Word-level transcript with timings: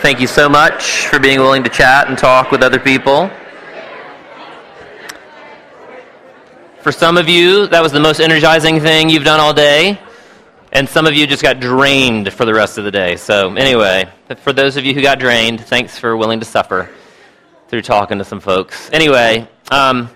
Thank 0.00 0.18
you 0.18 0.26
so 0.26 0.48
much 0.48 1.08
for 1.08 1.18
being 1.18 1.40
willing 1.40 1.62
to 1.62 1.68
chat 1.68 2.08
and 2.08 2.16
talk 2.16 2.50
with 2.50 2.62
other 2.62 2.80
people. 2.80 3.30
For 6.80 6.90
some 6.90 7.18
of 7.18 7.28
you, 7.28 7.66
that 7.66 7.82
was 7.82 7.92
the 7.92 8.00
most 8.00 8.18
energizing 8.18 8.80
thing 8.80 9.10
you've 9.10 9.24
done 9.24 9.40
all 9.40 9.52
day, 9.52 10.00
and 10.72 10.88
some 10.88 11.06
of 11.06 11.12
you 11.12 11.26
just 11.26 11.42
got 11.42 11.60
drained 11.60 12.32
for 12.32 12.46
the 12.46 12.54
rest 12.54 12.78
of 12.78 12.84
the 12.84 12.90
day. 12.90 13.16
So, 13.16 13.54
anyway, 13.56 14.08
for 14.38 14.54
those 14.54 14.78
of 14.78 14.86
you 14.86 14.94
who 14.94 15.02
got 15.02 15.18
drained, 15.18 15.60
thanks 15.60 15.98
for 15.98 16.16
willing 16.16 16.40
to 16.40 16.46
suffer 16.46 16.88
through 17.68 17.82
talking 17.82 18.16
to 18.16 18.24
some 18.24 18.40
folks. 18.40 18.88
Anyway, 18.94 19.46
um, 19.70 20.08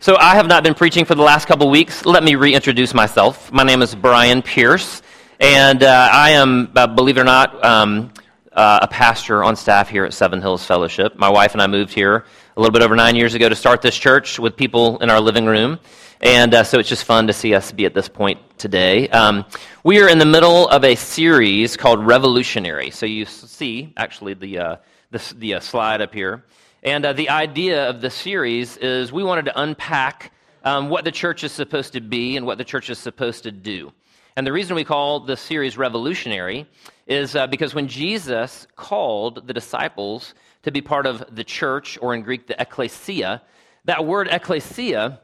so 0.00 0.16
I 0.16 0.34
have 0.34 0.48
not 0.48 0.64
been 0.64 0.74
preaching 0.74 1.04
for 1.04 1.14
the 1.14 1.22
last 1.22 1.46
couple 1.46 1.70
weeks. 1.70 2.04
Let 2.04 2.24
me 2.24 2.34
reintroduce 2.34 2.94
myself. 2.94 3.52
My 3.52 3.62
name 3.62 3.80
is 3.80 3.94
Brian 3.94 4.42
Pierce, 4.42 5.02
and 5.38 5.84
uh, 5.84 6.08
I 6.10 6.30
am, 6.30 6.72
uh, 6.74 6.88
believe 6.88 7.16
it 7.16 7.20
or 7.20 7.24
not, 7.24 7.64
um, 7.64 8.12
uh, 8.52 8.80
a 8.82 8.88
pastor 8.88 9.44
on 9.44 9.56
staff 9.56 9.88
here 9.88 10.04
at 10.04 10.12
Seven 10.12 10.40
Hills 10.40 10.64
Fellowship. 10.64 11.16
My 11.16 11.28
wife 11.28 11.52
and 11.52 11.62
I 11.62 11.66
moved 11.66 11.92
here 11.92 12.24
a 12.56 12.60
little 12.60 12.72
bit 12.72 12.82
over 12.82 12.96
nine 12.96 13.14
years 13.14 13.34
ago 13.34 13.48
to 13.48 13.54
start 13.54 13.80
this 13.82 13.96
church 13.96 14.38
with 14.38 14.56
people 14.56 14.98
in 14.98 15.10
our 15.10 15.20
living 15.20 15.46
room. 15.46 15.78
And 16.20 16.52
uh, 16.52 16.64
so 16.64 16.78
it's 16.78 16.88
just 16.88 17.04
fun 17.04 17.28
to 17.28 17.32
see 17.32 17.54
us 17.54 17.72
be 17.72 17.86
at 17.86 17.94
this 17.94 18.08
point 18.08 18.38
today. 18.58 19.08
Um, 19.08 19.44
we 19.84 20.02
are 20.02 20.08
in 20.08 20.18
the 20.18 20.26
middle 20.26 20.68
of 20.68 20.84
a 20.84 20.94
series 20.94 21.76
called 21.76 22.04
Revolutionary. 22.04 22.90
So 22.90 23.06
you 23.06 23.24
see, 23.24 23.92
actually, 23.96 24.34
the, 24.34 24.58
uh, 24.58 24.76
the, 25.10 25.34
the 25.38 25.54
uh, 25.54 25.60
slide 25.60 26.02
up 26.02 26.12
here. 26.12 26.44
And 26.82 27.06
uh, 27.06 27.12
the 27.12 27.30
idea 27.30 27.88
of 27.88 28.00
the 28.00 28.10
series 28.10 28.76
is 28.78 29.12
we 29.12 29.22
wanted 29.22 29.46
to 29.46 29.60
unpack 29.60 30.32
um, 30.64 30.90
what 30.90 31.04
the 31.04 31.12
church 31.12 31.44
is 31.44 31.52
supposed 31.52 31.92
to 31.94 32.00
be 32.00 32.36
and 32.36 32.44
what 32.44 32.58
the 32.58 32.64
church 32.64 32.90
is 32.90 32.98
supposed 32.98 33.44
to 33.44 33.52
do. 33.52 33.92
And 34.36 34.46
the 34.46 34.52
reason 34.52 34.76
we 34.76 34.84
call 34.84 35.20
this 35.20 35.40
series 35.40 35.76
revolutionary 35.76 36.66
is 37.06 37.34
uh, 37.34 37.46
because 37.46 37.74
when 37.74 37.88
Jesus 37.88 38.66
called 38.76 39.46
the 39.46 39.52
disciples 39.52 40.34
to 40.62 40.70
be 40.70 40.80
part 40.80 41.06
of 41.06 41.24
the 41.34 41.42
church, 41.42 41.98
or 42.00 42.14
in 42.14 42.22
Greek, 42.22 42.46
the 42.46 42.60
ecclesia, 42.60 43.42
that 43.86 44.04
word 44.04 44.28
ecclesia 44.30 45.20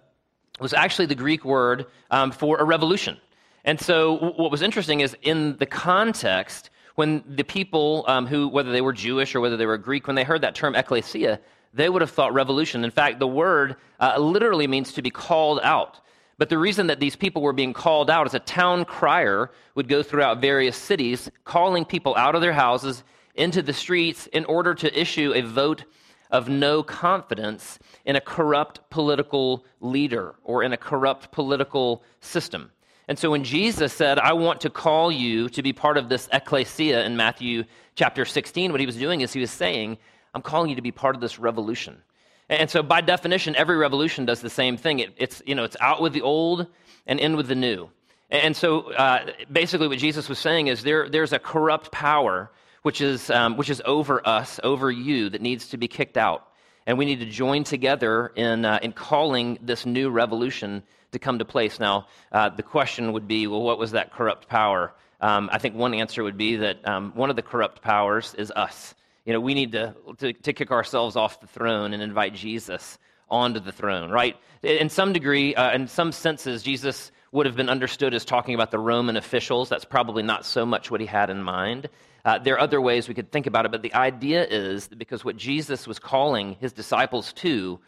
was 0.61 0.73
actually 0.73 1.07
the 1.07 1.15
Greek 1.15 1.45
word 1.45 1.87
um, 2.11 2.33
for 2.33 2.59
a 2.59 2.65
revolution. 2.65 3.19
And 3.65 3.81
so, 3.81 4.33
what 4.37 4.51
was 4.51 4.63
interesting 4.63 5.01
is 5.01 5.17
in 5.23 5.57
the 5.59 5.67
context, 5.67 6.71
when 6.95 7.23
the 7.29 7.45
people 7.45 8.05
um, 8.09 8.27
who, 8.27 8.49
whether 8.49 8.73
they 8.73 8.81
were 8.81 8.93
Jewish 8.93 9.35
or 9.35 9.41
whether 9.41 9.57
they 9.57 9.67
were 9.67 9.77
Greek, 9.77 10.07
when 10.07 10.17
they 10.17 10.25
heard 10.25 10.41
that 10.41 10.55
term 10.55 10.75
ecclesia, 10.75 11.41
they 11.75 11.89
would 11.89 12.01
have 12.01 12.11
thought 12.11 12.33
revolution. 12.33 12.85
In 12.85 12.91
fact, 12.91 13.19
the 13.19 13.27
word 13.27 13.77
uh, 14.01 14.19
literally 14.19 14.67
means 14.67 14.95
to 14.95 15.03
be 15.03 15.11
called 15.11 15.61
out. 15.63 16.01
But 16.39 16.51
the 16.51 16.59
reason 16.59 16.89
that 16.89 17.01
these 17.01 17.17
people 17.17 17.41
were 17.41 17.53
being 17.53 17.73
called 17.73 18.11
out 18.11 18.27
is 18.27 18.35
a 18.35 18.39
town 18.39 18.85
crier 18.85 19.51
would 19.75 19.89
go 19.89 20.03
throughout 20.03 20.41
various 20.41 20.77
cities, 20.77 21.31
calling 21.45 21.85
people 21.85 22.15
out 22.17 22.35
of 22.35 22.43
their 22.43 22.53
houses 22.53 23.05
into 23.35 23.63
the 23.63 23.73
streets 23.73 24.27
in 24.29 24.45
order 24.45 24.75
to 24.75 25.01
issue 25.01 25.33
a 25.35 25.41
vote 25.41 25.85
of 26.31 26.49
no 26.49 26.83
confidence 26.83 27.79
in 28.05 28.17
a 28.17 28.21
corrupt 28.21 28.81
political 28.91 29.65
leader 29.81 30.35
or 30.45 30.63
in 30.63 30.73
a 30.73 30.77
corrupt 30.77 31.31
political 31.31 32.03
system. 32.21 32.71
And 33.09 33.19
so 33.19 33.31
when 33.31 33.45
Jesus 33.45 33.93
said, 33.93 34.19
I 34.19 34.33
want 34.33 34.61
to 34.63 34.71
call 34.71 35.13
you 35.13 35.49
to 35.51 35.63
be 35.63 35.73
part 35.73 35.97
of 35.97 36.09
this 36.09 36.29
ecclesia 36.33 37.05
in 37.05 37.17
Matthew 37.17 37.65
chapter 37.95 38.25
16, 38.25 38.73
what 38.73 38.81
he 38.81 38.87
was 38.87 38.97
doing 38.97 39.21
is 39.21 39.33
he 39.33 39.41
was 39.41 39.53
saying, 39.53 39.97
I'm 40.35 40.43
calling 40.43 40.71
you 40.71 40.77
to 40.77 40.83
be 40.83 40.91
part 40.91 41.15
of 41.15 41.21
this 41.21 41.39
revolution. 41.39 42.03
And 42.49 42.71
so 42.71 42.83
by 42.83 43.01
definition, 43.01 43.57
every 43.57 43.77
revolution 43.77 44.25
does 44.25 44.41
the 44.41 44.51
same 44.51 44.77
thing. 44.77 45.01
It, 45.01 45.15
it's, 45.17 45.43
you 45.47 45.55
know, 45.55 45.65
it's 45.65 45.77
out 45.81 46.01
with 46.01 46.13
the 46.13 46.23
old 46.23 46.67
and 47.07 47.19
in 47.19 47.37
with 47.37 47.49
the 47.49 47.55
new. 47.55 47.91
And 48.31 48.57
so 48.57 48.93
uh, 48.93 49.31
basically 49.51 49.89
what 49.89 49.99
Jesus 49.99 50.29
was 50.29 50.39
saying 50.39 50.69
is 50.69 50.83
there, 50.83 51.09
there's 51.09 51.33
a 51.33 51.39
corrupt 51.39 51.93
power 51.93 52.51
which 52.83 53.01
is, 53.01 53.31
um, 53.31 53.57
which 53.57 53.69
is 53.69 53.83
over 53.85 54.25
us, 54.27 54.61
over 54.63 54.91
you, 54.91 55.29
that 55.31 55.41
needs 55.41 55.71
to 55.71 55.77
be 55.77 55.89
kicked 55.89 56.17
out. 56.17 56.47
And 56.87 56.99
we 56.99 57.05
need 57.05 57.19
to 57.19 57.27
join 57.27 57.65
together 57.65 58.29
in, 58.37 58.65
uh, 58.65 58.79
in 58.81 58.93
calling 58.93 59.59
this 59.61 59.85
new 59.85 60.09
revolution 60.09 60.85
to 61.11 61.19
come 61.19 61.41
to 61.41 61.45
place. 61.45 61.81
Now, 61.81 62.07
uh, 62.31 62.51
the 62.51 62.63
question 62.63 63.13
would 63.13 63.27
be 63.27 63.49
well, 63.49 63.63
what 63.63 63.79
was 63.79 63.91
that 63.93 64.13
corrupt 64.13 64.47
power? 64.49 64.95
Um, 65.21 65.51
I 65.53 65.59
think 65.59 65.75
one 65.75 65.95
answer 65.95 66.23
would 66.23 66.37
be 66.37 66.57
that 66.57 66.87
um, 66.87 67.11
one 67.17 67.29
of 67.29 67.35
the 67.35 67.43
corrupt 67.43 67.83
powers 67.83 68.35
is 68.39 68.53
us. 68.53 68.95
You 69.27 69.33
know, 69.33 69.41
we 69.41 69.55
need 69.55 69.73
to, 69.73 69.95
to, 70.19 70.33
to 70.33 70.53
kick 70.53 70.71
ourselves 70.71 71.17
off 71.17 71.41
the 71.41 71.49
throne 71.49 71.93
and 71.93 72.03
invite 72.03 72.35
Jesus 72.35 72.97
onto 73.29 73.59
the 73.59 73.73
throne, 73.73 74.09
right? 74.11 74.37
In 74.63 74.89
some 74.89 75.13
degree, 75.13 75.53
uh, 75.55 75.75
in 75.75 75.89
some 75.89 76.13
senses, 76.13 76.63
Jesus 76.63 77.11
would 77.33 77.45
have 77.45 77.57
been 77.57 77.69
understood 77.69 78.15
as 78.15 78.25
talking 78.25 78.55
about 78.55 78.71
the 78.71 78.79
Roman 78.79 79.17
officials. 79.17 79.69
That's 79.69 79.85
probably 79.85 80.23
not 80.23 80.47
so 80.47 80.65
much 80.65 80.93
what 80.93 81.01
he 81.01 81.07
had 81.07 81.29
in 81.29 81.43
mind. 81.43 81.89
Uh, 82.25 82.39
there 82.39 82.55
are 82.55 82.61
other 82.61 82.81
ways 82.81 83.09
we 83.09 83.15
could 83.15 83.33
think 83.33 83.49
about 83.49 83.67
it, 83.67 83.73
but 83.73 83.83
the 83.83 83.95
idea 83.95 84.47
is 84.47 84.87
that 84.89 84.99
because 84.99 85.25
what 85.25 85.37
Jesus 85.37 85.89
was 85.89 85.99
calling 85.99 86.57
his 86.61 86.73
disciples 86.73 87.33
to 87.35 87.81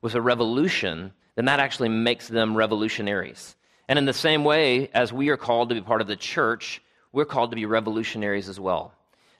was 0.00 0.14
a 0.14 0.22
revolution, 0.22 1.12
then 1.34 1.46
that 1.46 1.58
actually 1.58 1.88
makes 1.88 2.28
them 2.28 2.56
revolutionaries. 2.56 3.56
And 3.88 3.98
in 3.98 4.04
the 4.04 4.12
same 4.12 4.44
way 4.44 4.90
as 4.94 5.12
we 5.12 5.28
are 5.30 5.36
called 5.36 5.70
to 5.70 5.74
be 5.74 5.80
part 5.80 6.00
of 6.00 6.06
the 6.06 6.16
church, 6.16 6.80
we're 7.12 7.24
called 7.24 7.50
to 7.50 7.56
be 7.56 7.66
revolutionaries 7.66 8.48
as 8.48 8.60
well. 8.60 8.92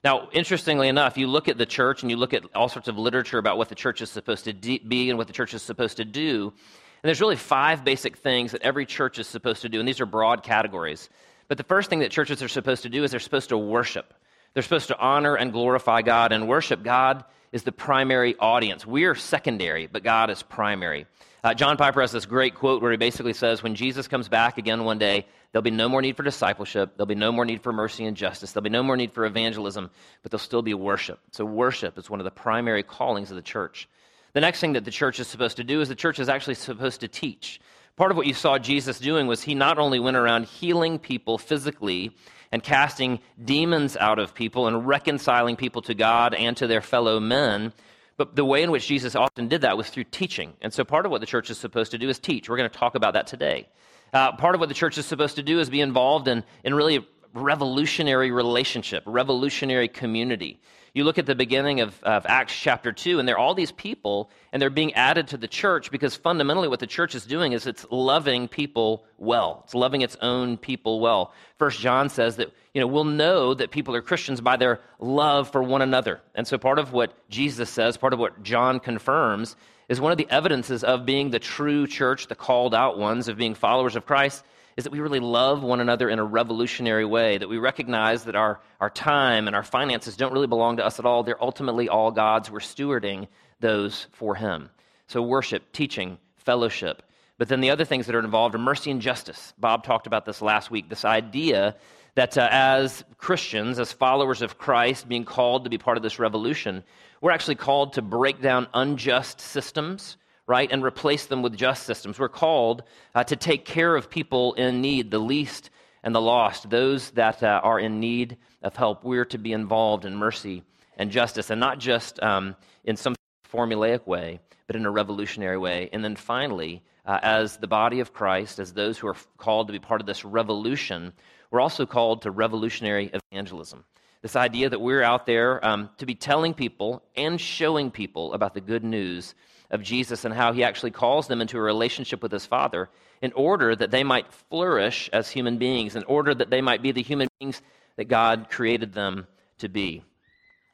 Now, 0.05 0.29
interestingly 0.31 0.87
enough, 0.87 1.17
you 1.17 1.25
look 1.25 1.47
at 1.47 1.57
the 1.57 1.65
church 1.65 2.03
and 2.03 2.11
you 2.11 2.15
look 2.15 2.35
at 2.35 2.43
all 2.53 2.69
sorts 2.69 2.87
of 2.87 2.95
literature 2.95 3.39
about 3.39 3.57
what 3.57 3.69
the 3.69 3.75
church 3.75 4.01
is 4.01 4.11
supposed 4.11 4.45
to 4.45 4.53
be 4.53 5.09
and 5.09 5.17
what 5.17 5.25
the 5.25 5.33
church 5.33 5.55
is 5.55 5.63
supposed 5.63 5.97
to 5.97 6.05
do. 6.05 6.53
And 6.53 7.07
there's 7.09 7.21
really 7.21 7.35
five 7.35 7.83
basic 7.83 8.17
things 8.17 8.51
that 8.51 8.61
every 8.61 8.85
church 8.85 9.17
is 9.17 9.25
supposed 9.25 9.63
to 9.63 9.69
do, 9.69 9.79
and 9.79 9.87
these 9.87 9.99
are 9.99 10.05
broad 10.05 10.43
categories. 10.43 11.09
But 11.47 11.57
the 11.57 11.63
first 11.63 11.89
thing 11.89 11.99
that 11.99 12.11
churches 12.11 12.43
are 12.43 12.47
supposed 12.47 12.83
to 12.83 12.89
do 12.89 13.03
is 13.03 13.09
they're 13.09 13.19
supposed 13.19 13.49
to 13.49 13.57
worship. 13.57 14.13
They're 14.53 14.61
supposed 14.61 14.89
to 14.89 14.99
honor 14.99 15.33
and 15.33 15.51
glorify 15.51 16.03
God 16.03 16.31
and 16.31 16.47
worship. 16.47 16.83
God 16.83 17.25
is 17.51 17.63
the 17.63 17.71
primary 17.71 18.35
audience. 18.37 18.85
We 18.85 19.05
are 19.05 19.15
secondary, 19.15 19.87
but 19.87 20.03
God 20.03 20.29
is 20.29 20.43
primary. 20.43 21.07
Uh, 21.43 21.55
John 21.55 21.77
Piper 21.77 22.01
has 22.01 22.11
this 22.11 22.27
great 22.27 22.53
quote 22.53 22.83
where 22.83 22.91
he 22.91 22.97
basically 22.97 23.33
says, 23.33 23.63
When 23.63 23.73
Jesus 23.73 24.07
comes 24.07 24.29
back 24.29 24.59
again 24.59 24.83
one 24.83 24.99
day, 24.99 25.25
there'll 25.55 25.63
be 25.63 25.71
no 25.71 25.87
more 25.87 26.01
need 26.01 26.17
for 26.17 26.23
discipleship. 26.23 26.97
There'll 26.97 27.07
be 27.07 27.15
no 27.15 27.31
more 27.31 27.45
need 27.45 27.63
for 27.63 27.71
mercy 27.71 28.03
and 28.03 28.17
justice. 28.17 28.51
There'll 28.51 28.65
be 28.65 28.69
no 28.69 28.83
more 28.83 28.97
need 28.97 29.13
for 29.13 29.23
evangelism, 29.23 29.89
but 30.21 30.29
there'll 30.29 30.43
still 30.43 30.61
be 30.61 30.73
worship. 30.73 31.17
So, 31.31 31.45
worship 31.45 31.97
is 31.97 32.09
one 32.09 32.19
of 32.19 32.25
the 32.25 32.31
primary 32.31 32.83
callings 32.83 33.29
of 33.31 33.37
the 33.37 33.41
church. 33.41 33.87
The 34.33 34.41
next 34.41 34.59
thing 34.59 34.73
that 34.73 34.83
the 34.83 34.91
church 34.91 35.17
is 35.21 35.29
supposed 35.29 35.55
to 35.55 35.63
do 35.63 35.79
is 35.79 35.87
the 35.87 35.95
church 35.95 36.19
is 36.19 36.27
actually 36.27 36.55
supposed 36.55 36.99
to 36.99 37.07
teach. 37.07 37.61
Part 37.95 38.11
of 38.11 38.17
what 38.17 38.27
you 38.27 38.33
saw 38.33 38.57
Jesus 38.59 38.99
doing 38.99 39.27
was 39.27 39.43
he 39.43 39.55
not 39.55 39.79
only 39.79 39.97
went 39.97 40.17
around 40.17 40.43
healing 40.43 40.99
people 40.99 41.37
physically 41.37 42.11
and 42.51 42.61
casting 42.61 43.21
demons 43.41 43.95
out 43.95 44.19
of 44.19 44.35
people 44.35 44.67
and 44.67 44.85
reconciling 44.85 45.55
people 45.55 45.81
to 45.83 45.93
God 45.93 46.33
and 46.33 46.57
to 46.57 46.67
their 46.67 46.81
fellow 46.81 47.21
men, 47.21 47.71
but 48.17 48.35
the 48.35 48.43
way 48.43 48.61
in 48.61 48.71
which 48.71 48.87
Jesus 48.87 49.15
often 49.15 49.47
did 49.47 49.61
that 49.61 49.77
was 49.77 49.89
through 49.89 50.03
teaching. 50.03 50.51
And 50.61 50.73
so 50.73 50.83
part 50.83 51.05
of 51.05 51.13
what 51.13 51.21
the 51.21 51.27
church 51.27 51.49
is 51.49 51.57
supposed 51.57 51.91
to 51.91 51.97
do 51.97 52.09
is 52.09 52.19
teach. 52.19 52.49
We're 52.49 52.57
going 52.57 52.69
to 52.69 52.77
talk 52.77 52.95
about 52.95 53.13
that 53.13 53.27
today. 53.27 53.69
Uh, 54.15 54.31
part 54.31 54.55
of 54.55 54.61
what 54.61 54.69
the 54.69 54.75
church 54.75 54.97
is 54.97 55.05
supposed 55.05 55.35
to 55.35 55.43
do 55.43 55.59
is 55.59 55.69
be 55.69 55.81
involved 55.81 56.29
in, 56.29 56.41
in 56.63 56.73
really 56.73 57.05
revolutionary 57.33 58.31
relationship, 58.31 59.03
revolutionary 59.05 59.89
community. 59.89 60.57
You 60.93 61.03
look 61.03 61.17
at 61.17 61.25
the 61.25 61.35
beginning 61.35 61.81
of, 61.81 62.01
of, 62.01 62.25
Acts 62.25 62.55
chapter 62.57 62.93
2, 62.93 63.19
and 63.19 63.27
there 63.27 63.35
are 63.35 63.39
all 63.39 63.53
these 63.53 63.73
people, 63.73 64.29
and 64.53 64.61
they're 64.61 64.69
being 64.69 64.93
added 64.93 65.27
to 65.27 65.37
the 65.37 65.49
church 65.49 65.91
because 65.91 66.15
fundamentally 66.15 66.69
what 66.69 66.79
the 66.79 66.87
church 66.87 67.13
is 67.13 67.25
doing 67.25 67.51
is 67.51 67.67
it's 67.67 67.85
loving 67.91 68.47
people 68.47 69.03
well. 69.17 69.63
It's 69.65 69.75
loving 69.75 69.99
its 69.99 70.15
own 70.21 70.55
people 70.55 71.01
well. 71.01 71.33
First 71.59 71.81
John 71.81 72.07
says 72.07 72.37
that, 72.37 72.53
you 72.73 72.79
know, 72.79 72.87
we'll 72.87 73.03
know 73.03 73.53
that 73.53 73.69
people 73.69 73.97
are 73.97 74.01
Christians 74.01 74.39
by 74.39 74.55
their 74.55 74.79
love 74.97 75.51
for 75.51 75.61
one 75.61 75.81
another. 75.81 76.21
And 76.35 76.47
so 76.47 76.57
part 76.57 76.79
of 76.79 76.93
what 76.93 77.11
Jesus 77.29 77.69
says, 77.69 77.97
part 77.97 78.13
of 78.13 78.19
what 78.19 78.43
John 78.43 78.79
confirms, 78.79 79.57
is 79.87 80.01
one 80.01 80.11
of 80.11 80.17
the 80.17 80.27
evidences 80.29 80.83
of 80.83 81.05
being 81.05 81.29
the 81.29 81.39
true 81.39 81.87
church, 81.87 82.27
the 82.27 82.35
called 82.35 82.73
out 82.73 82.97
ones, 82.97 83.27
of 83.27 83.37
being 83.37 83.55
followers 83.55 83.95
of 83.95 84.05
Christ, 84.05 84.43
is 84.77 84.83
that 84.83 84.91
we 84.91 84.99
really 84.99 85.19
love 85.19 85.63
one 85.63 85.79
another 85.79 86.09
in 86.09 86.19
a 86.19 86.23
revolutionary 86.23 87.05
way, 87.05 87.37
that 87.37 87.47
we 87.47 87.57
recognize 87.57 88.25
that 88.25 88.35
our, 88.35 88.59
our 88.81 88.89
time 88.89 89.47
and 89.47 89.55
our 89.55 89.63
finances 89.63 90.17
don't 90.17 90.33
really 90.33 90.47
belong 90.47 90.77
to 90.77 90.85
us 90.85 90.99
at 90.99 91.05
all. 91.05 91.23
They're 91.23 91.41
ultimately 91.41 91.87
all 91.87 92.11
God's. 92.11 92.51
We're 92.51 92.59
stewarding 92.59 93.27
those 93.59 94.07
for 94.11 94.35
Him. 94.35 94.69
So, 95.07 95.21
worship, 95.21 95.71
teaching, 95.71 96.17
fellowship. 96.35 97.03
But 97.37 97.47
then 97.47 97.61
the 97.61 97.69
other 97.69 97.85
things 97.85 98.05
that 98.05 98.15
are 98.15 98.19
involved 98.19 98.55
are 98.55 98.59
mercy 98.59 98.91
and 98.91 99.01
justice. 99.01 99.53
Bob 99.57 99.83
talked 99.83 100.07
about 100.07 100.25
this 100.25 100.41
last 100.41 100.71
week 100.71 100.89
this 100.89 101.05
idea 101.05 101.75
that 102.15 102.37
uh, 102.37 102.47
as 102.49 103.03
Christians, 103.17 103.77
as 103.77 103.91
followers 103.91 104.41
of 104.41 104.57
Christ, 104.57 105.07
being 105.07 105.25
called 105.25 105.65
to 105.65 105.69
be 105.69 105.77
part 105.77 105.97
of 105.97 106.03
this 106.03 106.17
revolution, 106.17 106.83
we're 107.21 107.31
actually 107.31 107.55
called 107.55 107.93
to 107.93 108.01
break 108.01 108.41
down 108.41 108.67
unjust 108.73 109.41
systems 109.41 110.17
right, 110.47 110.71
and 110.71 110.83
replace 110.83 111.25
them 111.25 111.41
with 111.41 111.55
just 111.57 111.83
systems. 111.83 112.19
We're 112.19 112.29
called 112.29 112.83
uh, 113.13 113.23
to 113.25 113.35
take 113.35 113.65
care 113.65 113.95
of 113.95 114.09
people 114.09 114.53
in 114.53 114.81
need, 114.81 115.11
the 115.11 115.19
least 115.19 115.69
and 116.03 116.13
the 116.13 116.21
lost, 116.21 116.69
those 116.69 117.09
that 117.11 117.41
uh, 117.41 117.61
are 117.63 117.79
in 117.79 117.99
need 117.99 118.37
of 118.61 118.75
help. 118.75 119.03
We're 119.03 119.25
to 119.25 119.37
be 119.37 119.53
involved 119.53 120.05
in 120.05 120.15
mercy 120.15 120.63
and 120.97 121.09
justice, 121.09 121.49
and 121.49 121.59
not 121.59 121.79
just 121.79 122.21
um, 122.21 122.55
in 122.83 122.95
some 122.95 123.15
formulaic 123.51 124.05
way, 124.05 124.39
but 124.67 124.75
in 124.75 124.85
a 124.85 124.91
revolutionary 124.91 125.57
way. 125.57 125.89
And 125.91 126.03
then 126.03 126.15
finally, 126.15 126.83
uh, 127.05 127.19
as 127.21 127.57
the 127.57 127.67
body 127.67 127.99
of 127.99 128.13
Christ, 128.13 128.59
as 128.59 128.73
those 128.73 128.97
who 128.97 129.07
are 129.07 129.15
called 129.37 129.67
to 129.67 129.73
be 129.73 129.79
part 129.79 129.99
of 129.99 130.07
this 130.07 130.23
revolution, 130.23 131.11
we're 131.49 131.59
also 131.59 131.85
called 131.85 132.21
to 132.21 132.31
revolutionary 132.31 133.11
evangelism. 133.31 133.83
This 134.25 134.35
idea 134.35 134.67
that 134.67 134.81
we're 134.81 135.03
out 135.03 135.27
there 135.27 135.63
um, 135.63 135.87
to 135.99 136.05
be 136.07 136.15
telling 136.15 136.55
people 136.55 137.03
and 137.15 137.39
showing 137.39 137.91
people 137.91 138.33
about 138.33 138.55
the 138.55 138.59
good 138.59 138.83
news 138.83 139.35
of 139.69 139.83
Jesus 139.83 140.25
and 140.25 140.33
how 140.33 140.51
he 140.51 140.63
actually 140.63 140.89
calls 140.89 141.27
them 141.27 141.41
into 141.41 141.59
a 141.59 141.61
relationship 141.61 142.23
with 142.23 142.31
his 142.31 142.43
Father 142.43 142.89
in 143.21 143.31
order 143.33 143.75
that 143.75 143.91
they 143.91 144.03
might 144.03 144.33
flourish 144.49 145.11
as 145.13 145.29
human 145.29 145.59
beings, 145.59 145.95
in 145.95 146.03
order 146.05 146.33
that 146.33 146.49
they 146.49 146.59
might 146.59 146.81
be 146.81 146.91
the 146.91 147.03
human 147.03 147.27
beings 147.39 147.61
that 147.97 148.05
God 148.05 148.47
created 148.49 148.93
them 148.93 149.27
to 149.59 149.69
be. 149.69 150.03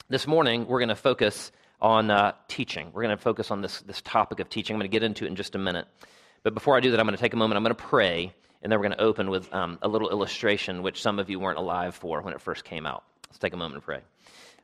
This 0.07 0.25
morning, 0.25 0.65
we're 0.65 0.79
going 0.79 0.87
to 0.87 0.95
focus 0.95 1.51
on 1.81 2.09
uh, 2.09 2.31
teaching. 2.47 2.91
We're 2.93 3.03
going 3.03 3.17
to 3.17 3.21
focus 3.21 3.51
on 3.51 3.59
this, 3.59 3.81
this 3.81 4.01
topic 4.01 4.39
of 4.39 4.47
teaching. 4.47 4.75
I'm 4.75 4.79
going 4.79 4.89
to 4.89 4.95
get 4.97 5.03
into 5.03 5.25
it 5.25 5.27
in 5.27 5.35
just 5.35 5.55
a 5.55 5.59
minute. 5.59 5.89
But 6.41 6.53
before 6.53 6.77
I 6.77 6.79
do 6.79 6.91
that, 6.91 7.01
I'm 7.01 7.05
going 7.05 7.17
to 7.17 7.21
take 7.21 7.33
a 7.33 7.37
moment. 7.37 7.57
I'm 7.57 7.63
going 7.63 7.75
to 7.75 7.83
pray, 7.83 8.33
and 8.63 8.71
then 8.71 8.79
we're 8.79 8.87
going 8.87 8.97
to 8.97 9.03
open 9.03 9.29
with 9.29 9.53
um, 9.53 9.77
a 9.81 9.89
little 9.89 10.09
illustration, 10.09 10.83
which 10.83 11.01
some 11.01 11.19
of 11.19 11.29
you 11.29 11.37
weren't 11.37 11.59
alive 11.59 11.95
for 11.95 12.21
when 12.21 12.33
it 12.33 12.39
first 12.39 12.63
came 12.63 12.85
out. 12.85 13.03
Let's 13.31 13.39
take 13.39 13.53
a 13.53 13.57
moment 13.57 13.75
and 13.75 13.83
pray. 13.83 14.01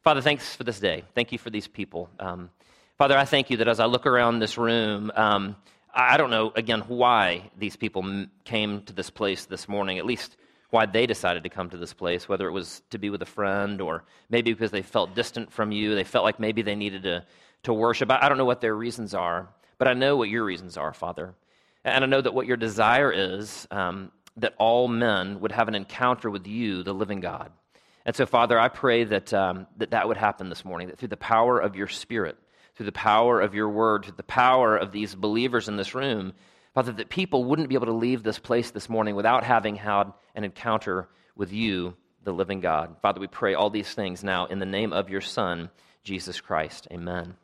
Father, 0.03 0.19
thanks 0.19 0.53
for 0.53 0.65
this 0.65 0.77
day. 0.77 1.05
Thank 1.15 1.31
you 1.31 1.37
for 1.37 1.49
these 1.49 1.69
people. 1.69 2.09
Um, 2.19 2.49
Father, 2.97 3.17
I 3.17 3.23
thank 3.23 3.49
you 3.49 3.55
that 3.57 3.69
as 3.69 3.79
I 3.79 3.85
look 3.85 4.05
around 4.05 4.39
this 4.39 4.57
room, 4.57 5.09
um, 5.15 5.55
I 5.93 6.17
don't 6.17 6.29
know, 6.29 6.51
again, 6.53 6.81
why 6.89 7.49
these 7.57 7.77
people 7.77 8.25
came 8.43 8.81
to 8.81 8.91
this 8.91 9.09
place 9.09 9.45
this 9.45 9.69
morning, 9.69 9.99
at 9.99 10.05
least 10.05 10.35
why 10.69 10.85
they 10.85 11.05
decided 11.05 11.43
to 11.43 11.49
come 11.49 11.69
to 11.69 11.77
this 11.77 11.93
place, 11.93 12.27
whether 12.27 12.45
it 12.45 12.51
was 12.51 12.81
to 12.89 12.97
be 12.97 13.09
with 13.09 13.21
a 13.21 13.25
friend 13.25 13.79
or 13.79 14.03
maybe 14.29 14.51
because 14.51 14.71
they 14.71 14.81
felt 14.81 15.15
distant 15.15 15.49
from 15.49 15.71
you. 15.71 15.95
They 15.95 16.03
felt 16.03 16.25
like 16.25 16.37
maybe 16.37 16.61
they 16.61 16.75
needed 16.75 17.03
to, 17.03 17.25
to 17.63 17.73
worship. 17.73 18.11
I 18.11 18.27
don't 18.27 18.37
know 18.37 18.43
what 18.43 18.59
their 18.59 18.75
reasons 18.75 19.13
are, 19.13 19.47
but 19.77 19.87
I 19.87 19.93
know 19.93 20.17
what 20.17 20.27
your 20.27 20.43
reasons 20.43 20.75
are, 20.75 20.91
Father. 20.91 21.35
And 21.85 22.03
I 22.03 22.07
know 22.07 22.19
that 22.19 22.33
what 22.33 22.47
your 22.47 22.57
desire 22.57 23.13
is 23.13 23.65
um, 23.71 24.11
that 24.35 24.55
all 24.57 24.89
men 24.89 25.39
would 25.39 25.53
have 25.53 25.69
an 25.69 25.75
encounter 25.75 26.29
with 26.29 26.47
you, 26.47 26.83
the 26.83 26.93
living 26.93 27.21
God. 27.21 27.49
And 28.07 28.15
so, 28.15 28.25
Father, 28.25 28.57
I 28.57 28.69
pray 28.69 29.03
that, 29.03 29.33
um, 29.33 29.67
that 29.75 29.91
that 29.91 30.07
would 30.07 30.15
happen 30.15 30.47
this 30.47 30.63
morning, 30.63 30.87
that 30.87 30.97
through 30.97 31.09
the 31.09 31.17
power 31.17 31.59
of 31.59 31.75
your 31.75 31.87
Spirit, 31.87 32.37
through 32.75 32.85
the 32.85 32.93
power 32.93 33.41
of 33.41 33.53
your 33.53 33.67
word, 33.67 34.05
through 34.05 34.15
the 34.15 34.23
power 34.23 34.77
of 34.77 34.93
these 34.93 35.13
believers 35.13 35.67
in 35.67 35.75
this 35.75 35.93
room, 35.93 36.31
Father, 36.73 36.93
that 36.93 37.09
people 37.09 37.43
wouldn't 37.43 37.67
be 37.67 37.75
able 37.75 37.87
to 37.87 37.91
leave 37.91 38.23
this 38.23 38.39
place 38.39 38.71
this 38.71 38.87
morning 38.87 39.15
without 39.15 39.43
having 39.43 39.75
had 39.75 40.13
an 40.35 40.45
encounter 40.45 41.09
with 41.35 41.51
you, 41.51 41.97
the 42.23 42.31
living 42.31 42.61
God. 42.61 42.95
Father, 43.01 43.19
we 43.19 43.27
pray 43.27 43.55
all 43.55 43.69
these 43.69 43.93
things 43.93 44.23
now 44.23 44.45
in 44.45 44.59
the 44.59 44.65
name 44.65 44.93
of 44.93 45.09
your 45.09 45.19
Son, 45.19 45.69
Jesus 46.05 46.39
Christ. 46.39 46.87
Amen. 46.93 47.35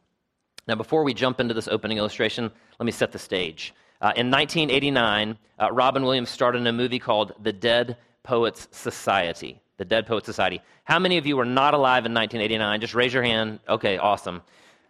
Now, 0.66 0.76
before 0.76 1.04
we 1.04 1.14
jump 1.14 1.42
into 1.42 1.54
this 1.54 1.68
opening 1.68 1.98
illustration, 1.98 2.50
let 2.80 2.86
me 2.86 2.94
set 2.94 3.12
the 3.12 3.20
stage. 3.20 3.74
Uh, 4.00 4.14
in 4.16 4.32
1989, 4.32 5.38
uh, 5.60 5.72
Robin 5.74 6.04
Williams 6.04 6.30
starred 6.30 6.56
in 6.56 6.66
a 6.68 6.72
movie 6.72 7.00
called 7.00 7.34
The 7.42 7.52
Dead 7.52 7.98
Poets 8.24 8.70
Society. 8.72 9.60
The 9.78 9.86
Dead 9.86 10.06
Poets 10.06 10.26
Society. 10.26 10.62
How 10.84 11.00
many 11.00 11.18
of 11.18 11.26
you 11.26 11.36
were 11.38 11.46
not 11.46 11.74
alive 11.74 12.06
in 12.06 12.14
1989? 12.14 12.82
Just 12.82 12.94
raise 12.94 13.14
your 13.14 13.24
hand. 13.24 13.60
Okay, 13.68 13.98
awesome. 13.98 14.42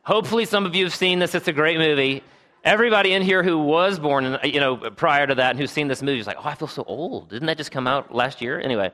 Hopefully, 0.04 0.46
some 0.46 0.66
of 0.66 0.76
you 0.76 0.86
have 0.86 0.96
seen 0.96 1.20
this. 1.20 1.34
It's 1.34 1.48
a 1.48 1.54
great 1.54 1.78
movie. 1.78 2.24
Everybody 2.64 3.14
in 3.14 3.22
here 3.22 3.44
who 3.44 3.58
was 3.58 4.00
born, 4.00 4.38
you 4.44 4.60
know, 4.60 4.78
prior 4.78 5.28
to 5.28 5.36
that 5.36 5.52
and 5.52 5.60
who's 5.60 5.72
seen 5.72 5.88
this 5.88 6.02
movie 6.02 6.20
is 6.20 6.28
like, 6.28 6.38
oh, 6.38 6.46
I 6.48 6.56
feel 6.56 6.68
so 6.68 6.84
old. 6.84 7.30
Didn't 7.30 7.48
that 7.48 7.58
just 7.58 7.72
come 7.72 7.88
out 7.88 8.14
last 8.14 8.42
year? 8.42 8.60
Anyway. 8.60 8.92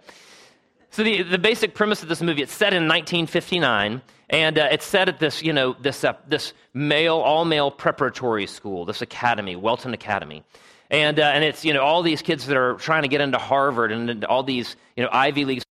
So 0.92 1.04
the, 1.04 1.22
the 1.22 1.38
basic 1.38 1.76
premise 1.76 2.02
of 2.02 2.10
this 2.10 2.22
movie, 2.22 2.42
it's 2.42 2.54
set 2.54 2.74
in 2.74 2.88
1959, 2.88 4.02
and 4.30 4.58
uh, 4.58 4.70
it's 4.72 4.86
set 4.86 5.08
at 5.08 5.20
this, 5.20 5.44
you 5.44 5.54
know, 5.54 5.76
this, 5.80 6.04
uh, 6.04 6.14
this 6.28 6.54
male, 6.74 7.18
all-male 7.18 7.70
preparatory 7.70 8.48
school, 8.48 8.86
this 8.86 9.04
academy, 9.04 9.56
Welton 9.56 9.94
Academy. 9.94 10.44
And, 10.90 11.20
uh, 11.20 11.24
and 11.24 11.44
it's, 11.44 11.64
you 11.64 11.74
know, 11.74 11.84
all 11.84 12.02
these 12.02 12.24
kids 12.24 12.48
that 12.48 12.58
are 12.58 12.74
trying 12.76 13.04
to 13.04 13.08
get 13.08 13.22
into 13.22 13.38
Harvard 13.38 13.92
and 13.92 14.26
all 14.26 14.42
these, 14.42 14.76
you 14.98 15.04
know, 15.04 15.10
Ivy 15.12 15.46
Leagues 15.46 15.64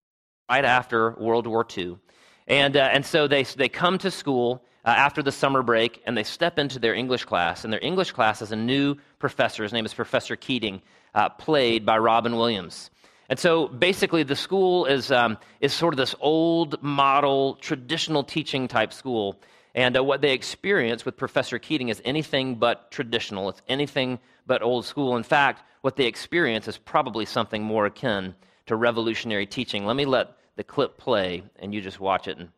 right 0.48 0.64
after 0.64 1.12
World 1.12 1.46
War 1.46 1.66
II. 1.76 1.98
And, 2.46 2.76
uh, 2.76 2.88
and 2.92 3.04
so 3.04 3.26
they, 3.26 3.42
they 3.42 3.68
come 3.68 3.98
to 3.98 4.10
school 4.10 4.62
uh, 4.84 4.90
after 4.90 5.22
the 5.22 5.32
summer 5.32 5.62
break 5.62 6.02
and 6.06 6.16
they 6.16 6.22
step 6.22 6.58
into 6.58 6.78
their 6.78 6.94
English 6.94 7.24
class. 7.24 7.64
And 7.64 7.72
their 7.72 7.84
English 7.84 8.12
class 8.12 8.40
has 8.40 8.52
a 8.52 8.56
new 8.56 8.96
professor. 9.18 9.64
His 9.64 9.72
name 9.72 9.84
is 9.84 9.92
Professor 9.92 10.36
Keating, 10.36 10.80
uh, 11.14 11.28
played 11.30 11.84
by 11.84 11.98
Robin 11.98 12.36
Williams. 12.36 12.90
And 13.28 13.38
so 13.38 13.66
basically, 13.66 14.22
the 14.22 14.36
school 14.36 14.86
is, 14.86 15.10
um, 15.10 15.36
is 15.60 15.72
sort 15.72 15.92
of 15.92 15.98
this 15.98 16.14
old 16.20 16.80
model, 16.80 17.56
traditional 17.56 18.22
teaching 18.22 18.68
type 18.68 18.92
school. 18.92 19.40
And 19.74 19.96
uh, 19.96 20.04
what 20.04 20.20
they 20.20 20.32
experience 20.32 21.04
with 21.04 21.16
Professor 21.16 21.58
Keating 21.58 21.88
is 21.88 22.00
anything 22.04 22.54
but 22.54 22.92
traditional. 22.92 23.48
It's 23.48 23.62
anything 23.68 24.20
but 24.46 24.62
old 24.62 24.84
school. 24.84 25.16
In 25.16 25.24
fact, 25.24 25.64
what 25.80 25.96
they 25.96 26.06
experience 26.06 26.68
is 26.68 26.78
probably 26.78 27.26
something 27.26 27.64
more 27.64 27.86
akin 27.86 28.36
to 28.66 28.76
revolutionary 28.76 29.46
teaching. 29.46 29.86
Let 29.86 29.96
me 29.96 30.04
let 30.04 30.36
the 30.56 30.64
clip 30.64 30.98
play, 30.98 31.42
and 31.58 31.74
you 31.74 31.80
just 31.80 32.00
watch 32.00 32.28
it, 32.28 32.38
and, 32.38 32.48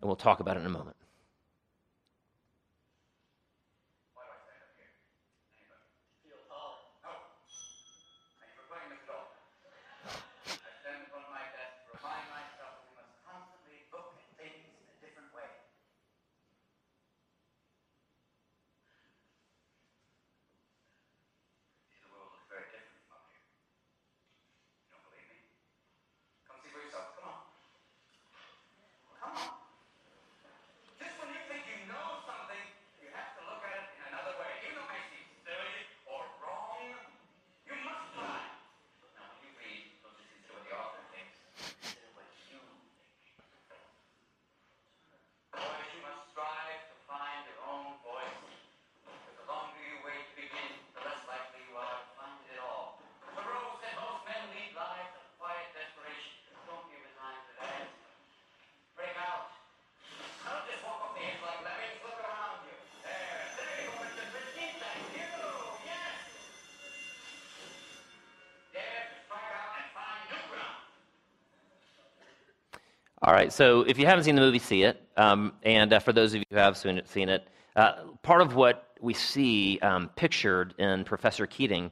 and 0.00 0.08
we'll 0.08 0.16
talk 0.16 0.40
about 0.40 0.56
it 0.56 0.60
in 0.60 0.66
a 0.66 0.70
moment. 0.70 0.96
All 73.28 73.34
right, 73.34 73.52
so 73.52 73.82
if 73.82 73.98
you 73.98 74.06
haven't 74.06 74.24
seen 74.24 74.36
the 74.36 74.40
movie, 74.40 74.58
see 74.58 74.84
it. 74.84 75.06
Um, 75.14 75.52
and 75.62 75.92
uh, 75.92 75.98
for 75.98 76.14
those 76.14 76.32
of 76.32 76.38
you 76.38 76.46
who 76.48 76.56
have 76.56 76.78
seen 76.78 76.96
it, 76.96 77.06
seen 77.10 77.28
it 77.28 77.46
uh, 77.76 77.92
part 78.22 78.40
of 78.40 78.54
what 78.54 78.88
we 79.02 79.12
see 79.12 79.78
um, 79.80 80.08
pictured 80.16 80.72
in 80.78 81.04
Professor 81.04 81.46
Keating 81.46 81.90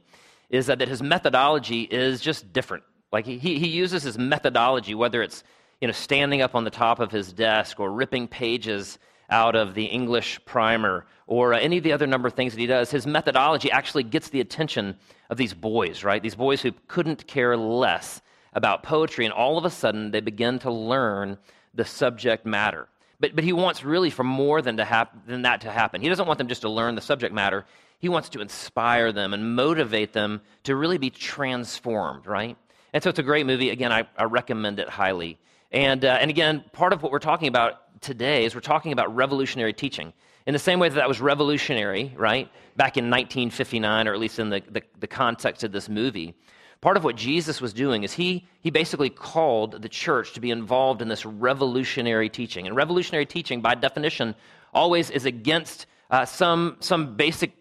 is 0.49 0.65
that, 0.65 0.79
that 0.79 0.87
his 0.87 1.03
methodology 1.03 1.83
is 1.83 2.21
just 2.21 2.51
different. 2.53 2.85
Like 3.11 3.27
he, 3.27 3.37
he 3.37 3.67
uses 3.67 4.01
his 4.01 4.17
methodology, 4.17 4.95
whether 4.95 5.21
it's 5.21 5.43
you 5.79 5.87
know, 5.87 5.91
standing 5.91 6.41
up 6.41 6.55
on 6.55 6.63
the 6.63 6.71
top 6.71 6.99
of 6.99 7.11
his 7.11 7.31
desk 7.33 7.79
or 7.79 7.91
ripping 7.91 8.27
pages 8.27 8.97
out 9.29 9.55
of 9.55 9.75
the 9.75 9.85
English 9.85 10.43
primer 10.43 11.05
or 11.27 11.53
uh, 11.53 11.59
any 11.59 11.77
of 11.77 11.83
the 11.83 11.93
other 11.93 12.07
number 12.07 12.27
of 12.27 12.33
things 12.33 12.53
that 12.53 12.59
he 12.59 12.65
does, 12.65 12.89
his 12.89 13.05
methodology 13.05 13.69
actually 13.69 14.01
gets 14.01 14.29
the 14.29 14.41
attention 14.41 14.97
of 15.29 15.37
these 15.37 15.53
boys, 15.53 16.03
right? 16.03 16.23
These 16.23 16.33
boys 16.33 16.63
who 16.63 16.71
couldn't 16.87 17.27
care 17.27 17.55
less 17.55 18.23
about 18.57 18.81
poetry, 18.81 19.23
and 19.23 19.33
all 19.33 19.59
of 19.59 19.65
a 19.65 19.69
sudden 19.69 20.09
they 20.09 20.19
begin 20.19 20.57
to 20.59 20.71
learn 20.71 21.37
the 21.75 21.85
subject 21.85 22.43
matter. 22.43 22.87
But, 23.19 23.35
but 23.35 23.43
he 23.43 23.53
wants 23.53 23.83
really 23.83 24.09
for 24.09 24.23
more 24.23 24.63
than, 24.63 24.77
to 24.77 24.85
hap- 24.85 25.27
than 25.27 25.43
that 25.43 25.61
to 25.61 25.71
happen. 25.71 26.01
He 26.01 26.09
doesn't 26.09 26.25
want 26.25 26.39
them 26.39 26.47
just 26.47 26.61
to 26.63 26.69
learn 26.69 26.95
the 26.95 27.01
subject 27.01 27.33
matter. 27.33 27.65
He 27.99 28.09
wants 28.09 28.29
to 28.29 28.41
inspire 28.41 29.11
them 29.11 29.35
and 29.35 29.55
motivate 29.55 30.11
them 30.11 30.41
to 30.63 30.75
really 30.75 30.97
be 30.97 31.11
transformed, 31.11 32.25
right? 32.25 32.57
And 32.93 33.03
so 33.03 33.11
it's 33.11 33.19
a 33.19 33.23
great 33.23 33.45
movie. 33.45 33.69
Again, 33.69 33.91
I, 33.91 34.07
I 34.17 34.23
recommend 34.23 34.79
it 34.79 34.89
highly. 34.89 35.37
And, 35.71 36.03
uh, 36.03 36.17
and 36.19 36.31
again, 36.31 36.63
part 36.73 36.93
of 36.93 37.03
what 37.03 37.11
we're 37.11 37.19
talking 37.19 37.47
about 37.47 38.01
today 38.01 38.45
is 38.45 38.55
we're 38.55 38.61
talking 38.61 38.91
about 38.91 39.15
revolutionary 39.15 39.73
teaching. 39.73 40.13
In 40.47 40.53
the 40.53 40.59
same 40.59 40.79
way 40.79 40.89
that 40.89 40.95
that 40.95 41.07
was 41.07 41.21
revolutionary, 41.21 42.11
right, 42.15 42.49
back 42.75 42.97
in 42.97 43.05
1959, 43.05 44.07
or 44.07 44.13
at 44.13 44.19
least 44.19 44.39
in 44.39 44.49
the, 44.49 44.63
the, 44.71 44.81
the 44.99 45.07
context 45.07 45.63
of 45.63 45.71
this 45.71 45.89
movie, 45.89 46.33
Part 46.81 46.97
of 46.97 47.03
what 47.03 47.15
Jesus 47.15 47.59
was 47.59 47.73
doing 47.73 48.03
is 48.03 48.13
he, 48.13 48.45
he 48.61 48.69
basically 48.69 49.09
called 49.09 49.81
the 49.81 49.89
church 49.89 50.33
to 50.33 50.39
be 50.39 50.51
involved 50.51 51.01
in 51.01 51.07
this 51.07 51.25
revolutionary 51.25 52.29
teaching. 52.29 52.67
And 52.67 52.75
revolutionary 52.75 53.25
teaching, 53.25 53.61
by 53.61 53.75
definition, 53.75 54.35
always 54.73 55.09
is 55.09 55.25
against 55.25 55.87
uh, 56.11 56.25
some, 56.25 56.77
some 56.79 57.15
basic 57.15 57.53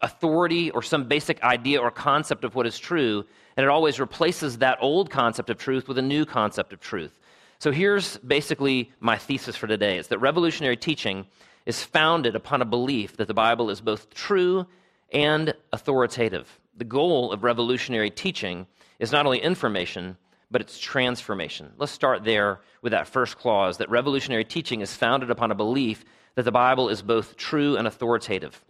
authority 0.00 0.70
or 0.70 0.82
some 0.82 1.04
basic 1.04 1.42
idea 1.42 1.80
or 1.80 1.90
concept 1.90 2.44
of 2.44 2.54
what 2.54 2.66
is 2.66 2.78
true, 2.78 3.24
and 3.56 3.64
it 3.64 3.70
always 3.70 4.00
replaces 4.00 4.58
that 4.58 4.78
old 4.80 5.10
concept 5.10 5.50
of 5.50 5.58
truth 5.58 5.88
with 5.88 5.98
a 5.98 6.02
new 6.02 6.24
concept 6.24 6.72
of 6.72 6.80
truth. 6.80 7.18
So 7.58 7.70
here's 7.70 8.16
basically 8.18 8.90
my 9.00 9.16
thesis 9.16 9.56
for 9.56 9.66
today 9.66 9.98
is 9.98 10.08
that 10.08 10.18
revolutionary 10.18 10.76
teaching 10.76 11.26
is 11.66 11.82
founded 11.82 12.34
upon 12.34 12.60
a 12.60 12.64
belief 12.64 13.16
that 13.18 13.28
the 13.28 13.34
Bible 13.34 13.70
is 13.70 13.80
both 13.80 14.12
true 14.12 14.66
and 15.12 15.54
authoritative. 15.72 16.58
The 16.76 16.84
goal 16.84 17.32
of 17.32 17.44
revolutionary 17.44 18.10
teaching 18.10 18.66
is 18.98 19.12
not 19.12 19.26
only 19.26 19.38
information, 19.38 20.16
but 20.50 20.60
it's 20.60 20.78
transformation. 20.78 21.72
Let's 21.78 21.92
start 21.92 22.24
there 22.24 22.60
with 22.82 22.92
that 22.92 23.08
first 23.08 23.38
clause 23.38 23.78
that 23.78 23.90
revolutionary 23.90 24.44
teaching 24.44 24.80
is 24.80 24.94
founded 24.94 25.30
upon 25.30 25.50
a 25.50 25.54
belief 25.54 26.04
that 26.34 26.44
the 26.44 26.52
Bible 26.52 26.88
is 26.88 27.02
both 27.02 27.36
true 27.36 27.76
and 27.76 27.86
authoritative. 27.86 28.62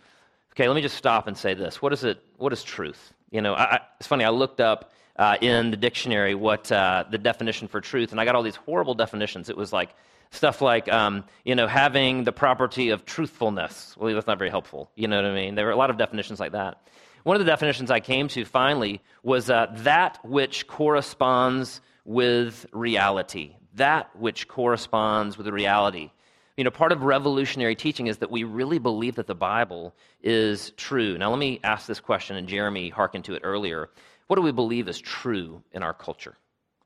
Okay, 0.52 0.68
let 0.68 0.74
me 0.74 0.82
just 0.82 0.96
stop 0.96 1.26
and 1.26 1.36
say 1.36 1.54
this. 1.54 1.80
What 1.80 1.92
is 1.92 2.04
it? 2.04 2.22
What 2.36 2.52
is 2.52 2.62
truth? 2.62 3.12
You 3.30 3.40
know, 3.40 3.54
I, 3.54 3.80
it's 3.98 4.06
funny. 4.06 4.24
I 4.24 4.30
looked 4.30 4.60
up 4.60 4.92
uh, 5.16 5.36
in 5.40 5.70
the 5.70 5.76
dictionary 5.76 6.34
what 6.34 6.70
uh, 6.70 7.04
the 7.10 7.18
definition 7.18 7.68
for 7.68 7.80
truth, 7.80 8.12
and 8.12 8.20
I 8.20 8.24
got 8.24 8.34
all 8.34 8.42
these 8.42 8.56
horrible 8.56 8.94
definitions. 8.94 9.48
It 9.48 9.56
was 9.56 9.72
like 9.72 9.94
stuff 10.30 10.60
like, 10.60 10.90
um, 10.92 11.24
you 11.44 11.54
know, 11.54 11.66
having 11.66 12.24
the 12.24 12.32
property 12.32 12.90
of 12.90 13.04
truthfulness. 13.04 13.94
Well, 13.96 14.12
that's 14.14 14.26
not 14.26 14.38
very 14.38 14.50
helpful. 14.50 14.90
You 14.94 15.08
know 15.08 15.16
what 15.16 15.30
I 15.30 15.34
mean? 15.34 15.54
There 15.54 15.66
were 15.66 15.72
a 15.72 15.76
lot 15.76 15.90
of 15.90 15.98
definitions 15.98 16.40
like 16.40 16.52
that. 16.52 16.86
One 17.24 17.36
of 17.36 17.40
the 17.40 17.50
definitions 17.50 17.90
I 17.90 18.00
came 18.00 18.28
to 18.28 18.44
finally 18.44 19.00
was 19.22 19.48
uh, 19.48 19.66
that 19.78 20.18
which 20.24 20.66
corresponds 20.66 21.80
with 22.04 22.66
reality. 22.72 23.56
That 23.74 24.14
which 24.16 24.48
corresponds 24.48 25.38
with 25.38 25.46
reality. 25.46 26.10
You 26.56 26.64
know, 26.64 26.70
part 26.70 26.92
of 26.92 27.02
revolutionary 27.02 27.76
teaching 27.76 28.08
is 28.08 28.18
that 28.18 28.30
we 28.30 28.44
really 28.44 28.78
believe 28.78 29.14
that 29.14 29.26
the 29.26 29.34
Bible 29.34 29.94
is 30.22 30.72
true. 30.76 31.16
Now, 31.16 31.30
let 31.30 31.38
me 31.38 31.60
ask 31.62 31.86
this 31.86 32.00
question, 32.00 32.36
and 32.36 32.48
Jeremy 32.48 32.88
hearkened 32.88 33.24
to 33.26 33.34
it 33.34 33.42
earlier. 33.44 33.88
What 34.26 34.36
do 34.36 34.42
we 34.42 34.52
believe 34.52 34.88
is 34.88 35.00
true 35.00 35.62
in 35.72 35.82
our 35.82 35.94
culture? 35.94 36.36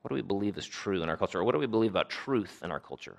What 0.01 0.09
do 0.09 0.15
we 0.15 0.21
believe 0.21 0.57
is 0.57 0.67
true 0.67 1.03
in 1.03 1.09
our 1.09 1.17
culture? 1.17 1.39
Or 1.39 1.43
what 1.43 1.53
do 1.53 1.59
we 1.59 1.65
believe 1.65 1.91
about 1.91 2.09
truth 2.09 2.61
in 2.63 2.71
our 2.71 2.79
culture? 2.79 3.17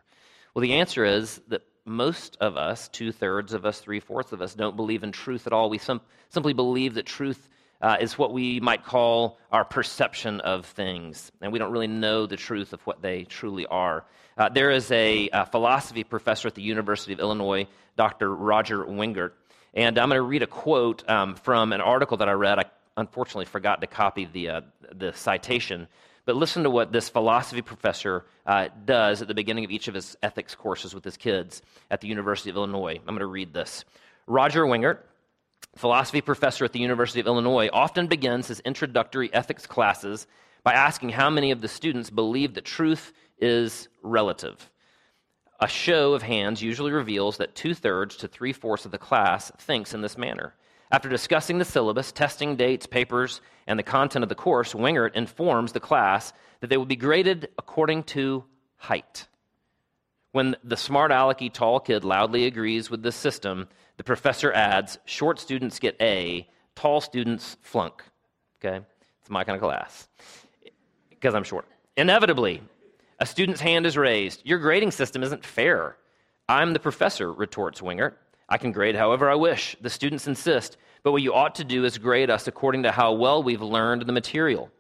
Well, 0.55 0.63
the 0.63 0.75
answer 0.75 1.05
is 1.05 1.41
that 1.49 1.63
most 1.89 2.37
of 2.41 2.57
us, 2.57 2.89
two 2.89 3.13
thirds 3.13 3.53
of 3.53 3.65
us, 3.65 3.81
three 3.81 4.01
fourths 4.01 4.33
of 4.33 4.43
us, 4.43 4.55
don't 4.55 4.77
believe 4.77 5.03
in 5.03 5.13
truth 5.13 5.47
at 5.47 5.53
all. 5.53 5.71
We 5.71 5.79
sim- 5.79 6.01
simply 6.29 6.53
believe 6.53 6.95
that 6.95 7.07
truth 7.07 7.49
uh, 7.81 7.97
is 8.01 8.19
what 8.19 8.33
we 8.33 8.61
might 8.61 8.85
call 8.85 9.39
our 9.53 9.65
perception 9.65 10.41
of 10.41 10.67
things, 10.67 11.31
and 11.41 11.53
we 11.53 11.59
don't 11.59 11.73
really 11.73 11.87
know 11.87 12.27
the 12.27 12.37
truth 12.37 12.73
of 12.73 12.81
what 12.83 13.03
they 13.03 13.25
truly 13.25 13.67
are. 13.67 14.05
Uh, 14.37 14.49
there 14.49 14.71
is 14.71 14.91
a, 14.91 15.29
a, 15.33 15.47
philosophy 15.47 16.05
professor 16.05 16.49
at 16.49 16.55
the 16.55 16.63
University 16.63 17.13
of 17.13 17.21
Illinois, 17.21 17.67
Dr. 17.97 18.35
Roger 18.35 18.85
Wingert, 18.85 19.33
and 19.75 19.99
I'm 19.99 20.09
going 20.09 20.19
to 20.19 20.23
read 20.23 20.43
a 20.43 20.47
quote 20.47 21.09
um, 21.09 21.35
from 21.37 21.73
an 21.73 21.81
article 21.81 22.17
that 22.17 22.29
I 22.29 22.33
read. 22.33 22.59
I 22.59 22.65
unfortunately 22.97 23.45
forgot 23.45 23.81
to 23.81 23.87
copy 23.87 24.25
the, 24.25 24.49
uh, 24.49 24.61
the 24.93 25.13
citation, 25.13 25.87
but 26.29 26.37
listen 26.37 26.65
to 26.65 26.69
what 26.69 26.93
this 26.93 27.09
philosophy 27.09 27.63
professor 27.63 28.27
uh, 28.45 28.69
does 28.85 29.23
at 29.23 29.29
the 29.29 29.35
beginning 29.35 29.65
of 29.65 29.71
each 29.71 29.89
of 29.89 29.95
his 29.95 30.15
ethics 30.23 30.55
courses 30.55 30.95
with 30.95 31.03
his 31.03 31.17
kids 31.17 31.63
at 31.91 32.03
the 32.03 32.07
University 32.07 32.51
of 32.51 32.57
Illinois. 32.57 32.97
I'm 32.99 33.07
going 33.07 33.21
to 33.21 33.27
read 33.27 33.55
this. 33.55 33.87
Roger 34.27 34.67
Wingert, 34.67 34.99
philosophy 35.77 36.21
professor 36.21 36.67
at 36.67 36.75
the 36.75 36.81
University 36.81 37.19
of 37.19 37.27
Illinois, 37.27 37.71
often 37.73 38.09
begins 38.09 38.47
his 38.47 38.61
introductory 38.61 39.33
ethics 39.33 39.67
classes 39.67 40.27
by 40.65 40.75
asking 40.75 41.09
how 41.09 41.31
many 41.31 41.51
of 41.51 41.63
the 41.63 41.67
students 41.67 42.11
believe 42.11 42.53
that 42.53 42.67
truth 42.67 43.15
is 43.39 43.89
relative. 44.03 44.71
A 45.61 45.67
show 45.67 46.13
of 46.13 46.21
hands 46.21 46.61
usually 46.61 46.93
reveals 46.93 47.39
that 47.39 47.55
two 47.55 47.73
thirds 47.73 48.19
to 48.19 48.29
three 48.29 48.53
fourths 48.53 48.85
of 48.85 48.91
the 48.91 48.99
class 48.99 49.51
thinks 49.57 49.95
in 49.95 50.03
this 50.03 50.19
manner. 50.19 50.53
After 50.91 51.09
discussing 51.09 51.59
the 51.59 51.65
syllabus, 51.65 52.13
testing 52.13 52.57
dates, 52.57 52.87
papers, 52.87 53.41
and 53.67 53.79
the 53.79 53.83
content 53.83 54.23
of 54.23 54.29
the 54.29 54.35
course, 54.35 54.73
Wingert 54.73 55.15
informs 55.15 55.73
the 55.73 55.81
class 55.81 56.33
that 56.61 56.69
they 56.69 56.77
will 56.77 56.87
be 56.87 56.97
graded 56.97 57.49
according 57.59 58.05
to 58.05 58.45
height. 58.77 59.27
When 60.33 60.57
the 60.65 60.77
smart 60.77 61.11
alecky 61.11 61.53
tall 61.53 61.81
kid 61.81 62.05
loudly 62.05 62.47
agrees 62.47 62.91
with 62.91 63.03
this 63.03 63.17
system, 63.17 63.69
the 63.97 64.05
professor 64.05 64.53
adds 64.53 64.99
short 65.05 65.39
students 65.39 65.79
get 65.79 65.97
A, 66.01 66.49
tall 66.75 67.01
students 67.01 67.57
flunk. 67.61 68.03
Okay? 68.59 68.85
It's 69.21 69.31
my 69.31 69.45
kind 69.45 69.57
of 69.57 69.63
class 69.63 70.09
because 71.11 71.35
I'm 71.35 71.45
short. 71.45 71.67
Inevitably, 71.97 72.63
a 73.19 73.27
student's 73.27 73.61
hand 73.61 73.85
is 73.85 73.97
raised. 73.97 74.43
Your 74.45 74.59
grading 74.59 74.93
system 74.93 75.23
isn't 75.23 75.45
fair. 75.45 75.97
I'm 76.49 76.73
the 76.73 76.79
professor, 76.79 77.33
retorts 77.33 77.81
Wingert. 77.81 78.15
I 78.49 78.59
can 78.59 78.73
grade 78.73 78.97
however 78.97 79.29
I 79.29 79.35
wish. 79.35 79.77
The 79.81 79.91
students 79.91 80.27
insist, 80.27 80.77
but 81.03 81.13
what 81.13 81.23
you 81.23 81.35
ought 81.35 81.55
to 81.57 81.65
do 81.65 81.85
is 81.85 81.99
grade 81.99 82.31
us 82.31 82.49
according 82.49 82.85
to 82.85 82.93
how 82.93 83.13
well 83.13 83.43
we've 83.43 83.63
learned 83.63 84.03
the 84.03 84.13
material. 84.13 84.71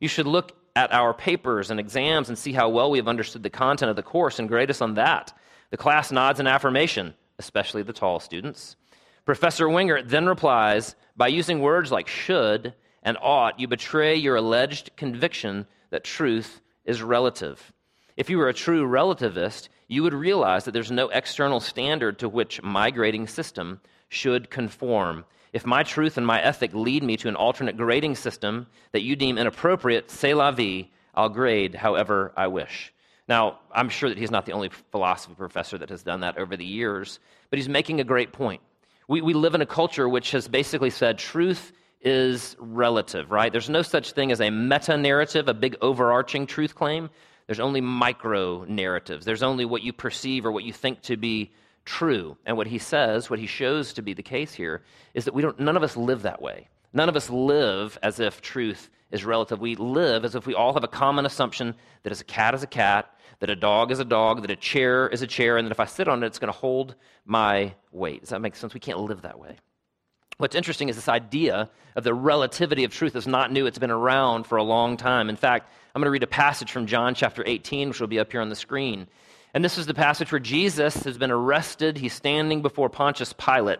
You 0.00 0.08
should 0.08 0.26
look 0.26 0.56
at 0.74 0.92
our 0.92 1.14
papers 1.14 1.70
and 1.70 1.78
exams 1.78 2.28
and 2.28 2.38
see 2.38 2.52
how 2.52 2.68
well 2.68 2.90
we 2.90 2.98
have 2.98 3.08
understood 3.08 3.42
the 3.42 3.50
content 3.50 3.90
of 3.90 3.96
the 3.96 4.02
course 4.02 4.38
and 4.38 4.48
grade 4.48 4.70
us 4.70 4.80
on 4.80 4.94
that. 4.94 5.32
The 5.70 5.76
class 5.76 6.10
nods 6.10 6.40
in 6.40 6.46
affirmation, 6.46 7.14
especially 7.38 7.82
the 7.82 7.92
tall 7.92 8.20
students. 8.20 8.76
Professor 9.24 9.66
Wingert 9.66 10.08
then 10.08 10.26
replies 10.26 10.96
by 11.16 11.28
using 11.28 11.60
words 11.60 11.92
like 11.92 12.08
should 12.08 12.74
and 13.02 13.16
ought, 13.20 13.60
you 13.60 13.68
betray 13.68 14.16
your 14.16 14.36
alleged 14.36 14.96
conviction 14.96 15.66
that 15.90 16.04
truth 16.04 16.60
is 16.84 17.02
relative. 17.02 17.72
If 18.16 18.28
you 18.28 18.38
were 18.38 18.48
a 18.48 18.54
true 18.54 18.86
relativist, 18.86 19.68
you 19.88 20.02
would 20.02 20.14
realize 20.14 20.64
that 20.64 20.72
there's 20.72 20.90
no 20.90 21.08
external 21.08 21.60
standard 21.60 22.18
to 22.18 22.28
which 22.28 22.62
my 22.62 22.90
grading 22.90 23.28
system 23.28 23.80
should 24.08 24.50
conform. 24.50 25.24
If 25.52 25.66
my 25.66 25.82
truth 25.82 26.16
and 26.16 26.26
my 26.26 26.40
ethic 26.40 26.74
lead 26.74 27.02
me 27.02 27.16
to 27.18 27.28
an 27.28 27.36
alternate 27.36 27.76
grading 27.76 28.16
system 28.16 28.66
that 28.92 29.02
you 29.02 29.16
deem 29.16 29.38
inappropriate, 29.38 30.10
c'est 30.10 30.34
la 30.34 30.50
vie, 30.50 30.90
I'll 31.14 31.28
grade 31.28 31.74
however 31.74 32.32
I 32.36 32.46
wish. 32.46 32.92
Now, 33.28 33.60
I'm 33.70 33.88
sure 33.88 34.08
that 34.08 34.18
he's 34.18 34.30
not 34.30 34.46
the 34.46 34.52
only 34.52 34.70
philosophy 34.90 35.34
professor 35.34 35.78
that 35.78 35.90
has 35.90 36.02
done 36.02 36.20
that 36.20 36.38
over 36.38 36.56
the 36.56 36.64
years, 36.64 37.18
but 37.50 37.58
he's 37.58 37.68
making 37.68 38.00
a 38.00 38.04
great 38.04 38.32
point. 38.32 38.60
We, 39.08 39.20
we 39.20 39.34
live 39.34 39.54
in 39.54 39.62
a 39.62 39.66
culture 39.66 40.08
which 40.08 40.32
has 40.32 40.48
basically 40.48 40.90
said 40.90 41.18
truth 41.18 41.72
is 42.00 42.56
relative, 42.58 43.30
right? 43.30 43.52
There's 43.52 43.70
no 43.70 43.82
such 43.82 44.12
thing 44.12 44.32
as 44.32 44.40
a 44.40 44.50
meta 44.50 44.96
narrative, 44.96 45.48
a 45.48 45.54
big 45.54 45.76
overarching 45.80 46.46
truth 46.46 46.74
claim. 46.74 47.10
There's 47.46 47.60
only 47.60 47.80
micro 47.80 48.64
narratives. 48.64 49.24
There's 49.24 49.42
only 49.42 49.64
what 49.64 49.82
you 49.82 49.92
perceive 49.92 50.46
or 50.46 50.52
what 50.52 50.64
you 50.64 50.72
think 50.72 51.02
to 51.02 51.16
be 51.16 51.52
true. 51.84 52.36
And 52.46 52.56
what 52.56 52.66
he 52.66 52.78
says, 52.78 53.28
what 53.28 53.38
he 53.38 53.46
shows 53.46 53.92
to 53.94 54.02
be 54.02 54.14
the 54.14 54.22
case 54.22 54.52
here, 54.52 54.82
is 55.14 55.24
that 55.24 55.34
we 55.34 55.42
don't, 55.42 55.58
none 55.58 55.76
of 55.76 55.82
us 55.82 55.96
live 55.96 56.22
that 56.22 56.40
way. 56.40 56.68
None 56.92 57.08
of 57.08 57.16
us 57.16 57.30
live 57.30 57.98
as 58.02 58.20
if 58.20 58.40
truth 58.40 58.90
is 59.10 59.24
relative. 59.24 59.60
We 59.60 59.76
live 59.76 60.24
as 60.24 60.34
if 60.34 60.46
we 60.46 60.54
all 60.54 60.74
have 60.74 60.84
a 60.84 60.88
common 60.88 61.26
assumption 61.26 61.74
that 62.02 62.12
as 62.12 62.20
a 62.20 62.24
cat 62.24 62.54
is 62.54 62.62
a 62.62 62.66
cat, 62.66 63.10
that 63.40 63.50
a 63.50 63.56
dog 63.56 63.90
is 63.90 63.98
a 63.98 64.04
dog, 64.04 64.42
that 64.42 64.50
a 64.50 64.56
chair 64.56 65.08
is 65.08 65.22
a 65.22 65.26
chair, 65.26 65.56
and 65.56 65.66
that 65.66 65.72
if 65.72 65.80
I 65.80 65.86
sit 65.86 66.06
on 66.08 66.22
it, 66.22 66.26
it's 66.26 66.38
going 66.38 66.52
to 66.52 66.58
hold 66.58 66.94
my 67.24 67.74
weight. 67.90 68.20
Does 68.20 68.30
that 68.30 68.40
make 68.40 68.56
sense? 68.56 68.74
We 68.74 68.80
can't 68.80 69.00
live 69.00 69.22
that 69.22 69.38
way. 69.38 69.56
What's 70.38 70.56
interesting 70.56 70.88
is 70.88 70.96
this 70.96 71.08
idea 71.08 71.70
of 71.94 72.04
the 72.04 72.14
relativity 72.14 72.84
of 72.84 72.92
truth 72.92 73.16
is 73.16 73.26
not 73.26 73.52
new. 73.52 73.66
It's 73.66 73.78
been 73.78 73.90
around 73.90 74.46
for 74.46 74.56
a 74.58 74.62
long 74.62 74.96
time. 74.96 75.28
In 75.28 75.36
fact, 75.36 75.70
I'm 75.94 76.00
going 76.00 76.06
to 76.06 76.12
read 76.12 76.22
a 76.22 76.26
passage 76.26 76.72
from 76.72 76.86
John 76.86 77.14
chapter 77.14 77.44
18, 77.46 77.88
which 77.88 78.00
will 78.00 78.06
be 78.06 78.18
up 78.18 78.32
here 78.32 78.40
on 78.40 78.48
the 78.48 78.56
screen. 78.56 79.06
And 79.52 79.62
this 79.62 79.76
is 79.76 79.84
the 79.84 79.92
passage 79.92 80.32
where 80.32 80.38
Jesus 80.38 80.94
has 81.04 81.18
been 81.18 81.30
arrested. 81.30 81.98
He's 81.98 82.14
standing 82.14 82.62
before 82.62 82.88
Pontius 82.88 83.34
Pilate. 83.34 83.78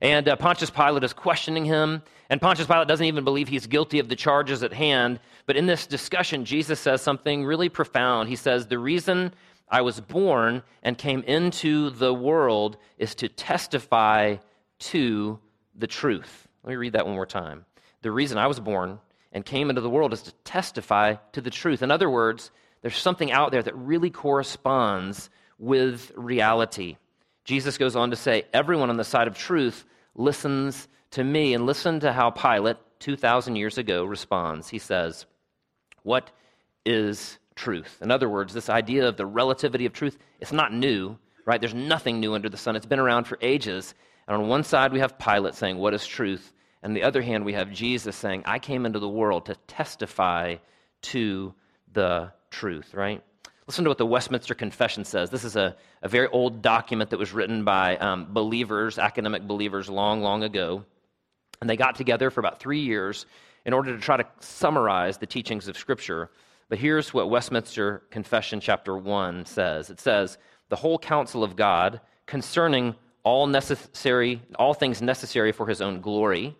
And 0.00 0.28
uh, 0.28 0.36
Pontius 0.36 0.70
Pilate 0.70 1.02
is 1.02 1.12
questioning 1.12 1.64
him. 1.64 2.02
And 2.30 2.40
Pontius 2.40 2.68
Pilate 2.68 2.86
doesn't 2.86 3.06
even 3.06 3.24
believe 3.24 3.48
he's 3.48 3.66
guilty 3.66 3.98
of 3.98 4.08
the 4.08 4.14
charges 4.14 4.62
at 4.62 4.72
hand. 4.72 5.18
But 5.46 5.56
in 5.56 5.66
this 5.66 5.88
discussion, 5.88 6.44
Jesus 6.44 6.78
says 6.78 7.02
something 7.02 7.44
really 7.44 7.68
profound. 7.68 8.28
He 8.28 8.36
says, 8.36 8.68
The 8.68 8.78
reason 8.78 9.32
I 9.68 9.80
was 9.80 10.00
born 10.00 10.62
and 10.84 10.96
came 10.96 11.24
into 11.24 11.90
the 11.90 12.14
world 12.14 12.76
is 12.98 13.16
to 13.16 13.28
testify 13.28 14.36
to 14.78 15.40
the 15.74 15.88
truth. 15.88 16.46
Let 16.62 16.70
me 16.70 16.76
read 16.76 16.92
that 16.92 17.06
one 17.06 17.16
more 17.16 17.26
time. 17.26 17.64
The 18.02 18.12
reason 18.12 18.38
I 18.38 18.46
was 18.46 18.60
born 18.60 19.00
and 19.32 19.44
came 19.44 19.68
into 19.68 19.82
the 19.82 19.90
world 19.90 20.12
is 20.12 20.22
to 20.22 20.32
testify 20.44 21.14
to 21.32 21.40
the 21.40 21.50
truth. 21.50 21.82
In 21.82 21.90
other 21.90 22.08
words, 22.08 22.50
there's 22.82 22.96
something 22.96 23.30
out 23.32 23.50
there 23.50 23.62
that 23.62 23.76
really 23.76 24.10
corresponds 24.10 25.30
with 25.58 26.12
reality. 26.16 26.96
Jesus 27.44 27.78
goes 27.78 27.96
on 27.96 28.10
to 28.10 28.16
say, 28.16 28.44
Everyone 28.52 28.90
on 28.90 28.96
the 28.96 29.04
side 29.04 29.26
of 29.26 29.36
truth 29.36 29.84
listens 30.14 30.88
to 31.12 31.24
me. 31.24 31.54
And 31.54 31.66
listen 31.66 32.00
to 32.00 32.12
how 32.12 32.30
Pilate, 32.30 32.76
2,000 33.00 33.56
years 33.56 33.78
ago, 33.78 34.04
responds. 34.04 34.68
He 34.68 34.78
says, 34.78 35.26
What 36.02 36.30
is 36.84 37.38
truth? 37.54 37.98
In 38.00 38.10
other 38.10 38.28
words, 38.28 38.54
this 38.54 38.70
idea 38.70 39.08
of 39.08 39.16
the 39.16 39.26
relativity 39.26 39.86
of 39.86 39.92
truth, 39.92 40.16
it's 40.40 40.52
not 40.52 40.72
new, 40.72 41.18
right? 41.44 41.60
There's 41.60 41.74
nothing 41.74 42.20
new 42.20 42.34
under 42.34 42.48
the 42.48 42.56
sun. 42.56 42.76
It's 42.76 42.86
been 42.86 42.98
around 42.98 43.24
for 43.24 43.38
ages. 43.40 43.94
And 44.26 44.36
on 44.36 44.48
one 44.48 44.62
side, 44.62 44.92
we 44.92 45.00
have 45.00 45.18
Pilate 45.18 45.54
saying, 45.54 45.78
What 45.78 45.94
is 45.94 46.06
truth? 46.06 46.52
And 46.82 46.94
the 46.94 47.02
other 47.02 47.22
hand, 47.22 47.44
we 47.44 47.54
have 47.54 47.72
Jesus 47.72 48.16
saying, 48.16 48.42
I 48.46 48.58
came 48.58 48.86
into 48.86 48.98
the 48.98 49.08
world 49.08 49.46
to 49.46 49.56
testify 49.66 50.56
to 51.02 51.54
the 51.92 52.32
truth, 52.50 52.94
right? 52.94 53.22
Listen 53.66 53.84
to 53.84 53.90
what 53.90 53.98
the 53.98 54.06
Westminster 54.06 54.54
Confession 54.54 55.04
says. 55.04 55.28
This 55.28 55.44
is 55.44 55.56
a, 55.56 55.76
a 56.02 56.08
very 56.08 56.28
old 56.28 56.62
document 56.62 57.10
that 57.10 57.18
was 57.18 57.32
written 57.32 57.64
by 57.64 57.96
um, 57.98 58.28
believers, 58.30 58.98
academic 58.98 59.46
believers, 59.46 59.90
long, 59.90 60.22
long 60.22 60.42
ago. 60.42 60.84
And 61.60 61.68
they 61.68 61.76
got 61.76 61.96
together 61.96 62.30
for 62.30 62.40
about 62.40 62.60
three 62.60 62.80
years 62.80 63.26
in 63.66 63.74
order 63.74 63.94
to 63.94 64.00
try 64.00 64.16
to 64.16 64.26
summarize 64.40 65.18
the 65.18 65.26
teachings 65.26 65.68
of 65.68 65.76
Scripture. 65.76 66.30
But 66.68 66.78
here's 66.78 67.12
what 67.12 67.28
Westminster 67.28 68.04
Confession, 68.10 68.60
chapter 68.60 68.96
1 68.96 69.44
says 69.44 69.90
it 69.90 70.00
says, 70.00 70.38
The 70.68 70.76
whole 70.76 70.98
counsel 70.98 71.44
of 71.44 71.56
God 71.56 72.00
concerning 72.26 72.94
all, 73.24 73.46
necessary, 73.46 74.40
all 74.58 74.72
things 74.72 75.02
necessary 75.02 75.52
for 75.52 75.66
his 75.66 75.82
own 75.82 76.00
glory, 76.00 76.56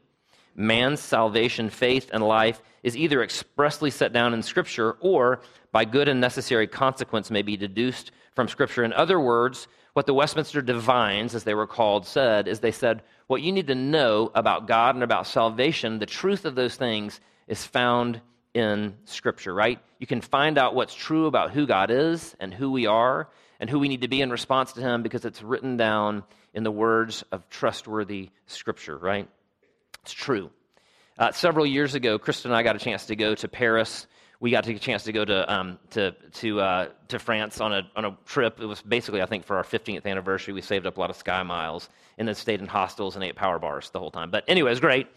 man's 0.59 1.01
salvation, 1.01 1.71
faith, 1.71 2.11
and 2.13 2.23
life 2.23 2.61
is 2.83 2.97
either 2.97 3.23
expressly 3.23 3.91
set 3.91 4.13
down 4.13 4.35
in 4.35 4.43
Scripture 4.43 4.93
or 5.01 5.41
by 5.71 5.85
good 5.85 6.09
and 6.09 6.21
necessary 6.21 6.67
consequence 6.67 7.31
may 7.31 7.43
be 7.43 7.57
deduced 7.57 8.11
from 8.35 8.49
Scripture. 8.49 8.83
In 8.83 8.93
other 8.93 9.21
words, 9.21 9.69
what 9.93 10.07
the 10.07 10.15
Westminster 10.15 10.61
Divines, 10.61 11.35
as 11.35 11.45
they 11.45 11.55
were 11.55 11.67
called, 11.67 12.07
said 12.07 12.49
is 12.49 12.61
they 12.61 12.73
said, 12.73 13.03
what 13.29 13.41
you 13.41 13.53
need 13.53 13.69
to 13.69 13.75
know 13.75 14.33
about 14.35 14.67
God 14.67 14.97
and 14.97 15.05
about 15.05 15.27
salvation, 15.27 16.01
the 16.01 16.07
truth 16.07 16.45
of 16.45 16.57
those 16.57 16.75
things 16.75 17.21
is 17.47 17.65
found 17.65 18.21
in 18.53 18.97
Scripture, 19.05 19.55
right? 19.55 19.79
You 20.01 20.07
can 20.07 20.21
find 20.21 20.59
out 20.59 20.75
what's 20.75 20.95
true 20.95 21.27
about 21.27 21.53
who 21.53 21.67
God 21.67 21.91
is 21.91 22.35
and 22.41 22.53
who 22.53 22.73
we 22.73 22.87
are 22.87 23.29
and 23.61 23.71
who 23.71 23.79
we 23.79 23.89
need 23.89 24.03
to 24.03 24.09
be 24.09 24.23
in 24.23 24.31
response 24.31 24.73
to 24.73 24.81
Him 24.81 25.03
because 25.03 25.25
it's 25.25 25.43
written 25.43 25.77
down 25.77 26.25
in 26.53 26.65
the 26.65 26.71
words 26.73 27.23
of 27.31 27.49
trustworthy 27.49 28.31
Scripture, 28.47 28.97
right? 28.97 29.29
It's 30.09 30.15
true. 30.15 30.49
Uh, 31.19 31.33
several 31.33 31.67
years 31.67 31.95
ago, 31.95 32.19
Kristen 32.19 32.51
and 32.51 32.57
I 32.57 32.63
got 32.63 32.75
a 32.75 32.79
chance 32.79 33.05
to 33.07 33.15
go 33.15 33.35
to 33.35 33.47
Paris. 33.47 34.07
We 34.41 34.51
got 34.51 34.67
a 34.67 34.79
chance 34.79 35.03
to 35.03 35.13
go 35.13 35.23
to 35.23 35.55
um, 35.55 35.79
to 35.91 36.13
to 36.13 36.61
uh, 36.61 36.89
to 37.09 37.19
France 37.19 37.61
on 37.61 37.75
a 37.75 37.83
on 37.95 38.07
a 38.07 38.17
trip. 38.25 38.59
It 38.59 38.65
was 38.65 38.81
basically, 38.81 39.21
I 39.21 39.27
think, 39.27 39.45
for 39.45 39.59
our 39.59 39.63
15th 39.63 40.07
anniversary. 40.07 40.55
We 40.55 40.63
saved 40.63 40.87
up 40.87 40.97
a 40.97 41.01
lot 41.01 41.11
of 41.11 41.17
sky 41.17 41.43
miles 41.43 41.91
and 42.17 42.27
then 42.27 42.35
stayed 42.35 42.61
in 42.61 42.67
hostels 42.67 43.17
and 43.17 43.23
ate 43.23 43.37
power 43.37 43.59
bars 43.59 43.91
the 43.91 43.99
whole 43.99 44.11
time. 44.11 44.31
But 44.31 44.45
anyway, 44.49 44.71
it 44.71 44.73
was 44.73 44.81
great. 44.81 45.09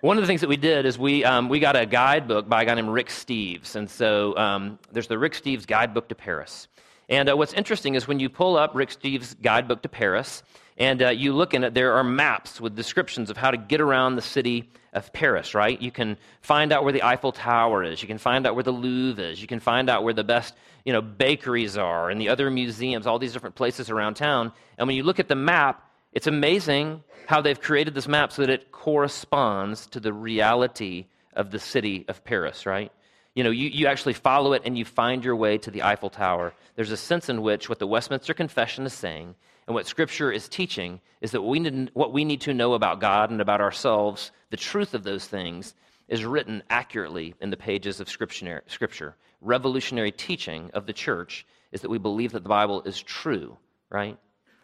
One 0.00 0.16
of 0.16 0.24
the 0.24 0.26
things 0.26 0.40
that 0.40 0.48
we 0.48 0.56
did 0.56 0.84
is 0.84 0.98
we, 0.98 1.24
um, 1.24 1.48
we 1.48 1.60
got 1.60 1.76
a 1.76 1.86
guidebook 1.86 2.48
by 2.48 2.62
a 2.62 2.66
guy 2.66 2.74
named 2.74 2.88
Rick 2.88 3.08
Steves. 3.08 3.76
And 3.76 3.88
so 3.88 4.36
um, 4.36 4.80
there's 4.90 5.06
the 5.06 5.18
Rick 5.18 5.34
Steves 5.34 5.64
Guidebook 5.64 6.08
to 6.08 6.16
Paris. 6.16 6.66
And 7.08 7.30
uh, 7.30 7.36
what's 7.36 7.52
interesting 7.52 7.94
is 7.94 8.08
when 8.08 8.18
you 8.18 8.28
pull 8.28 8.56
up 8.56 8.74
Rick 8.74 8.90
Steves' 8.90 9.40
Guidebook 9.40 9.82
to 9.82 9.88
Paris, 9.88 10.42
and 10.78 11.02
uh, 11.02 11.08
you 11.08 11.32
look 11.32 11.54
in 11.54 11.64
it, 11.64 11.74
there 11.74 11.94
are 11.94 12.04
maps 12.04 12.60
with 12.60 12.76
descriptions 12.76 13.30
of 13.30 13.36
how 13.36 13.50
to 13.50 13.56
get 13.56 13.80
around 13.80 14.14
the 14.14 14.22
city 14.22 14.70
of 14.92 15.12
Paris, 15.12 15.52
right? 15.52 15.80
You 15.82 15.90
can 15.90 16.16
find 16.40 16.72
out 16.72 16.84
where 16.84 16.92
the 16.92 17.02
Eiffel 17.02 17.32
Tower 17.32 17.82
is. 17.82 18.00
You 18.00 18.06
can 18.06 18.18
find 18.18 18.46
out 18.46 18.54
where 18.54 18.62
the 18.62 18.70
Louvre 18.70 19.22
is. 19.22 19.42
You 19.42 19.48
can 19.48 19.58
find 19.58 19.90
out 19.90 20.04
where 20.04 20.14
the 20.14 20.22
best, 20.22 20.54
you 20.84 20.92
know, 20.92 21.02
bakeries 21.02 21.76
are 21.76 22.10
and 22.10 22.20
the 22.20 22.28
other 22.28 22.48
museums, 22.48 23.08
all 23.08 23.18
these 23.18 23.32
different 23.32 23.56
places 23.56 23.90
around 23.90 24.14
town. 24.14 24.52
And 24.78 24.86
when 24.86 24.96
you 24.96 25.02
look 25.02 25.18
at 25.18 25.28
the 25.28 25.34
map, 25.34 25.84
it's 26.12 26.28
amazing 26.28 27.02
how 27.26 27.40
they've 27.40 27.60
created 27.60 27.94
this 27.94 28.06
map 28.06 28.32
so 28.32 28.42
that 28.42 28.50
it 28.50 28.70
corresponds 28.70 29.86
to 29.88 30.00
the 30.00 30.12
reality 30.12 31.06
of 31.32 31.50
the 31.50 31.58
city 31.58 32.04
of 32.06 32.24
Paris, 32.24 32.66
right? 32.66 32.92
You 33.34 33.42
know, 33.44 33.50
you, 33.50 33.68
you 33.68 33.88
actually 33.88 34.14
follow 34.14 34.52
it 34.52 34.62
and 34.64 34.78
you 34.78 34.84
find 34.84 35.24
your 35.24 35.36
way 35.36 35.58
to 35.58 35.70
the 35.72 35.82
Eiffel 35.82 36.10
Tower. 36.10 36.54
There's 36.76 36.92
a 36.92 36.96
sense 36.96 37.28
in 37.28 37.42
which 37.42 37.68
what 37.68 37.80
the 37.80 37.86
Westminster 37.86 38.32
Confession 38.32 38.86
is 38.86 38.92
saying 38.92 39.34
and 39.68 39.74
what 39.74 39.86
Scripture 39.86 40.32
is 40.32 40.48
teaching 40.48 40.98
is 41.20 41.32
that 41.32 41.42
we 41.42 41.60
need, 41.60 41.90
what 41.92 42.10
we 42.10 42.24
need 42.24 42.40
to 42.40 42.54
know 42.54 42.72
about 42.72 43.02
God 43.02 43.30
and 43.30 43.42
about 43.42 43.60
ourselves, 43.60 44.32
the 44.48 44.56
truth 44.56 44.94
of 44.94 45.04
those 45.04 45.26
things, 45.26 45.74
is 46.08 46.24
written 46.24 46.62
accurately 46.70 47.34
in 47.42 47.50
the 47.50 47.56
pages 47.58 48.00
of 48.00 48.08
Scripture. 48.08 49.14
Revolutionary 49.42 50.10
teaching 50.10 50.70
of 50.72 50.86
the 50.86 50.94
church 50.94 51.46
is 51.70 51.82
that 51.82 51.90
we 51.90 51.98
believe 51.98 52.32
that 52.32 52.44
the 52.44 52.48
Bible 52.48 52.80
is 52.84 53.02
true, 53.02 53.58
right? 53.90 54.16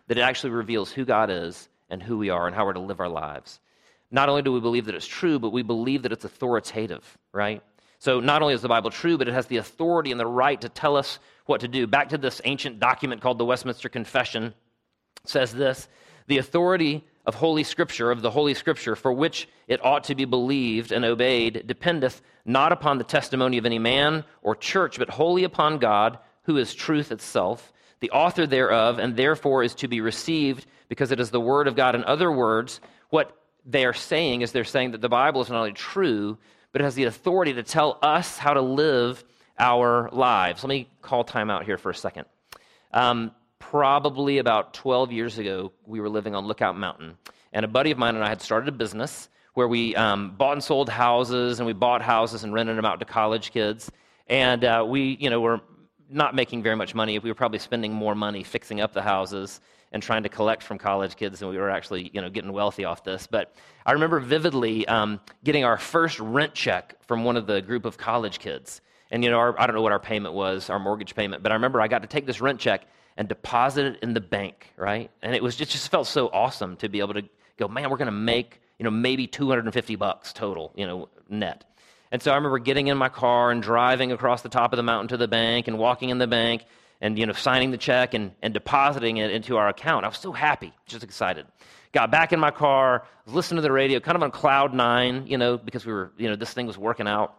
That 0.06 0.16
it 0.16 0.23
actually 0.23 0.54
reveals 0.54 0.90
who 0.90 1.04
God 1.04 1.28
is 1.28 1.68
and 1.90 2.02
who 2.02 2.16
we 2.16 2.30
are 2.30 2.46
and 2.46 2.56
how 2.56 2.64
we're 2.64 2.73
to 2.73 2.80
live 2.80 3.00
our 3.00 3.08
lives. 3.11 3.61
Not 4.11 4.30
only 4.30 4.40
do 4.40 4.52
we 4.54 4.61
believe 4.61 4.87
that 4.87 4.94
it's 4.94 5.06
true, 5.06 5.38
but 5.38 5.52
we 5.52 5.62
believe 5.62 6.04
that 6.04 6.12
it's 6.12 6.25
authoritative, 6.25 7.18
right? 7.30 7.62
So 7.99 8.20
not 8.20 8.40
only 8.40 8.54
is 8.54 8.62
the 8.62 8.68
Bible 8.68 8.90
true, 8.90 9.18
but 9.18 9.28
it 9.28 9.34
has 9.34 9.49
the 9.49 9.58
authority 9.58 10.12
and 10.12 10.20
the 10.20 10.26
right 10.26 10.58
to 10.62 10.70
tell 10.70 10.96
us 10.96 11.18
what 11.44 11.61
to 11.61 11.68
do. 11.68 11.87
Back 11.87 12.08
to 12.08 12.16
this 12.16 12.40
ancient 12.44 12.80
document 12.80 13.20
called 13.20 13.37
the 13.37 13.44
Westminster 13.44 13.90
Confession 13.90 14.54
says 15.25 15.52
this 15.52 15.88
the 16.26 16.38
authority 16.38 17.04
of 17.26 17.35
Holy 17.35 17.64
Scripture, 17.64 18.11
of 18.11 18.22
the 18.22 18.31
Holy 18.31 18.55
Scripture, 18.55 18.96
for 18.96 19.12
which 19.12 19.48
it 19.66 19.85
ought 19.85 20.05
to 20.05 20.14
be 20.14 20.24
believed 20.24 20.92
and 20.92 21.05
obeyed, 21.05 21.66
dependeth 21.66 22.20
not 22.44 22.72
upon 22.72 22.98
the 22.98 23.05
testimony 23.05 23.57
of 23.57 23.64
any 23.64 23.79
man 23.79 24.24
or 24.42 24.55
church, 24.55 24.98
but 24.98 25.09
wholly 25.09 25.44
upon 25.44 25.79
God, 25.79 26.18
who 26.42 26.59
is 26.59 26.74
truth 26.74 27.11
itself, 27.11 27.72
the 28.00 28.11
author 28.11 28.46
thereof, 28.46 28.98
and 28.98 29.16
therefore 29.16 29.62
is 29.62 29.74
to 29.77 29.88
be 29.88 30.03
received 30.03 30.66
because 30.88 31.11
it 31.11 31.20
is 31.20 31.31
the 31.31 31.40
Word 31.40 31.66
of 31.66 31.77
God. 31.77 31.94
In 31.94 32.05
other 32.05 32.31
words, 32.31 32.81
what 33.09 33.35
they 33.64 33.87
are 33.87 33.94
saying 33.94 34.42
is 34.42 34.53
they're 34.53 34.64
saying 34.64 34.90
that 34.90 35.00
the 35.00 35.09
Bible 35.09 35.40
is 35.40 35.48
not 35.48 35.59
only 35.59 35.72
true, 35.72 36.37
but 36.72 36.83
it 36.83 36.85
has 36.85 36.94
the 36.94 37.05
authority 37.05 37.55
to 37.55 37.62
tell 37.62 37.98
us 38.03 38.37
how 38.37 38.53
to 38.53 38.61
live 38.61 39.24
our 39.59 40.11
lives. 40.12 40.62
Let 40.62 40.68
me 40.68 40.88
call 41.00 41.24
time 41.24 41.48
out 41.48 41.64
here 41.64 41.79
for 41.79 41.90
a 41.90 41.94
second. 41.94 42.27
Um, 42.92 43.31
probably 43.70 44.38
about 44.38 44.74
12 44.74 45.11
years 45.11 45.38
ago, 45.38 45.72
we 45.87 46.00
were 46.00 46.09
living 46.09 46.35
on 46.35 46.46
Lookout 46.46 46.77
Mountain, 46.77 47.16
and 47.53 47.64
a 47.64 47.68
buddy 47.68 47.90
of 47.90 47.98
mine 47.98 48.14
and 48.14 48.24
I 48.24 48.29
had 48.29 48.42
started 48.42 48.68
a 48.68 48.72
business 48.72 49.29
where 49.55 49.66
we 49.66 49.96
um, 49.96 50.35
bought 50.37 50.53
and 50.53 50.62
sold 50.62 50.88
houses, 50.88 51.61
and 51.61 51.66
we 51.66 51.72
bought 51.72 52.03
houses 52.03 52.44
and 52.44 52.53
rented 52.53 52.77
them 52.77 52.85
out 52.85 52.98
to 53.00 53.07
college 53.07 53.53
kids. 53.53 53.90
And 54.27 54.64
uh, 54.64 54.85
we, 54.87 55.16
you 55.20 55.31
know, 55.31 55.40
were 55.40 55.61
not 56.11 56.35
making 56.35 56.62
very 56.62 56.77
much 56.77 56.94
money. 56.94 57.18
We 57.18 57.31
were 57.31 57.35
probably 57.35 57.59
spending 57.59 57.92
more 57.92 58.14
money 58.14 58.42
fixing 58.42 58.81
up 58.81 58.92
the 58.92 59.03
houses 59.03 59.61
and 59.92 60.03
trying 60.03 60.24
to 60.24 60.29
collect 60.29 60.62
from 60.62 60.77
college 60.77 61.16
kids 61.16 61.38
than 61.40 61.48
we 61.48 61.57
were 61.57 61.70
actually, 61.70 62.11
you 62.12 62.20
know, 62.20 62.29
getting 62.29 62.53
wealthy 62.53 62.85
off 62.85 63.05
this. 63.05 63.27
But 63.27 63.55
I 63.87 63.92
remember 63.92 64.20
vividly 64.20 64.87
um, 64.88 65.20
getting 65.42 65.64
our 65.64 65.79
first 65.79 66.20
rent 66.20 66.53
check 66.55 66.96
from 67.07 67.24
one 67.24 67.37
of 67.37 67.46
the 67.46 67.62
group 67.62 67.85
of 67.85 67.96
college 67.96 68.40
kids. 68.40 68.81
And, 69.11 69.24
you 69.24 69.31
know, 69.31 69.38
our, 69.38 69.59
I 69.59 69.66
don't 69.66 69.77
know 69.77 69.83
what 69.83 69.92
our 69.92 70.00
payment 70.00 70.35
was, 70.35 70.68
our 70.68 70.81
mortgage 70.81 71.14
payment, 71.14 71.42
but 71.42 71.53
I 71.53 71.55
remember 71.55 71.81
I 71.81 71.88
got 71.88 72.03
to 72.03 72.09
take 72.09 72.27
this 72.27 72.40
rent 72.40 72.61
check 72.61 72.87
and 73.16 73.29
deposit 73.29 73.87
it 73.87 73.98
in 74.03 74.14
the 74.14 74.20
bank, 74.20 74.72
right? 74.77 75.11
And 75.22 75.35
it 75.35 75.42
was 75.42 75.57
just, 75.57 75.72
just 75.72 75.90
felt 75.90 76.07
so 76.07 76.29
awesome 76.29 76.77
to 76.79 76.88
be 76.88 77.00
able 77.00 77.14
to 77.14 77.22
go, 77.57 77.68
man, 77.68 77.90
we're 77.90 77.96
going 77.96 78.07
to 78.07 78.12
make, 78.12 78.61
you 78.79 78.85
know, 78.85 78.90
maybe 78.90 79.27
250 79.27 79.96
bucks 79.96 80.33
total, 80.33 80.72
you 80.74 80.87
know, 80.87 81.09
net. 81.29 81.64
And 82.11 82.22
so 82.22 82.33
I 82.33 82.37
remember 82.37 82.59
getting 82.59 82.88
in 82.88 82.96
my 82.96 83.09
car 83.09 83.50
and 83.50 83.62
driving 83.62 84.12
across 84.12 84.42
the 84.42 84.48
top 84.48 84.72
of 84.72 84.77
the 84.77 84.83
mountain 84.83 85.09
to 85.09 85.16
the 85.16 85.29
bank 85.29 85.68
and 85.68 85.79
walking 85.79 86.11
in 86.11 86.18
the 86.18 86.27
bank 86.27 86.64
and, 87.00 87.18
you 87.18 87.27
know, 87.27 87.33
signing 87.33 87.70
the 87.70 87.79
check 87.79 88.14
and, 88.14 88.33
and 88.42 88.55
depositing 88.55 89.16
it 89.16 89.31
into 89.31 89.57
our 89.57 89.68
account. 89.68 90.05
I 90.05 90.09
was 90.09 90.18
so 90.18 90.33
happy, 90.33 90.72
just 90.87 91.05
excited. 91.05 91.46
Got 91.92 92.11
back 92.11 92.33
in 92.33 92.40
my 92.40 92.50
car, 92.50 93.05
listened 93.27 93.59
to 93.59 93.62
the 93.62 93.70
radio, 93.70 94.00
kind 94.00 94.16
of 94.16 94.22
on 94.22 94.31
cloud 94.31 94.74
nine, 94.74 95.27
you 95.27 95.38
know, 95.38 95.57
because 95.57 95.87
we 95.87 95.92
were, 95.92 96.12
you 96.16 96.29
know, 96.29 96.37
this 96.37 96.53
thing 96.53 96.66
was 96.66 96.79
working 96.79 97.07
out. 97.07 97.35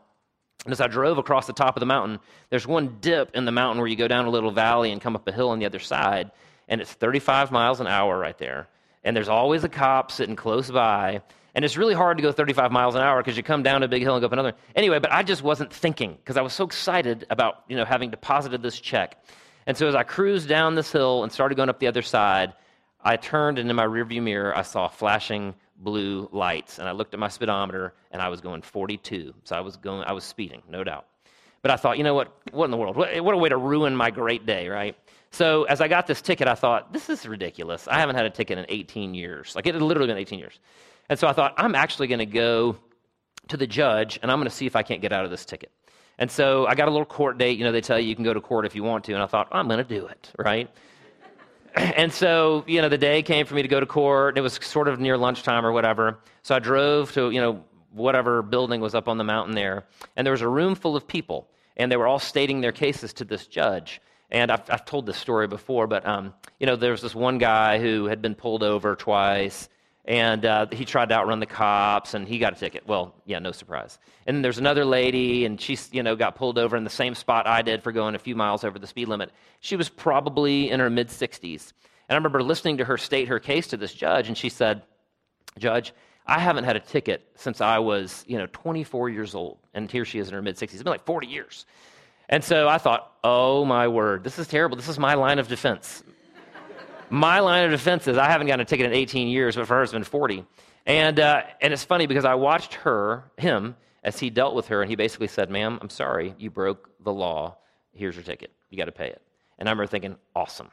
And 0.64 0.72
as 0.72 0.82
I 0.82 0.88
drove 0.88 1.18
across 1.18 1.46
the 1.48 1.54
top 1.54 1.76
of 1.76 1.80
the 1.80 1.86
mountain, 1.86 2.20
there's 2.50 2.66
one 2.66 2.98
dip 3.00 3.36
in 3.36 3.46
the 3.46 3.52
mountain 3.52 3.80
where 3.80 3.88
you 3.88 3.96
go 3.96 4.08
down 4.08 4.26
a 4.26 4.30
little 4.30 4.52
valley 4.52 4.92
and 4.92 5.00
come 5.00 5.16
up 5.16 5.28
a 5.28 5.32
hill 5.32 5.50
on 5.50 5.60
the 5.60 5.66
other 5.66 5.80
side, 5.80 6.32
and 6.68 6.82
it's 6.82 6.92
35 6.92 7.52
miles 7.52 7.80
an 7.80 7.88
hour 7.88 8.18
right 8.18 8.38
there. 8.38 8.68
And 9.04 9.16
there's 9.16 9.30
always 9.30 9.64
a 9.64 9.70
cop 9.70 10.12
sitting 10.12 10.36
close 10.36 10.72
by. 10.72 11.22
And 11.54 11.64
it's 11.64 11.78
really 11.78 11.94
hard 11.94 12.18
to 12.18 12.24
go 12.24 12.32
35 12.32 12.72
miles 12.72 12.96
an 12.96 13.02
hour 13.02 13.22
because 13.22 13.38
you 13.38 13.44
come 13.44 13.64
down 13.64 13.84
a 13.84 13.88
big 13.88 14.02
hill 14.02 14.16
and 14.16 14.22
go 14.22 14.26
up 14.26 14.34
another. 14.34 14.54
Anyway, 14.76 15.00
but 15.00 15.12
I 15.12 15.24
just 15.24 15.42
wasn't 15.42 15.72
thinking 15.72 16.14
because 16.16 16.36
I 16.36 16.42
was 16.42 16.52
so 16.52 16.66
excited 16.66 17.26
about 17.30 17.64
you 17.70 17.78
know 17.78 17.86
having 17.86 18.10
deposited 18.10 18.62
this 18.62 18.80
check. 18.80 19.24
And 19.68 19.78
so 19.78 19.88
as 19.88 19.96
I 19.96 20.04
cruised 20.04 20.50
down 20.50 20.76
this 20.76 20.92
hill 20.92 21.24
and 21.24 21.32
started 21.32 21.56
going 21.56 21.70
up 21.70 21.80
the 21.80 21.88
other 21.88 22.02
side, 22.02 22.54
I 23.02 23.16
turned 23.16 23.58
and 23.58 23.70
in 23.70 23.76
my 23.76 23.86
rearview 23.86 24.22
mirror 24.22 24.56
I 24.56 24.64
saw 24.64 24.88
flashing 24.88 25.56
blue 25.78 26.30
lights 26.32 26.80
and 26.80 26.88
I 26.88 26.92
looked 26.92 27.14
at 27.14 27.20
my 27.20 27.28
speedometer 27.28 27.94
and 28.12 28.22
I 28.22 28.30
was 28.30 28.42
going 28.42 28.62
42. 28.62 29.34
So 29.44 29.56
I 29.56 29.62
was 29.62 29.76
going 29.78 30.04
I 30.06 30.14
was 30.14 30.24
speeding, 30.24 30.62
no 30.70 30.84
doubt. 30.84 31.06
But 31.62 31.72
I 31.72 31.78
thought, 31.78 31.98
you 31.98 32.04
know 32.04 32.14
what? 32.14 32.32
What 32.52 32.66
in 32.66 32.72
the 32.72 32.78
world? 32.78 32.96
What, 32.96 33.24
what 33.24 33.34
a 33.34 33.38
way 33.38 33.50
to 33.50 33.58
ruin 33.58 33.96
my 33.96 34.12
great 34.12 34.46
day, 34.46 34.68
right? 34.70 34.96
So 35.32 35.64
as 35.64 35.82
I 35.82 35.88
got 35.88 36.08
this 36.08 36.22
ticket, 36.22 36.48
I 36.48 36.56
thought, 36.56 36.94
this 36.94 37.10
is 37.10 37.28
ridiculous. 37.28 37.88
I 37.88 38.00
haven't 38.00 38.16
had 38.16 38.26
a 38.26 38.30
ticket 38.30 38.58
in 38.58 38.66
18 38.70 39.14
years. 39.14 39.56
Like 39.56 39.66
it 39.68 39.74
had 39.74 39.82
literally 39.82 40.08
been 40.08 40.18
18 40.18 40.40
years. 40.40 40.60
And 41.10 41.20
so 41.20 41.28
I 41.28 41.34
thought, 41.34 41.54
I'm 41.58 41.76
actually 41.76 42.08
going 42.08 42.20
to 42.20 42.26
go 42.26 42.78
to 43.48 43.58
the 43.58 43.68
judge 43.68 44.20
and 44.22 44.32
I'm 44.32 44.38
going 44.38 44.50
to 44.50 44.56
see 44.56 44.66
if 44.66 44.76
I 44.76 44.84
can't 44.84 45.02
get 45.02 45.12
out 45.12 45.26
of 45.26 45.32
this 45.32 45.44
ticket. 45.44 45.72
And 46.18 46.32
so 46.32 46.66
I 46.66 46.76
got 46.76 46.88
a 46.88 46.92
little 46.92 47.06
court 47.06 47.38
date. 47.38 47.58
You 47.58 47.66
know, 47.66 47.72
they 47.72 47.82
tell 47.82 48.00
you 48.00 48.08
you 48.08 48.16
can 48.16 48.24
go 48.24 48.34
to 48.34 48.42
court 48.42 48.66
if 48.66 48.76
you 48.76 48.84
want 48.84 49.04
to. 49.06 49.14
And 49.14 49.22
I 49.22 49.26
thought, 49.26 49.48
I'm 49.52 49.68
going 49.68 49.80
to 49.80 49.84
do 49.84 50.06
it, 50.06 50.32
right? 50.38 50.70
and 51.98 52.12
so, 52.12 52.64
you 52.68 52.82
know, 52.82 52.90
the 52.90 52.98
day 52.98 53.22
came 53.22 53.46
for 53.46 53.54
me 53.54 53.62
to 53.62 53.68
go 53.68 53.80
to 53.80 53.86
court. 53.86 54.38
It 54.38 54.42
was 54.42 54.54
sort 54.62 54.88
of 54.88 55.00
near 55.00 55.18
lunchtime 55.18 55.66
or 55.66 55.72
whatever. 55.72 56.20
So 56.42 56.56
I 56.56 56.60
drove 56.60 57.12
to, 57.14 57.32
you 57.32 57.42
know, 57.42 57.64
whatever 57.92 58.42
building 58.42 58.82
was 58.82 58.96
up 58.96 59.08
on 59.08 59.18
the 59.18 59.24
mountain 59.24 59.56
there. 59.56 59.86
And 60.16 60.26
there 60.26 60.32
was 60.32 60.42
a 60.42 60.48
room 60.48 60.76
full 60.76 60.96
of 60.96 61.08
people. 61.08 61.50
And 61.78 61.92
they 61.92 61.98
were 61.98 62.08
all 62.08 62.20
stating 62.20 62.62
their 62.62 62.72
cases 62.72 63.14
to 63.14 63.26
this 63.26 63.48
judge. 63.48 64.02
And 64.32 64.52
I've, 64.52 64.70
I've 64.70 64.86
told 64.86 65.06
this 65.06 65.18
story 65.18 65.48
before, 65.48 65.88
but, 65.88 66.06
um, 66.06 66.34
you 66.60 66.66
know, 66.66 66.76
there 66.76 66.92
was 66.92 67.02
this 67.02 67.14
one 67.14 67.38
guy 67.38 67.80
who 67.80 68.06
had 68.06 68.22
been 68.22 68.36
pulled 68.36 68.64
over 68.64 68.96
twice 68.96 69.70
and 70.06 70.46
uh, 70.46 70.68
he 70.72 70.86
tried 70.86 71.10
to 71.10 71.16
outrun 71.16 71.40
the 71.40 71.46
cops 71.46 72.14
and 72.14 72.28
he 72.28 72.38
got 72.38 72.54
a 72.54 72.56
ticket. 72.56 72.88
Well 72.88 73.16
yeah 73.26 73.40
no 73.40 73.52
surprise. 73.52 73.98
And 74.26 74.36
then 74.36 74.42
there's 74.42 74.58
another 74.58 74.86
lady 74.86 75.46
and 75.46 75.60
she 75.60 75.78
you 75.92 76.04
know 76.04 76.16
got 76.16 76.36
pulled 76.36 76.58
over 76.58 76.78
in 76.78 76.84
the 76.84 76.90
same 76.90 77.16
spot 77.16 77.48
i 77.48 77.62
did 77.62 77.84
for 77.84 77.92
going 77.92 78.16
a 78.16 78.20
few 78.20 78.36
miles 78.36 78.64
over 78.64 78.80
the 78.80 78.88
speed 78.88 79.08
limit. 79.08 79.32
She 79.60 79.76
was 79.76 79.90
probably 79.90 80.70
in 80.70 80.80
her 80.80 80.90
mid 80.90 81.10
60s 81.10 81.74
and 82.08 82.16
i 82.16 82.16
remember 82.16 82.42
listening 82.42 82.78
to 82.78 82.86
her 82.86 82.98
state 82.98 83.28
her 83.28 83.40
case 83.40 83.68
to 83.68 83.78
this 83.78 83.94
judge 83.94 84.28
and 84.28 84.38
she 84.38 84.50
said 84.50 84.84
judge 85.58 85.94
i 86.28 86.40
haven't 86.40 86.66
had 86.66 86.76
a 86.76 86.80
ticket 86.80 87.28
since 87.36 87.62
i 87.62 87.80
was 87.80 88.24
you 88.28 88.38
know 88.38 88.48
24 88.52 89.10
years 89.10 89.34
old 89.34 89.58
and 89.74 89.90
here 89.92 90.06
she 90.06 90.20
is 90.20 90.28
in 90.28 90.34
her 90.34 90.42
mid 90.42 90.56
60s 90.56 90.74
it's 90.74 90.84
been 90.84 90.92
like 90.92 91.06
40 91.06 91.28
years. 91.28 91.66
And 92.30 92.44
so 92.44 92.68
I 92.68 92.78
thought, 92.78 93.12
oh 93.24 93.66
my 93.66 93.88
word, 93.88 94.24
this 94.24 94.40
is 94.40 94.48
terrible. 94.48 94.76
This 94.76 94.90
is 94.90 94.98
my 94.98 95.14
line 95.14 95.40
of 95.40 95.48
defense. 95.48 96.04
My 97.10 97.40
line 97.40 97.66
of 97.66 97.72
defense 97.72 98.08
is 98.08 98.18
I 98.18 98.30
haven't 98.30 98.48
gotten 98.48 98.62
a 98.62 98.66
ticket 98.66 98.86
in 98.86 98.94
18 98.94 99.28
years, 99.28 99.56
but 99.56 99.68
for 99.68 99.76
her 99.76 99.84
it's 99.84 99.92
been 99.92 100.04
40. 100.04 100.46
And, 100.86 101.20
uh, 101.20 101.44
and 101.62 101.74
it's 101.74 101.84
funny 101.84 102.06
because 102.06 102.26
I 102.26 102.36
watched 102.36 102.76
her, 102.76 103.24
him, 103.38 103.76
as 104.04 104.20
he 104.20 104.30
dealt 104.30 104.54
with 104.56 104.68
her, 104.68 104.82
and 104.82 104.90
he 104.90 104.96
basically 104.96 105.28
said, 105.28 105.50
Ma'am, 105.50 105.80
I'm 105.82 105.90
sorry, 105.90 106.36
you 106.38 106.52
broke 106.52 106.92
the 107.04 107.12
law. 107.12 107.58
Here's 107.92 108.16
your 108.16 108.24
ticket. 108.24 108.52
You 108.70 108.78
got 108.78 108.86
to 108.86 108.92
pay 108.92 109.08
it. 109.08 109.22
And 109.58 109.68
I 109.68 109.72
remember 109.72 109.90
thinking, 109.90 110.16
awesome. 110.36 110.70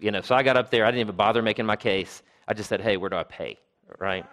You 0.00 0.10
know, 0.10 0.20
so 0.20 0.34
I 0.34 0.42
got 0.42 0.56
up 0.56 0.70
there. 0.70 0.84
I 0.84 0.90
didn't 0.90 1.02
even 1.02 1.16
bother 1.16 1.42
making 1.42 1.66
my 1.66 1.76
case. 1.76 2.22
I 2.48 2.54
just 2.54 2.68
said, 2.68 2.80
hey, 2.80 2.96
where 2.96 3.10
do 3.10 3.16
I 3.16 3.22
pay? 3.22 3.58
Right? 3.98 4.26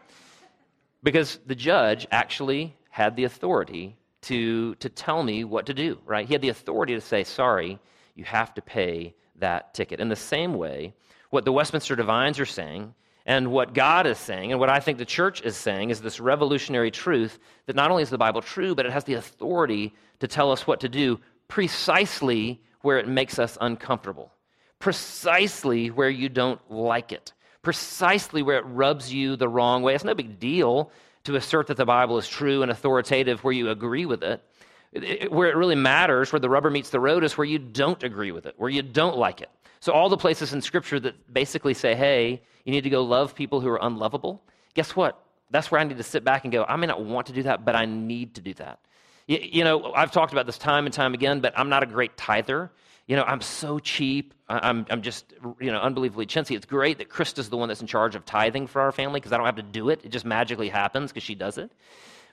Because 1.04 1.40
the 1.46 1.56
judge 1.56 2.08
actually 2.12 2.76
had 2.90 3.16
the 3.16 3.26
authority 3.26 3.96
to, 4.22 4.76
to 4.76 4.90
tell 4.90 5.22
me 5.22 5.44
what 5.44 5.66
to 5.68 5.74
do, 5.74 6.00
right? 6.06 6.26
He 6.26 6.34
had 6.34 6.42
the 6.42 6.50
authority 6.50 6.96
to 6.96 7.02
say, 7.02 7.24
sorry, 7.24 7.80
you 8.16 8.24
have 8.26 8.54
to 8.56 8.62
pay 8.62 9.14
that 9.36 9.74
ticket. 9.74 10.00
In 10.00 10.10
the 10.10 10.16
same 10.16 10.56
way, 10.56 10.94
what 11.30 11.46
the 11.46 11.52
Westminster 11.52 11.96
Divines 11.96 12.40
are 12.40 12.46
saying 12.46 12.94
and 13.26 13.52
what 13.52 13.74
God 13.74 14.08
is 14.08 14.18
saying, 14.18 14.52
and 14.52 14.60
what 14.60 14.70
I 14.70 14.80
think 14.80 14.98
the 14.98 15.06
church 15.06 15.42
is 15.42 15.56
saying, 15.56 15.92
is 15.92 16.02
this 16.02 16.20
revolutionary 16.20 16.90
truth 16.90 17.38
that 17.68 17.76
not 17.76 17.92
only 17.92 18.02
is 18.02 18.10
the 18.10 18.18
Bible 18.18 18.42
true, 18.42 18.74
but 18.74 18.86
it 18.86 18.92
has 18.92 19.04
the 19.04 19.14
authority 19.14 19.94
to 20.20 20.28
tell 20.28 20.52
us 20.52 20.66
what 20.66 20.80
to 20.80 20.90
do 20.90 21.20
precisely 21.48 22.60
where 22.82 22.98
it 22.98 23.08
makes 23.08 23.38
us 23.38 23.58
uncomfortable, 23.62 24.32
precisely 24.80 25.92
where 25.92 26.10
you 26.10 26.30
don't 26.30 26.60
like 26.72 27.12
it, 27.12 27.34
precisely 27.62 28.42
where 28.42 28.58
it 28.58 28.66
rubs 28.66 29.14
you 29.14 29.36
the 29.36 29.50
wrong 29.50 29.84
way. 29.84 29.94
It's 29.94 30.04
no 30.04 30.16
big 30.16 30.40
deal 30.40 30.92
to 31.26 31.36
assert 31.36 31.68
that 31.68 31.78
the 31.78 31.86
Bible 31.86 32.18
is 32.18 32.28
true 32.28 32.64
and 32.64 32.72
authoritative 32.72 33.44
where 33.44 33.54
you 33.54 33.70
agree 33.70 34.06
with 34.06 34.24
it. 34.24 34.42
Where 35.30 35.48
it 35.48 35.56
really 35.56 35.76
matters, 35.76 36.34
where 36.34 36.40
the 36.40 36.50
rubber 36.50 36.72
meets 36.72 36.90
the 36.90 37.00
road, 37.00 37.24
is 37.24 37.38
where 37.38 37.46
you 37.46 37.60
don't 37.60 38.02
agree 38.02 38.32
with 38.32 38.48
it, 38.48 38.56
where 38.58 38.72
you 38.72 38.82
don't 38.82 39.18
like 39.18 39.40
it. 39.40 39.50
So, 39.82 39.94
all 39.94 40.10
the 40.10 40.18
places 40.18 40.54
in 40.54 40.62
Scripture 40.62 41.00
that 41.00 41.34
basically 41.34 41.74
say, 41.74 41.96
hey, 41.96 42.42
you 42.66 42.72
need 42.72 42.84
to 42.84 42.90
go 42.90 43.04
love 43.04 43.34
people 43.34 43.62
who 43.62 43.70
are 43.70 43.80
unlovable, 43.82 44.44
guess 44.74 44.96
what? 44.96 45.24
That's 45.52 45.72
where 45.72 45.80
I 45.80 45.84
need 45.84 45.98
to 45.98 46.04
sit 46.04 46.24
back 46.24 46.44
and 46.44 46.52
go, 46.52 46.66
I 46.68 46.76
may 46.76 46.88
not 46.88 47.04
want 47.04 47.28
to 47.28 47.34
do 47.34 47.44
that, 47.44 47.66
but 47.66 47.76
I 47.76 47.86
need 47.86 48.36
to 48.36 48.42
do 48.42 48.54
that. 48.56 48.80
You, 49.28 49.40
you 49.42 49.64
know, 49.64 49.94
I've 49.94 50.12
talked 50.12 50.34
about 50.34 50.46
this 50.46 50.58
time 50.58 50.86
and 50.86 50.94
time 50.94 51.14
again, 51.14 51.40
but 51.40 51.58
I'm 51.58 51.70
not 51.70 51.84
a 51.84 51.86
great 51.86 52.18
tither. 52.18 52.72
You 53.08 53.16
know, 53.16 53.24
I'm 53.24 53.42
so 53.42 53.80
cheap. 53.80 54.36
I'm, 54.48 54.86
I'm 54.90 55.02
just, 55.02 55.34
you 55.60 55.72
know, 55.72 55.80
unbelievably 55.80 56.28
chintzy. 56.28 56.56
It's 56.56 56.66
great 56.66 57.00
that 57.00 57.10
Krista's 57.10 57.50
the 57.50 57.58
one 57.58 57.70
that's 57.70 57.82
in 57.82 57.88
charge 57.88 58.14
of 58.16 58.26
tithing 58.26 58.68
for 58.68 58.82
our 58.82 58.92
family 58.92 59.20
because 59.20 59.32
I 59.32 59.38
don't 59.38 59.48
have 59.48 59.56
to 59.56 59.64
do 59.64 59.90
it. 59.90 60.02
It 60.04 60.10
just 60.10 60.26
magically 60.26 60.70
happens 60.70 61.12
because 61.12 61.24
she 61.24 61.34
does 61.34 61.58
it. 61.58 61.72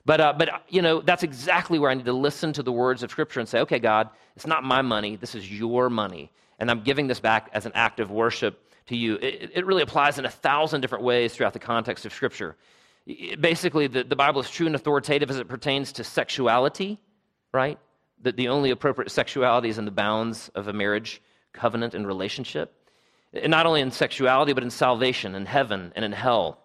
But, 0.05 0.21
uh, 0.21 0.33
but, 0.37 0.63
you 0.69 0.81
know, 0.81 1.01
that's 1.01 1.23
exactly 1.23 1.79
where 1.79 1.89
I 1.89 1.95
need 1.95 2.05
to 2.05 2.13
listen 2.13 2.53
to 2.53 2.63
the 2.63 2.71
words 2.71 3.01
of 3.01 3.09
Scripture 3.09 3.39
and 3.39 3.49
say, 3.49 3.61
okay, 3.61 3.79
God, 3.79 4.09
it's 4.35 4.45
not 4.45 4.63
my 4.63 4.81
money. 4.81 5.15
This 5.15 5.33
is 5.33 5.51
your 5.51 5.89
money 5.89 6.31
and 6.59 6.69
I'm 6.71 6.81
giving 6.81 7.07
this 7.07 7.19
back 7.19 7.49
as 7.53 7.65
an 7.65 7.71
act 7.75 7.99
of 7.99 8.11
worship 8.11 8.63
to 8.87 8.95
you. 8.95 9.15
It, 9.15 9.51
it 9.55 9.65
really 9.65 9.83
applies 9.83 10.17
in 10.17 10.25
a 10.25 10.29
thousand 10.29 10.81
different 10.81 11.03
ways 11.03 11.33
throughout 11.33 11.53
the 11.53 11.59
context 11.59 12.05
of 12.05 12.13
Scripture. 12.13 12.55
Basically, 13.39 13.87
the, 13.87 14.03
the 14.03 14.15
Bible 14.15 14.41
is 14.41 14.49
true 14.49 14.65
and 14.65 14.75
authoritative 14.75 15.29
as 15.29 15.37
it 15.37 15.47
pertains 15.47 15.93
to 15.93 16.03
sexuality, 16.03 16.99
right? 17.53 17.79
That 18.23 18.35
the 18.35 18.49
only 18.49 18.71
appropriate 18.71 19.11
sexuality 19.11 19.69
is 19.69 19.77
in 19.77 19.85
the 19.85 19.91
bounds 19.91 20.49
of 20.55 20.67
a 20.67 20.73
marriage 20.73 21.21
covenant 21.53 21.93
and 21.93 22.05
relationship. 22.05 22.73
And 23.33 23.51
not 23.51 23.65
only 23.65 23.81
in 23.81 23.91
sexuality, 23.91 24.53
but 24.53 24.63
in 24.63 24.69
salvation, 24.69 25.35
in 25.35 25.45
heaven, 25.45 25.93
and 25.95 26.03
in 26.03 26.11
hell. 26.11 26.59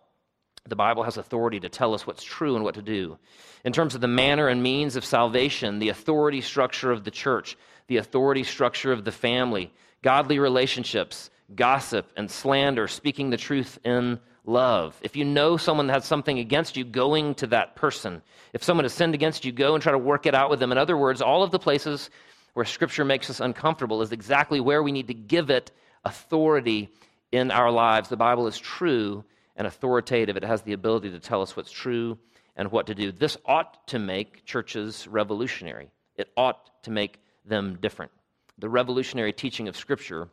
The 0.68 0.77
Bible 0.77 1.03
has 1.03 1.16
authority 1.16 1.61
to 1.61 1.68
tell 1.68 1.92
us 1.92 2.07
what's 2.07 2.22
true 2.22 2.55
and 2.55 2.64
what 2.64 2.77
to 2.77 2.83
do. 2.83 3.18
In 3.64 3.72
terms 3.72 3.94
of 3.94 4.01
the 4.01 4.09
manner 4.09 4.48
and 4.48 4.62
means 4.62 4.94
of 4.94 5.05
salvation, 5.05 5.81
the 5.81 5.88
authority 5.88 6.40
structure 6.40 6.92
of 6.92 7.05
the 7.05 7.11
church, 7.11 7.57
the 7.88 7.96
authority 7.96 8.44
structure 8.44 8.92
of 8.92 9.05
the 9.05 9.12
family, 9.12 9.72
godly 10.03 10.38
relationships, 10.38 11.31
gossip 11.55 12.11
and 12.16 12.31
slander, 12.31 12.87
speaking 12.87 13.31
the 13.31 13.37
truth 13.37 13.79
in 13.85 14.20
love. 14.44 14.98
If 15.03 15.16
you 15.16 15.25
know 15.25 15.57
someone 15.57 15.88
has 15.88 16.05
something 16.05 16.38
against 16.38 16.77
you, 16.77 16.85
going 16.85 17.35
to 17.37 17.48
that 17.48 17.75
person. 17.75 18.22
If 18.53 18.62
someone 18.62 18.85
has 18.85 18.92
sinned 18.92 19.14
against 19.14 19.44
you, 19.44 19.53
go 19.53 19.75
and 19.75 19.83
try 19.83 19.92
to 19.92 19.98
work 19.98 20.27
it 20.27 20.35
out 20.35 20.48
with 20.48 20.61
them. 20.61 20.72
In 20.72 20.79
other 20.79 20.96
words, 20.96 21.20
all 21.20 21.42
of 21.42 21.51
the 21.51 21.59
places 21.59 22.09
where 22.55 22.64
Scripture 22.64 23.05
makes 23.05 23.31
us 23.31 23.40
uncomfortable 23.40 24.03
is 24.03 24.12
exactly 24.12 24.61
where 24.61 24.83
we 24.83 24.92
need 24.92 25.09
to 25.09 25.14
give 25.14 25.51
it 25.51 25.72
authority 26.05 26.88
in 27.31 27.51
our 27.51 27.70
lives. 27.70 28.09
The 28.09 28.16
Bible 28.16 28.46
is 28.46 28.59
true 28.59 29.25
and 29.56 29.66
authoritative. 29.66 30.36
It 30.36 30.44
has 30.44 30.62
the 30.62 30.72
ability 30.72 31.10
to 31.10 31.20
tell 31.20 31.42
us 31.42 31.56
what's 31.56 31.70
true 31.70 32.18
and 32.56 32.70
what 32.70 32.86
to 32.86 32.94
do. 32.94 33.12
This 33.12 33.36
ought 33.44 33.86
to 33.88 33.98
make 33.98 34.44
churches 34.44 35.06
revolutionary. 35.08 35.90
It 36.16 36.30
ought 36.36 36.82
to 36.84 36.90
make 36.90 37.20
them 37.44 37.78
different. 37.80 38.12
The 38.58 38.68
revolutionary 38.68 39.32
teaching 39.32 39.68
of 39.68 39.76
Scripture 39.76 40.28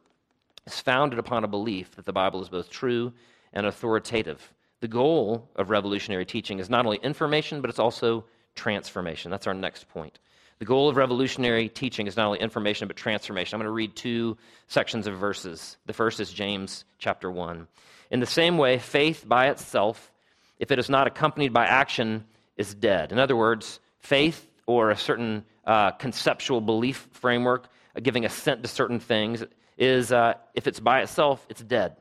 is 0.66 0.80
founded 0.80 1.20
upon 1.20 1.44
a 1.44 1.48
belief 1.48 1.96
that 1.96 2.06
the 2.06 2.14
Bible 2.14 2.42
is 2.42 2.50
both 2.50 2.70
true 2.70 3.14
and 3.54 3.66
authoritative. 3.66 4.54
The 4.82 4.88
goal 4.88 5.50
of 5.56 5.70
revolutionary 5.70 6.26
teaching 6.26 6.60
is 6.60 6.70
not 6.70 6.86
only 6.86 7.00
information, 7.00 7.62
but 7.62 7.70
it's 7.70 7.80
also 7.80 8.26
transformation. 8.56 9.32
That's 9.32 9.48
our 9.48 9.54
next 9.54 9.90
point. 9.90 10.20
The 10.60 10.66
goal 10.66 10.90
of 10.90 10.98
revolutionary 10.98 11.70
teaching 11.70 12.08
is 12.08 12.18
not 12.18 12.26
only 12.28 12.40
information, 12.40 12.88
but 12.88 12.98
transformation. 12.98 13.56
I'm 13.56 13.60
going 13.60 13.68
to 13.68 13.72
read 13.72 13.96
two 13.96 14.38
sections 14.68 15.08
of 15.08 15.18
verses. 15.18 15.78
The 15.86 15.94
first 15.94 16.20
is 16.20 16.34
James 16.34 16.84
chapter 16.98 17.32
1. 17.32 17.66
In 18.12 18.20
the 18.20 18.26
same 18.26 18.58
way, 18.58 18.80
faith 18.80 19.24
by 19.28 19.50
itself, 19.50 20.12
if 20.58 20.72
it 20.72 20.80
is 20.80 20.90
not 20.90 21.08
accompanied 21.08 21.54
by 21.54 21.66
action, 21.66 22.26
is 22.58 22.74
dead. 22.74 23.12
In 23.12 23.20
other 23.20 23.36
words, 23.36 23.80
faith 24.00 24.48
or 24.66 24.92
a 24.92 24.98
certain 24.98 25.46
uh, 25.66 25.92
conceptual 25.92 26.62
belief 26.62 27.08
framework, 27.12 27.68
uh, 27.96 28.00
giving 28.02 28.26
assent 28.26 28.64
to 28.64 28.70
certain 28.70 29.00
things, 29.00 29.44
is 29.78 30.12
uh, 30.12 30.34
if 30.54 30.68
it's 30.68 30.80
by 30.80 31.02
itself, 31.02 31.46
it's 31.50 31.62
dead. 31.62 31.96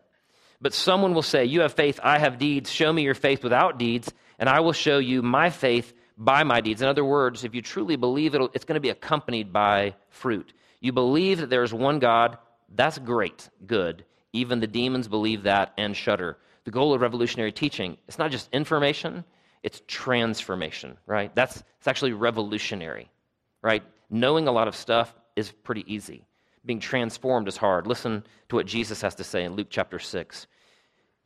But 0.61 0.75
someone 0.75 1.15
will 1.15 1.23
say, 1.23 1.45
You 1.45 1.61
have 1.61 1.75
faith, 1.75 2.01
I 2.03 2.19
have 2.19 2.39
deeds. 2.39 2.71
Show 2.71 2.93
me 2.93 3.03
your 3.03 3.15
faith 3.15 3.45
without 3.45 3.79
deeds, 3.79 4.13
and 4.39 4.49
I 4.49 4.61
will 4.61 4.73
show 4.73 4.99
you 4.99 5.23
my 5.23 5.51
faith 5.51 5.93
by 6.17 6.43
my 6.43 6.61
deeds. 6.61 6.83
In 6.83 6.89
other 6.89 7.05
words, 7.05 7.45
if 7.45 7.55
you 7.55 7.63
truly 7.63 7.97
believe 7.97 8.35
it, 8.35 8.43
it's 8.55 8.65
going 8.65 8.75
to 8.75 8.81
be 8.81 8.91
accompanied 8.91 9.53
by 9.53 9.95
fruit. 10.11 10.53
You 10.81 10.93
believe 10.93 11.39
that 11.39 11.51
there 11.51 11.63
is 11.63 11.73
one 11.73 12.01
God, 12.01 12.39
that's 12.75 12.99
great, 12.99 13.49
good. 13.67 14.05
Even 14.33 14.61
the 14.61 14.67
demons 14.67 15.09
believe 15.09 15.45
that 15.45 15.73
and 15.77 15.97
shudder. 15.97 16.37
The 16.65 16.71
goal 16.71 16.93
of 16.93 17.01
revolutionary 17.01 17.53
teaching, 17.53 17.97
it's 18.07 18.19
not 18.19 18.31
just 18.31 18.49
information, 18.53 19.25
it's 19.63 19.83
transformation, 19.87 20.97
right? 21.07 21.35
That's 21.35 21.63
it's 21.79 21.89
actually 21.89 22.13
revolutionary, 22.13 23.11
right? 23.63 23.83
Knowing 24.11 24.49
a 24.49 24.53
lot 24.53 24.69
of 24.69 24.77
stuff 24.77 25.15
is 25.37 25.51
pretty 25.51 25.85
easy. 25.93 26.25
Being 26.65 26.81
transformed 26.81 27.49
is 27.49 27.57
hard. 27.57 27.87
Listen 27.87 28.25
to 28.49 28.57
what 28.57 28.67
Jesus 28.67 29.01
has 29.01 29.15
to 29.17 29.25
say 29.25 29.45
in 29.45 29.55
Luke 29.55 29.69
chapter 29.71 29.99
6. 29.99 30.47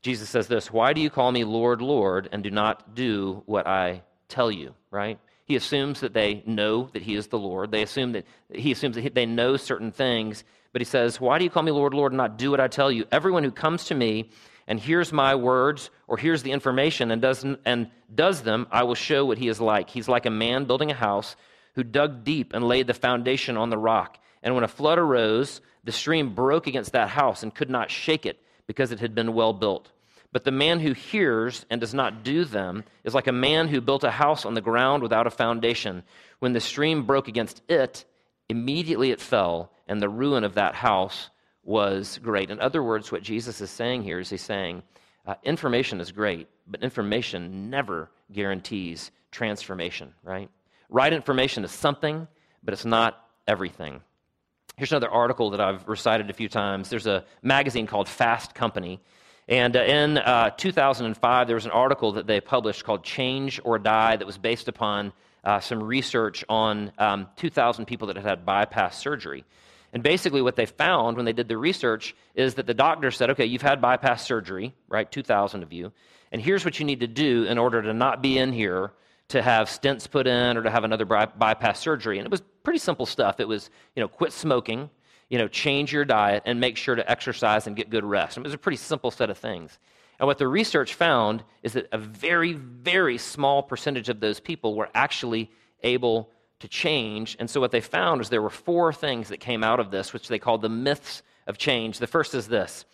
Jesus 0.03 0.29
says 0.29 0.47
this 0.49 0.73
Why 0.73 0.93
do 0.93 1.01
you 1.01 1.11
call 1.11 1.33
me 1.33 1.45
Lord, 1.45 1.83
Lord, 1.83 2.29
and 2.33 2.43
do 2.43 2.51
not 2.51 2.95
do 2.95 3.43
what 3.47 3.67
I 3.67 4.03
tell 4.29 4.51
you, 4.51 4.75
right? 4.91 5.19
He 5.45 5.57
assumes 5.57 6.01
that 6.01 6.15
they 6.15 6.43
know 6.47 6.89
that 6.93 7.03
he 7.03 7.15
is 7.15 7.27
the 7.27 7.39
Lord. 7.39 7.71
They 7.71 7.83
assume 7.83 8.13
that 8.13 8.27
he 8.51 8.73
assumes 8.73 8.97
that 8.97 9.15
they 9.15 9.27
know 9.27 9.57
certain 9.57 9.91
things, 9.91 10.45
but 10.73 10.81
he 10.81 10.87
says, 10.87 11.21
Why 11.21 11.39
do 11.39 11.45
you 11.45 11.51
call 11.51 11.63
me 11.63 11.73
Lord, 11.73 11.95
Lord, 11.95 12.13
and 12.13 12.19
not 12.19 12.39
do 12.39 12.51
what 12.51 12.61
I 12.61 12.69
tell 12.69 12.91
you? 12.91 13.07
Everyone 13.11 13.45
who 13.45 13.51
comes 13.51 13.85
to 13.87 13.95
me 13.95 14.31
and 14.67 14.79
hears 14.79 15.13
my 15.13 15.35
words 15.35 15.91
or 16.07 16.17
hears 16.17 16.43
the 16.43 16.53
information 16.53 17.11
and 17.11 17.21
does, 17.21 17.45
and 17.65 17.91
does 18.15 18.43
them, 18.43 18.67
I 18.71 18.85
will 18.85 18.95
show 18.95 19.25
what 19.25 19.39
he 19.39 19.49
is 19.49 19.61
like. 19.61 19.91
He's 19.91 20.09
like 20.09 20.27
a 20.27 20.31
man 20.31 20.65
building 20.65 20.91
a 20.91 20.95
house 20.95 21.37
who 21.75 21.83
dug 21.83 22.25
deep 22.25 22.53
and 22.55 22.65
laid 22.65 22.87
the 22.87 22.95
foundation 22.95 23.57
on 23.57 23.71
the 23.71 23.79
rock. 23.79 24.19
And 24.43 24.55
when 24.55 24.65
a 24.65 24.69
flood 24.69 24.99
arose, 24.99 25.61
the 25.85 25.93
stream 25.93 26.35
broke 26.35 26.67
against 26.67 26.93
that 26.93 27.09
house 27.09 27.43
and 27.43 27.55
could 27.55 27.71
not 27.71 27.91
shake 27.91 28.27
it 28.27 28.41
because 28.67 28.93
it 28.93 29.01
had 29.01 29.15
been 29.15 29.35
well 29.35 29.53
built. 29.53 29.91
But 30.33 30.45
the 30.45 30.51
man 30.51 30.81
who 30.81 30.95
hears 30.95 31.67
and 31.69 31.81
does 31.81 31.93
not 31.93 32.25
do 32.25 32.45
them 32.45 32.85
is 33.05 33.15
like 33.15 33.27
a 33.27 33.33
man 33.33 33.69
who 33.69 33.81
built 33.83 34.03
a 34.03 34.11
house 34.11 34.47
on 34.47 34.55
the 34.55 34.63
ground 34.63 35.03
without 35.03 35.27
a 35.27 35.31
foundation. 35.31 36.03
When 36.39 36.55
the 36.55 36.61
stream 36.61 37.05
broke 37.05 37.29
against 37.29 37.61
it, 37.69 38.07
immediately 38.49 39.11
it 39.11 39.21
fell, 39.21 39.71
and 39.87 40.01
the 40.01 40.09
ruin 40.09 40.45
of 40.45 40.55
that 40.55 40.75
house 40.75 41.29
was 41.63 42.19
great. 42.23 42.51
In 42.51 42.61
other 42.61 42.83
words, 42.83 43.13
what 43.13 43.23
Jesus 43.23 43.61
is 43.61 43.71
saying 43.71 44.03
here 44.03 44.19
is 44.19 44.31
he's 44.31 44.43
saying, 44.43 44.83
uh, 45.27 45.35
information 45.45 46.01
is 46.01 46.11
great, 46.11 46.49
but 46.67 46.83
information 46.83 47.71
never 47.71 48.11
guarantees 48.33 49.11
transformation, 49.31 50.15
right? 50.25 50.51
Right 50.89 51.13
information 51.13 51.63
is 51.65 51.71
something, 51.71 52.27
but 52.63 52.75
it's 52.75 52.85
not 52.85 53.23
everything. 53.47 54.01
Here's 54.77 54.93
another 54.93 55.11
article 55.11 55.51
that 55.51 55.61
I've 55.61 55.87
recited 55.87 56.31
a 56.31 56.33
few 56.33 56.49
times. 56.49 56.89
There's 56.89 57.07
a 57.07 57.25
magazine 57.43 57.87
called 57.87 58.09
Fast 58.09 58.55
Company. 58.55 59.01
And 59.49 59.77
uh, 59.77 59.83
in 59.83 60.19
uh, 60.19 60.51
2005, 60.51 61.47
there 61.47 61.57
was 61.57 61.65
an 61.65 61.73
article 61.73 62.13
that 62.13 62.27
they 62.27 62.41
published 62.41 62.85
called 62.85 63.03
Change 63.03 63.61
or 63.65 63.79
Die 63.79 64.17
that 64.17 64.27
was 64.27 64.39
based 64.39 64.69
upon 64.69 65.13
uh, 65.45 65.59
some 65.61 65.83
research 65.83 66.45
on 66.49 66.93
um, 66.99 67.29
2,000 67.37 67.87
people 67.87 68.07
that 68.07 68.17
had 68.17 68.25
had 68.25 68.47
bypass 68.47 68.99
surgery. 68.99 69.45
And 69.93 70.03
basically, 70.03 70.41
what 70.41 70.57
they 70.57 70.67
found 70.67 71.17
when 71.17 71.27
they 71.27 71.33
did 71.33 71.49
the 71.49 71.59
research 71.59 72.15
is 72.35 72.55
that 72.55 72.67
the 72.67 72.75
doctor 72.75 73.11
said, 73.11 73.31
okay, 73.31 73.45
you've 73.45 73.63
had 73.63 73.81
bypass 73.81 74.25
surgery, 74.25 74.75
right? 74.89 75.11
2,000 75.11 75.63
of 75.63 75.73
you. 75.73 75.93
And 76.31 76.41
here's 76.41 76.65
what 76.65 76.79
you 76.79 76.87
need 76.87 77.01
to 77.01 77.07
do 77.07 77.45
in 77.45 77.59
order 77.59 77.83
to 77.83 77.93
not 77.93 78.23
be 78.23 78.39
in 78.39 78.53
here 78.53 78.93
to 79.29 79.43
have 79.43 79.69
stents 79.69 80.11
put 80.11 80.27
in 80.27 80.57
or 80.57 80.63
to 80.63 80.71
have 80.71 80.85
another 80.85 81.05
by- 81.05 81.27
bypass 81.27 81.79
surgery. 81.81 82.19
And 82.19 82.27
it 82.27 82.31
was 82.31 82.43
pretty 82.63 82.79
simple 82.79 83.05
stuff. 83.05 83.39
It 83.39 83.49
was, 83.49 83.69
you 83.95 84.01
know, 84.01 84.09
quit 84.09 84.33
smoking, 84.33 84.89
you 85.33 85.39
know, 85.39 85.49
change 85.49 85.95
your 85.95 86.05
diet, 86.05 86.43
and 86.45 86.61
make 86.61 86.77
sure 86.77 86.95
to 86.95 87.11
exercise 87.11 87.67
and 87.67 87.75
get 87.75 87.89
good 87.89 88.05
rest. 88.05 88.37
And 88.37 88.45
it 88.45 88.49
was 88.49 88.53
a 88.53 88.59
pretty 88.59 88.77
simple 88.77 89.11
set 89.11 89.31
of 89.31 89.39
things. 89.39 89.79
And 90.19 90.27
what 90.27 90.37
the 90.37 90.47
research 90.47 90.93
found 90.93 91.43
is 91.63 91.73
that 91.73 91.89
a 91.91 91.97
very, 91.97 92.53
very 92.53 93.17
small 93.17 93.63
percentage 93.63 94.11
of 94.11 94.21
those 94.21 94.41
people 94.41 94.75
were 94.75 94.91
actually 94.95 95.51
able 95.83 96.29
to 96.61 96.69
change. 96.69 97.35
And 97.41 97.49
so 97.49 97.63
what 97.63 97.71
they 97.71 97.81
found 97.81 98.19
was 98.19 98.29
there 98.29 98.43
were 98.43 98.51
four 98.51 98.93
things 98.93 99.31
that 99.31 99.41
came 99.41 99.65
out 99.65 99.81
of 99.81 99.91
this, 99.91 100.13
which 100.13 100.29
they 100.29 100.39
called 100.39 100.61
the 100.61 100.69
myths 100.69 101.23
of 101.47 101.57
change. 101.57 101.99
The 101.99 102.07
first 102.07 102.35
is 102.35 102.47
this. 102.47 102.85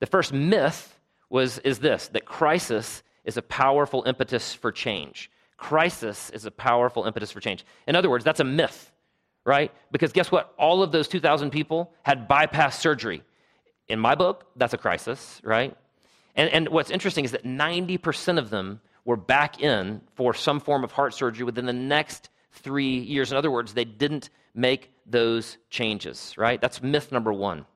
The 0.00 0.06
first 0.06 0.34
myth 0.34 1.00
was 1.30 1.56
is 1.60 1.78
this 1.78 2.08
that 2.08 2.26
crisis 2.26 3.02
is 3.24 3.38
a 3.38 3.42
powerful 3.42 4.02
impetus 4.06 4.52
for 4.52 4.70
change. 4.70 5.30
Crisis 5.56 6.28
is 6.28 6.44
a 6.44 6.50
powerful 6.50 7.04
impetus 7.06 7.32
for 7.32 7.40
change. 7.40 7.64
In 7.86 7.96
other 7.96 8.10
words, 8.10 8.22
that's 8.22 8.40
a 8.40 8.44
myth, 8.44 8.92
right? 9.46 9.72
Because 9.92 10.12
guess 10.12 10.30
what? 10.30 10.52
All 10.58 10.82
of 10.82 10.92
those 10.92 11.08
2,000 11.08 11.50
people 11.50 11.92
had 12.02 12.28
bypass 12.28 12.78
surgery. 12.78 13.22
In 13.88 14.00
my 14.00 14.16
book, 14.16 14.44
that's 14.56 14.74
a 14.74 14.78
crisis, 14.78 15.40
right? 15.44 15.74
And, 16.34 16.50
and 16.50 16.68
what's 16.68 16.90
interesting 16.90 17.24
is 17.24 17.30
that 17.30 17.44
90% 17.44 18.38
of 18.38 18.50
them 18.50 18.80
were 19.04 19.16
back 19.16 19.62
in 19.62 20.02
for 20.16 20.34
some 20.34 20.58
form 20.58 20.82
of 20.82 20.90
heart 20.90 21.14
surgery 21.14 21.44
within 21.44 21.64
the 21.64 21.72
next 21.72 22.28
three 22.50 22.98
years. 22.98 23.30
In 23.30 23.38
other 23.38 23.50
words, 23.50 23.72
they 23.72 23.84
didn't 23.84 24.30
make 24.52 24.92
those 25.06 25.58
changes, 25.70 26.34
right? 26.36 26.60
That's 26.60 26.82
myth 26.82 27.12
number 27.12 27.32
one. 27.32 27.66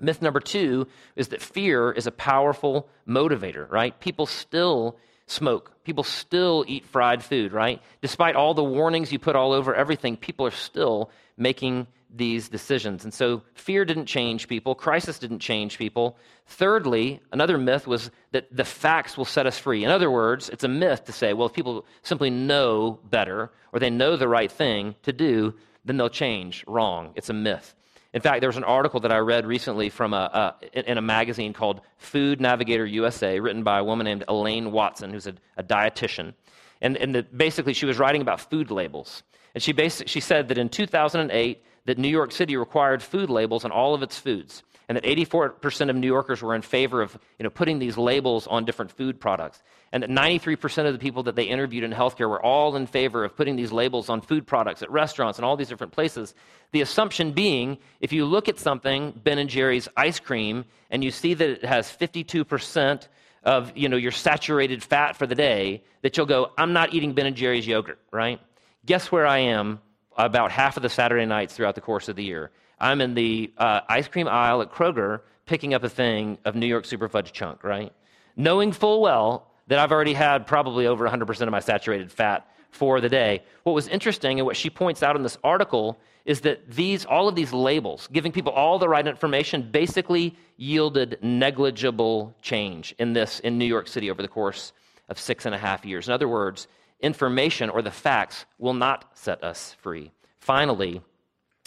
Myth 0.00 0.22
number 0.22 0.40
two 0.40 0.88
is 1.16 1.28
that 1.28 1.42
fear 1.42 1.92
is 1.92 2.06
a 2.06 2.12
powerful 2.12 2.88
motivator, 3.06 3.70
right? 3.70 3.98
People 4.00 4.24
still 4.24 4.96
smoke. 5.26 5.72
People 5.84 6.04
still 6.04 6.64
eat 6.66 6.84
fried 6.86 7.22
food, 7.22 7.52
right? 7.52 7.80
Despite 8.02 8.36
all 8.36 8.54
the 8.54 8.64
warnings 8.64 9.12
you 9.12 9.18
put 9.18 9.36
all 9.36 9.52
over 9.52 9.74
everything, 9.74 10.16
people 10.16 10.46
are 10.46 10.50
still 10.50 11.10
making 11.36 11.86
these 12.14 12.48
decisions. 12.48 13.04
And 13.04 13.12
so 13.12 13.42
fear 13.54 13.84
didn't 13.84 14.06
change 14.06 14.46
people, 14.46 14.74
crisis 14.74 15.18
didn't 15.18 15.40
change 15.40 15.78
people. 15.78 16.16
Thirdly, 16.46 17.20
another 17.32 17.58
myth 17.58 17.86
was 17.86 18.10
that 18.30 18.54
the 18.54 18.64
facts 18.64 19.16
will 19.16 19.24
set 19.24 19.46
us 19.46 19.58
free. 19.58 19.84
In 19.84 19.90
other 19.90 20.10
words, 20.10 20.48
it's 20.48 20.64
a 20.64 20.68
myth 20.68 21.06
to 21.06 21.12
say, 21.12 21.32
well, 21.32 21.48
if 21.48 21.52
people 21.52 21.84
simply 22.02 22.30
know 22.30 23.00
better 23.10 23.50
or 23.72 23.80
they 23.80 23.90
know 23.90 24.16
the 24.16 24.28
right 24.28 24.50
thing 24.50 24.94
to 25.02 25.12
do, 25.12 25.54
then 25.84 25.96
they'll 25.96 26.08
change. 26.08 26.64
Wrong. 26.68 27.10
It's 27.16 27.30
a 27.30 27.34
myth. 27.34 27.74
In 28.14 28.20
fact, 28.20 28.40
there 28.40 28.48
was 28.48 28.56
an 28.56 28.64
article 28.64 29.00
that 29.00 29.10
I 29.10 29.18
read 29.18 29.44
recently 29.44 29.90
from 29.90 30.14
a, 30.14 30.56
a, 30.72 30.88
in 30.88 30.98
a 30.98 31.02
magazine 31.02 31.52
called 31.52 31.80
Food 31.98 32.40
Navigator 32.40 32.86
USA, 32.86 33.40
written 33.40 33.64
by 33.64 33.80
a 33.80 33.84
woman 33.84 34.04
named 34.04 34.22
Elaine 34.28 34.70
Watson, 34.70 35.10
who's 35.10 35.26
a, 35.26 35.34
a 35.56 35.64
dietitian. 35.64 36.32
And, 36.80 36.96
and 36.96 37.12
the, 37.12 37.24
basically, 37.24 37.72
she 37.74 37.86
was 37.86 37.98
writing 37.98 38.22
about 38.22 38.40
food 38.40 38.70
labels. 38.70 39.24
And 39.52 39.60
she, 39.60 39.74
she 40.06 40.20
said 40.20 40.46
that 40.48 40.58
in 40.58 40.68
2008, 40.68 41.64
that 41.86 41.98
New 41.98 42.08
York 42.08 42.30
City 42.30 42.56
required 42.56 43.02
food 43.02 43.30
labels 43.30 43.64
on 43.64 43.72
all 43.72 43.94
of 43.94 44.02
its 44.02 44.16
foods, 44.16 44.62
and 44.88 44.96
that 44.96 45.04
84% 45.04 45.90
of 45.90 45.96
New 45.96 46.06
Yorkers 46.06 46.40
were 46.40 46.54
in 46.54 46.62
favor 46.62 47.02
of 47.02 47.18
you 47.40 47.42
know, 47.42 47.50
putting 47.50 47.80
these 47.80 47.98
labels 47.98 48.46
on 48.46 48.64
different 48.64 48.92
food 48.92 49.18
products, 49.18 49.60
and 49.94 50.02
that 50.02 50.10
93% 50.10 50.86
of 50.86 50.92
the 50.92 50.98
people 50.98 51.22
that 51.22 51.36
they 51.36 51.44
interviewed 51.44 51.84
in 51.84 51.92
healthcare 51.92 52.28
were 52.28 52.44
all 52.44 52.74
in 52.74 52.84
favor 52.84 53.24
of 53.24 53.36
putting 53.36 53.54
these 53.54 53.70
labels 53.70 54.08
on 54.08 54.20
food 54.20 54.44
products 54.44 54.82
at 54.82 54.90
restaurants 54.90 55.38
and 55.38 55.46
all 55.46 55.56
these 55.56 55.68
different 55.68 55.92
places. 55.92 56.34
The 56.72 56.80
assumption 56.80 57.30
being, 57.30 57.78
if 58.00 58.12
you 58.12 58.24
look 58.24 58.48
at 58.48 58.58
something, 58.58 59.12
Ben 59.22 59.38
and 59.38 59.48
Jerry's 59.48 59.86
ice 59.96 60.18
cream, 60.18 60.64
and 60.90 61.04
you 61.04 61.12
see 61.12 61.34
that 61.34 61.48
it 61.48 61.64
has 61.64 61.86
52% 61.86 63.06
of 63.44 63.76
you 63.76 63.88
know, 63.88 63.96
your 63.96 64.10
saturated 64.10 64.82
fat 64.82 65.14
for 65.14 65.28
the 65.28 65.36
day, 65.36 65.84
that 66.02 66.16
you'll 66.16 66.26
go, 66.26 66.50
I'm 66.58 66.72
not 66.72 66.92
eating 66.92 67.12
Ben 67.12 67.26
and 67.26 67.36
Jerry's 67.36 67.64
yogurt, 67.64 68.00
right? 68.10 68.40
Guess 68.84 69.12
where 69.12 69.28
I 69.28 69.38
am 69.38 69.80
about 70.16 70.50
half 70.50 70.76
of 70.76 70.82
the 70.82 70.88
Saturday 70.90 71.24
nights 71.24 71.54
throughout 71.54 71.76
the 71.76 71.80
course 71.80 72.08
of 72.08 72.16
the 72.16 72.24
year. 72.24 72.50
I'm 72.80 73.00
in 73.00 73.14
the 73.14 73.52
uh, 73.56 73.82
ice 73.88 74.08
cream 74.08 74.26
aisle 74.26 74.60
at 74.60 74.72
Kroger 74.72 75.20
picking 75.46 75.72
up 75.72 75.84
a 75.84 75.88
thing 75.88 76.38
of 76.44 76.56
New 76.56 76.66
York 76.66 76.84
Super 76.84 77.08
Fudge 77.08 77.32
Chunk, 77.32 77.62
right? 77.62 77.92
Knowing 78.34 78.72
full 78.72 79.00
well 79.00 79.52
that 79.66 79.78
I've 79.78 79.92
already 79.92 80.14
had 80.14 80.46
probably 80.46 80.86
over 80.86 81.08
100% 81.08 81.40
of 81.40 81.50
my 81.50 81.60
saturated 81.60 82.12
fat 82.12 82.46
for 82.70 83.00
the 83.00 83.08
day. 83.08 83.42
What 83.62 83.72
was 83.72 83.88
interesting 83.88 84.38
and 84.38 84.46
what 84.46 84.56
she 84.56 84.68
points 84.68 85.02
out 85.02 85.16
in 85.16 85.22
this 85.22 85.38
article 85.44 85.98
is 86.24 86.40
that 86.40 86.70
these, 86.70 87.04
all 87.04 87.28
of 87.28 87.34
these 87.34 87.52
labels, 87.52 88.08
giving 88.12 88.32
people 88.32 88.52
all 88.52 88.78
the 88.78 88.88
right 88.88 89.06
information, 89.06 89.70
basically 89.70 90.36
yielded 90.56 91.18
negligible 91.22 92.34
change 92.42 92.94
in 92.98 93.12
this 93.12 93.40
in 93.40 93.58
New 93.58 93.66
York 93.66 93.88
City 93.88 94.10
over 94.10 94.22
the 94.22 94.28
course 94.28 94.72
of 95.08 95.18
six 95.18 95.46
and 95.46 95.54
a 95.54 95.58
half 95.58 95.84
years. 95.84 96.08
In 96.08 96.14
other 96.14 96.28
words, 96.28 96.66
information 97.00 97.70
or 97.70 97.82
the 97.82 97.90
facts 97.90 98.46
will 98.58 98.74
not 98.74 99.10
set 99.14 99.44
us 99.44 99.76
free. 99.82 100.10
Finally, 100.38 101.02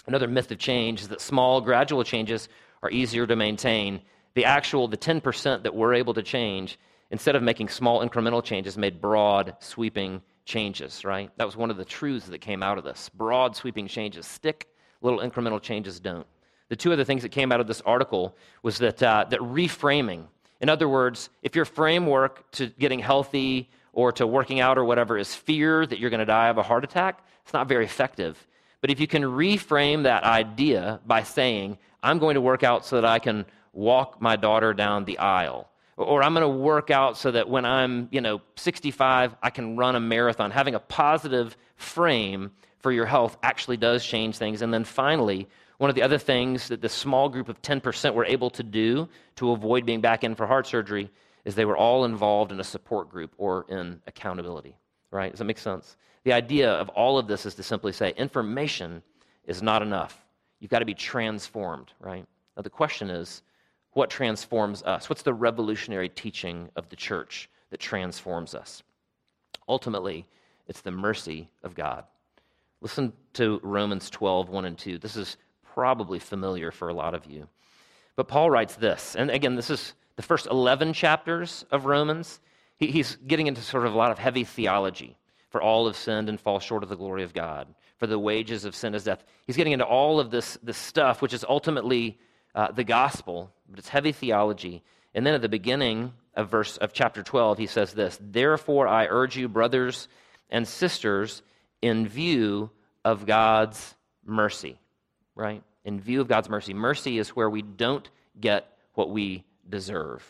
another 0.07 0.27
myth 0.27 0.51
of 0.51 0.57
change 0.57 1.01
is 1.01 1.07
that 1.09 1.21
small, 1.21 1.61
gradual 1.61 2.03
changes 2.03 2.49
are 2.81 2.89
easier 2.89 3.27
to 3.27 3.35
maintain. 3.35 4.01
The 4.33 4.45
actual, 4.45 4.87
the 4.87 4.97
10% 4.97 5.63
that 5.63 5.75
we're 5.75 5.93
able 5.93 6.15
to 6.15 6.23
change, 6.23 6.79
instead 7.11 7.35
of 7.35 7.43
making 7.43 7.69
small 7.69 8.07
incremental 8.07 8.43
changes, 8.43 8.77
made 8.77 9.01
broad, 9.01 9.55
sweeping 9.59 10.21
changes, 10.45 11.05
right? 11.05 11.31
That 11.37 11.45
was 11.45 11.55
one 11.55 11.71
of 11.71 11.77
the 11.77 11.85
truths 11.85 12.27
that 12.27 12.39
came 12.39 12.63
out 12.63 12.77
of 12.77 12.83
this. 12.83 13.09
Broad, 13.09 13.55
sweeping 13.55 13.87
changes 13.87 14.25
stick, 14.25 14.67
little 15.01 15.19
incremental 15.19 15.61
changes 15.61 15.99
don't. 15.99 16.27
The 16.69 16.75
two 16.75 16.91
other 16.91 17.03
things 17.03 17.21
that 17.21 17.29
came 17.29 17.51
out 17.51 17.59
of 17.59 17.67
this 17.67 17.81
article 17.81 18.35
was 18.61 18.77
that, 18.79 19.01
uh, 19.01 19.25
that 19.29 19.39
reframing. 19.39 20.25
In 20.59 20.69
other 20.69 20.89
words, 20.89 21.29
if 21.43 21.55
your 21.55 21.65
framework 21.65 22.49
to 22.53 22.67
getting 22.67 22.99
healthy 22.99 23.69
or 23.93 24.11
to 24.13 24.27
working 24.27 24.59
out 24.59 24.77
or 24.77 24.83
whatever 24.83 25.17
is 25.17 25.33
fear 25.33 25.85
that 25.85 25.99
you're 25.99 26.09
going 26.09 26.19
to 26.19 26.25
die 26.25 26.49
of 26.49 26.57
a 26.57 26.63
heart 26.63 26.83
attack, 26.83 27.25
it's 27.43 27.53
not 27.53 27.67
very 27.67 27.85
effective. 27.85 28.47
But 28.81 28.89
if 28.89 28.99
you 28.99 29.07
can 29.07 29.23
reframe 29.23 30.03
that 30.03 30.23
idea 30.23 30.99
by 31.05 31.23
saying, 31.23 31.77
I'm 32.03 32.19
going 32.19 32.35
to 32.35 32.41
work 32.41 32.63
out 32.63 32.85
so 32.85 32.95
that 32.97 33.05
I 33.05 33.19
can 33.19 33.45
walk 33.73 34.21
my 34.21 34.35
daughter 34.35 34.73
down 34.73 35.05
the 35.05 35.17
aisle, 35.17 35.69
or 35.97 36.21
I'm 36.21 36.33
going 36.33 36.43
to 36.43 36.47
work 36.47 36.91
out 36.91 37.17
so 37.17 37.31
that 37.31 37.49
when 37.49 37.65
I'm, 37.65 38.07
you 38.11 38.21
know, 38.21 38.41
65, 38.55 39.35
I 39.41 39.49
can 39.49 39.75
run 39.75 39.95
a 39.95 39.99
marathon. 39.99 40.51
Having 40.51 40.75
a 40.75 40.79
positive 40.79 41.57
frame 41.75 42.51
for 42.79 42.91
your 42.91 43.07
health 43.07 43.35
actually 43.41 43.77
does 43.77 44.05
change 44.05 44.37
things. 44.37 44.61
And 44.61 44.71
then 44.71 44.83
finally, 44.83 45.47
one 45.79 45.89
of 45.89 45.95
the 45.95 46.03
other 46.03 46.19
things 46.19 46.67
that 46.67 46.81
the 46.81 46.89
small 46.89 47.29
group 47.29 47.49
of 47.49 47.61
10% 47.61 48.13
were 48.13 48.25
able 48.25 48.51
to 48.51 48.63
do 48.63 49.09
to 49.35 49.51
avoid 49.51 49.85
being 49.85 50.01
back 50.01 50.23
in 50.23 50.35
for 50.35 50.45
heart 50.45 50.67
surgery 50.67 51.09
is 51.45 51.55
they 51.55 51.65
were 51.65 51.77
all 51.77 52.05
involved 52.05 52.51
in 52.51 52.59
a 52.59 52.63
support 52.63 53.09
group 53.09 53.33
or 53.37 53.65
in 53.69 54.01
accountability, 54.05 54.75
right? 55.11 55.31
Does 55.31 55.39
that 55.39 55.45
make 55.45 55.57
sense? 55.57 55.97
The 56.23 56.33
idea 56.33 56.71
of 56.71 56.89
all 56.89 57.17
of 57.17 57.27
this 57.27 57.45
is 57.45 57.55
to 57.55 57.63
simply 57.63 57.91
say 57.91 58.13
information 58.17 59.01
is 59.45 59.63
not 59.63 59.81
enough. 59.81 60.25
You've 60.59 60.71
got 60.71 60.79
to 60.79 60.85
be 60.85 60.93
transformed, 60.93 61.93
right? 61.99 62.25
Now, 62.55 62.63
the 62.63 62.69
question 62.69 63.09
is 63.09 63.41
what 63.97 64.11
transforms 64.11 64.83
us? 64.83 65.09
What's 65.09 65.23
the 65.23 65.33
revolutionary 65.33 66.07
teaching 66.07 66.69
of 66.75 66.87
the 66.89 66.95
church 66.95 67.49
that 67.71 67.79
transforms 67.79 68.53
us? 68.53 68.83
Ultimately, 69.67 70.27
it's 70.67 70.81
the 70.81 70.91
mercy 70.91 71.49
of 71.63 71.73
God. 71.73 72.03
Listen 72.79 73.11
to 73.33 73.59
Romans 73.63 74.11
12, 74.11 74.49
1 74.49 74.65
and 74.65 74.77
2. 74.77 74.99
This 74.99 75.15
is 75.15 75.35
probably 75.73 76.19
familiar 76.19 76.69
for 76.69 76.89
a 76.89 76.93
lot 76.93 77.15
of 77.15 77.25
you. 77.25 77.47
But 78.15 78.27
Paul 78.27 78.51
writes 78.51 78.75
this, 78.75 79.15
and 79.15 79.31
again, 79.31 79.55
this 79.55 79.71
is 79.71 79.95
the 80.15 80.21
first 80.21 80.45
11 80.45 80.93
chapters 80.93 81.65
of 81.71 81.85
Romans, 81.85 82.39
he, 82.77 82.91
he's 82.91 83.15
getting 83.25 83.47
into 83.47 83.61
sort 83.61 83.87
of 83.87 83.95
a 83.95 83.97
lot 83.97 84.11
of 84.11 84.19
heavy 84.19 84.43
theology. 84.43 85.17
For 85.49 85.59
all 85.59 85.87
have 85.87 85.95
sinned 85.95 86.29
and 86.29 86.39
fall 86.39 86.59
short 86.59 86.83
of 86.83 86.89
the 86.89 86.95
glory 86.95 87.23
of 87.23 87.33
God. 87.33 87.67
For 87.97 88.05
the 88.05 88.19
wages 88.19 88.63
of 88.63 88.75
sin 88.75 88.93
is 88.93 89.05
death. 89.05 89.23
He's 89.47 89.57
getting 89.57 89.73
into 89.73 89.85
all 89.85 90.19
of 90.19 90.29
this, 90.29 90.55
this 90.61 90.77
stuff, 90.77 91.23
which 91.23 91.33
is 91.33 91.43
ultimately 91.49 92.19
uh, 92.55 92.71
the 92.71 92.83
gospel, 92.83 93.51
but 93.69 93.79
it's 93.79 93.89
heavy 93.89 94.11
theology. 94.11 94.83
And 95.13 95.25
then 95.25 95.33
at 95.33 95.41
the 95.41 95.49
beginning 95.49 96.13
of 96.33 96.49
verse 96.49 96.77
of 96.77 96.93
chapter 96.93 97.23
12, 97.23 97.57
he 97.57 97.67
says 97.67 97.93
this: 97.93 98.17
Therefore 98.21 98.87
I 98.87 99.07
urge 99.07 99.35
you, 99.35 99.47
brothers 99.47 100.07
and 100.49 100.67
sisters, 100.67 101.41
in 101.81 102.07
view 102.07 102.69
of 103.03 103.25
God's 103.25 103.95
mercy. 104.25 104.79
Right? 105.35 105.63
In 105.85 105.99
view 105.99 106.21
of 106.21 106.27
God's 106.27 106.49
mercy. 106.49 106.73
Mercy 106.73 107.17
is 107.17 107.29
where 107.29 107.49
we 107.49 107.61
don't 107.61 108.09
get 108.39 108.77
what 108.93 109.09
we 109.09 109.45
deserve. 109.69 110.23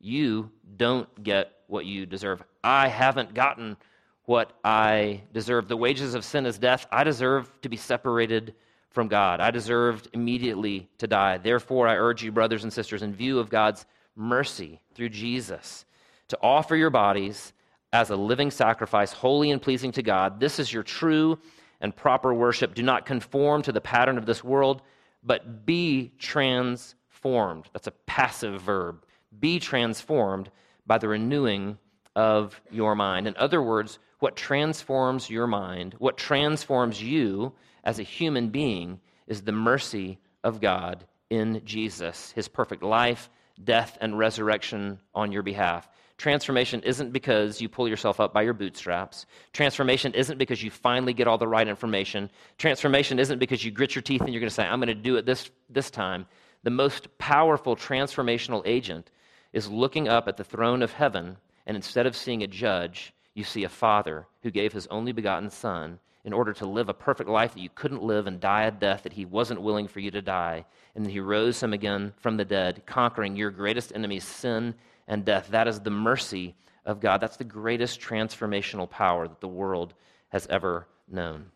You 0.00 0.50
don't 0.76 1.22
get 1.22 1.52
what 1.66 1.84
you 1.84 2.06
deserve. 2.06 2.42
I 2.64 2.88
haven't 2.88 3.34
gotten 3.34 3.76
what 4.24 4.52
I 4.64 5.22
deserve. 5.32 5.68
The 5.68 5.76
wages 5.76 6.14
of 6.14 6.24
sin 6.24 6.46
is 6.46 6.58
death. 6.58 6.86
I 6.90 7.04
deserve 7.04 7.50
to 7.62 7.68
be 7.68 7.76
separated 7.76 8.54
from 8.90 9.08
God. 9.08 9.40
I 9.40 9.50
deserved 9.50 10.08
immediately 10.12 10.88
to 10.98 11.06
die. 11.06 11.38
Therefore, 11.38 11.88
I 11.88 11.96
urge 11.96 12.22
you, 12.22 12.32
brothers 12.32 12.64
and 12.64 12.72
sisters, 12.72 13.02
in 13.02 13.14
view 13.14 13.38
of 13.38 13.48
God's 13.50 13.86
mercy 14.16 14.80
through 14.94 15.10
Jesus, 15.10 15.84
to 16.28 16.38
offer 16.42 16.76
your 16.76 16.90
bodies 16.90 17.52
as 17.92 18.10
a 18.10 18.16
living 18.16 18.50
sacrifice, 18.50 19.12
holy 19.12 19.50
and 19.50 19.62
pleasing 19.62 19.92
to 19.92 20.02
God. 20.02 20.40
This 20.40 20.58
is 20.58 20.72
your 20.72 20.82
true 20.82 21.38
and 21.80 21.94
proper 21.94 22.34
worship. 22.34 22.74
Do 22.74 22.82
not 22.82 23.06
conform 23.06 23.62
to 23.62 23.72
the 23.72 23.80
pattern 23.80 24.18
of 24.18 24.26
this 24.26 24.44
world, 24.44 24.82
but 25.22 25.64
be 25.66 26.12
transformed. 26.18 27.68
That's 27.72 27.86
a 27.86 27.92
passive 28.06 28.60
verb. 28.60 29.04
Be 29.38 29.58
transformed 29.58 30.50
by 30.86 30.98
the 30.98 31.08
renewing 31.08 31.78
of 32.16 32.60
your 32.70 32.94
mind. 32.94 33.26
In 33.26 33.36
other 33.36 33.62
words, 33.62 33.98
what 34.20 34.36
transforms 34.36 35.28
your 35.28 35.46
mind, 35.46 35.94
what 35.98 36.16
transforms 36.16 37.02
you 37.02 37.52
as 37.82 37.98
a 37.98 38.04
human 38.04 38.50
being, 38.50 39.00
is 39.26 39.42
the 39.42 39.52
mercy 39.52 40.18
of 40.44 40.60
God 40.60 41.04
in 41.28 41.62
Jesus, 41.64 42.32
his 42.32 42.48
perfect 42.48 42.82
life, 42.82 43.30
death, 43.62 43.98
and 44.00 44.18
resurrection 44.18 44.98
on 45.14 45.32
your 45.32 45.42
behalf. 45.42 45.88
Transformation 46.18 46.82
isn't 46.82 47.12
because 47.12 47.62
you 47.62 47.68
pull 47.70 47.88
yourself 47.88 48.20
up 48.20 48.34
by 48.34 48.42
your 48.42 48.52
bootstraps. 48.52 49.24
Transformation 49.54 50.12
isn't 50.12 50.36
because 50.36 50.62
you 50.62 50.70
finally 50.70 51.14
get 51.14 51.26
all 51.26 51.38
the 51.38 51.48
right 51.48 51.66
information. 51.66 52.30
Transformation 52.58 53.18
isn't 53.18 53.38
because 53.38 53.64
you 53.64 53.70
grit 53.70 53.94
your 53.94 54.02
teeth 54.02 54.20
and 54.20 54.30
you're 54.30 54.40
going 54.40 54.50
to 54.50 54.54
say, 54.54 54.64
I'm 54.66 54.80
going 54.80 54.88
to 54.88 54.94
do 54.94 55.16
it 55.16 55.24
this, 55.24 55.50
this 55.70 55.90
time. 55.90 56.26
The 56.62 56.70
most 56.70 57.16
powerful 57.16 57.74
transformational 57.74 58.62
agent 58.66 59.10
is 59.54 59.70
looking 59.70 60.08
up 60.08 60.28
at 60.28 60.36
the 60.36 60.44
throne 60.44 60.82
of 60.82 60.92
heaven, 60.92 61.38
and 61.66 61.74
instead 61.74 62.06
of 62.06 62.14
seeing 62.14 62.42
a 62.42 62.46
judge, 62.46 63.14
you 63.34 63.44
see 63.44 63.64
a 63.64 63.68
father 63.68 64.26
who 64.42 64.50
gave 64.50 64.72
his 64.72 64.86
only 64.88 65.12
begotten 65.12 65.50
son 65.50 65.98
in 66.24 66.32
order 66.32 66.52
to 66.52 66.66
live 66.66 66.88
a 66.88 66.94
perfect 66.94 67.30
life 67.30 67.54
that 67.54 67.60
you 67.60 67.70
couldn't 67.74 68.02
live 68.02 68.26
and 68.26 68.40
die 68.40 68.64
a 68.64 68.70
death 68.70 69.04
that 69.04 69.14
he 69.14 69.24
wasn't 69.24 69.62
willing 69.62 69.88
for 69.88 70.00
you 70.00 70.10
to 70.10 70.20
die. 70.20 70.64
And 70.94 71.06
he 71.06 71.20
rose 71.20 71.62
him 71.62 71.72
again 71.72 72.12
from 72.18 72.36
the 72.36 72.44
dead, 72.44 72.82
conquering 72.86 73.36
your 73.36 73.50
greatest 73.50 73.92
enemy, 73.94 74.20
sin 74.20 74.74
and 75.08 75.24
death. 75.24 75.48
That 75.50 75.68
is 75.68 75.80
the 75.80 75.90
mercy 75.90 76.54
of 76.84 77.00
God. 77.00 77.20
That's 77.20 77.38
the 77.38 77.44
greatest 77.44 78.00
transformational 78.00 78.88
power 78.88 79.28
that 79.28 79.40
the 79.40 79.48
world 79.48 79.94
has 80.28 80.46
ever 80.48 80.86
known. 81.08 81.46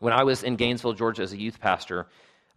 When 0.00 0.12
I 0.12 0.22
was 0.22 0.42
in 0.42 0.56
Gainesville, 0.56 0.92
Georgia, 0.92 1.22
as 1.22 1.32
a 1.32 1.40
youth 1.40 1.58
pastor, 1.58 2.06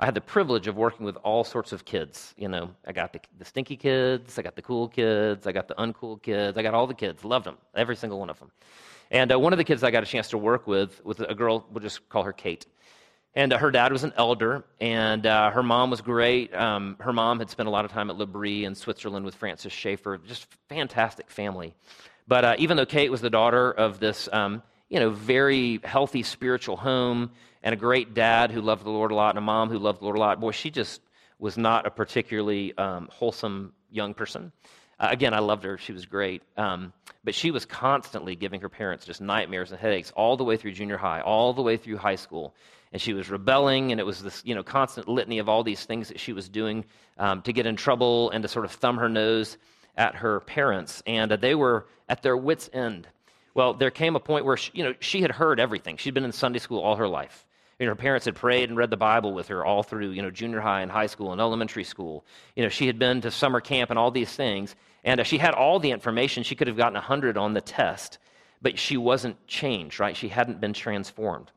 I 0.02 0.06
had 0.06 0.16
the 0.16 0.22
privilege 0.22 0.66
of 0.68 0.78
working 0.78 1.06
with 1.06 1.16
all 1.18 1.44
sorts 1.44 1.72
of 1.72 1.86
kids. 1.86 2.34
You 2.36 2.48
know, 2.48 2.72
I 2.88 2.92
got 2.92 3.14
the, 3.14 3.20
the 3.38 3.46
stinky 3.46 3.78
kids, 3.78 4.40
I 4.40 4.42
got 4.42 4.56
the 4.56 4.64
cool 4.64 4.88
kids, 4.88 5.46
I 5.46 5.52
got 5.52 5.68
the 5.68 5.76
uncool 5.76 6.20
kids, 6.20 6.58
I 6.58 6.64
got 6.64 6.74
all 6.74 6.88
the 6.88 6.96
kids. 6.96 7.24
Loved 7.24 7.46
them, 7.46 7.58
every 7.76 7.96
single 7.96 8.18
one 8.18 8.32
of 8.32 8.40
them. 8.40 8.50
And 9.12 9.32
uh, 9.32 9.38
one 9.38 9.54
of 9.54 9.58
the 9.58 9.64
kids 9.64 9.84
I 9.84 9.92
got 9.92 10.02
a 10.02 10.08
chance 10.08 10.30
to 10.30 10.40
work 10.40 10.66
with 10.66 11.06
was 11.06 11.20
a 11.20 11.36
girl, 11.36 11.68
we'll 11.72 11.84
just 11.84 12.10
call 12.10 12.24
her 12.24 12.34
Kate. 12.34 12.66
And 13.36 13.54
uh, 13.54 13.60
her 13.60 13.70
dad 13.70 13.92
was 13.92 14.04
an 14.04 14.12
elder, 14.18 14.64
and 14.80 15.24
uh, 15.28 15.52
her 15.52 15.62
mom 15.62 15.92
was 15.92 16.02
great. 16.02 16.52
Um, 16.56 16.98
her 17.00 17.14
mom 17.14 17.38
had 17.38 17.52
spent 17.52 17.68
a 17.68 17.72
lot 17.72 17.86
of 17.86 17.92
time 17.92 18.10
at 18.10 18.18
L'Abri 18.18 18.66
in 18.66 18.74
Switzerland 18.74 19.24
with 19.24 19.36
Francis 19.36 19.72
Schaeffer. 19.72 20.18
Just 20.18 20.48
fantastic 20.68 21.30
family. 21.30 21.76
But 22.28 22.44
uh, 22.44 22.56
even 22.58 22.76
though 22.76 22.88
Kate 22.88 23.12
was 23.12 23.22
the 23.22 23.30
daughter 23.30 23.72
of 23.72 24.00
this, 24.00 24.28
um, 24.34 24.64
you 24.90 25.00
know, 25.00 25.12
very 25.12 25.80
healthy 25.84 26.24
spiritual 26.24 26.76
home 26.76 27.30
and 27.64 27.74
a 27.74 27.78
great 27.78 28.14
dad 28.14 28.52
who 28.52 28.62
loved 28.62 28.86
the 28.86 28.90
Lord 28.90 29.12
a 29.12 29.16
lot 29.16 29.30
and 29.30 29.38
a 29.38 29.42
mom 29.42 29.70
who 29.70 29.78
loved 29.78 30.02
the 30.02 30.06
Lord 30.06 30.18
a 30.18 30.20
lot, 30.20 30.40
boy, 30.40 30.52
she 30.52 30.70
just 30.70 31.02
was 31.40 31.58
not 31.58 31.86
a 31.86 31.92
particularly 31.92 32.78
um, 32.78 33.10
wholesome 33.12 33.74
young 33.90 34.14
person. 34.14 34.52
Uh, 35.00 35.08
again, 35.12 35.34
I 35.34 35.40
loved 35.40 35.64
her. 35.64 35.78
She 35.78 35.92
was 35.92 36.06
great. 36.06 36.44
Um, 36.58 36.94
but 37.24 37.36
she 37.36 37.52
was 37.52 37.66
constantly 37.66 38.36
giving 38.36 38.62
her 38.62 38.70
parents 38.70 39.06
just 39.06 39.22
nightmares 39.22 39.72
and 39.72 39.80
headaches 39.80 40.12
all 40.16 40.38
the 40.38 40.44
way 40.44 40.58
through 40.58 40.74
junior 40.74 40.98
high, 40.98 41.22
all 41.22 41.54
the 41.54 41.62
way 41.62 41.78
through 41.78 41.98
high 41.98 42.16
school 42.16 42.54
and 42.92 43.02
she 43.02 43.14
was 43.14 43.30
rebelling, 43.30 43.92
and 43.92 44.00
it 44.00 44.06
was 44.06 44.22
this 44.22 44.42
you 44.46 44.56
know 44.56 44.64
constant 44.64 45.08
litany 45.08 45.40
of 45.40 45.48
all 45.48 45.64
these 45.64 45.84
things 45.86 46.10
that 46.10 46.20
she 46.20 46.34
was 46.34 46.50
doing 46.50 46.86
um, 47.18 47.42
to 47.44 47.54
get 47.54 47.66
in 47.66 47.76
trouble 47.76 48.30
and 48.32 48.42
to 48.44 48.48
sort 48.48 48.66
of 48.66 48.72
thumb 48.72 48.98
her 48.98 49.10
nose 49.10 49.58
at 49.96 50.16
her 50.16 50.40
parents, 50.42 51.02
and 51.06 51.32
uh, 51.32 51.36
they 51.36 51.56
were 51.56 51.88
at 52.10 52.22
their 52.22 52.36
wits' 52.36 52.70
end. 52.74 53.08
Well, 53.54 53.74
there 53.74 53.92
came 53.92 54.16
a 54.16 54.20
point 54.20 54.46
where 54.46 54.58
she, 54.58 54.72
you 54.74 54.84
know 54.84 54.94
she 55.00 55.22
had 55.22 55.32
heard 55.32 55.60
everything. 55.60 55.98
She'd 55.98 56.14
been 56.14 56.26
in 56.26 56.32
Sunday 56.32 56.60
school 56.60 56.82
all 56.82 56.98
her 56.98 57.08
life. 57.08 57.46
You 57.82 57.88
know, 57.88 57.94
her 57.94 57.96
parents 57.96 58.26
had 58.26 58.36
prayed 58.36 58.70
and 58.70 58.78
read 58.78 58.92
the 58.92 58.96
Bible 58.96 59.34
with 59.34 59.48
her 59.48 59.66
all 59.66 59.82
through 59.82 60.12
you 60.12 60.22
know 60.22 60.30
junior 60.30 60.60
high 60.60 60.82
and 60.82 60.92
high 60.92 61.08
school 61.08 61.32
and 61.32 61.42
elementary 61.42 61.84
school. 61.84 62.24
You 62.56 62.62
know, 62.62 62.70
she 62.70 62.86
had 62.86 63.00
been 63.00 63.22
to 63.22 63.32
summer 63.32 63.60
camp 63.60 63.90
and 63.90 63.98
all 63.98 64.12
these 64.12 64.32
things, 64.32 64.76
and 65.04 65.20
uh, 65.20 65.24
she 65.24 65.40
had 65.40 65.56
all 65.56 65.80
the 65.80 65.90
information. 65.90 66.44
She 66.44 66.54
could 66.54 66.68
have 66.68 66.78
gotten 66.78 66.96
a 66.96 67.02
hundred 67.02 67.38
on 67.38 67.56
the 67.56 67.60
test, 67.60 68.20
but 68.62 68.78
she 68.78 68.98
wasn't 68.98 69.48
changed. 69.48 70.00
Right? 70.00 70.16
She 70.16 70.28
hadn't 70.28 70.62
been 70.62 70.74
transformed. 70.74 71.50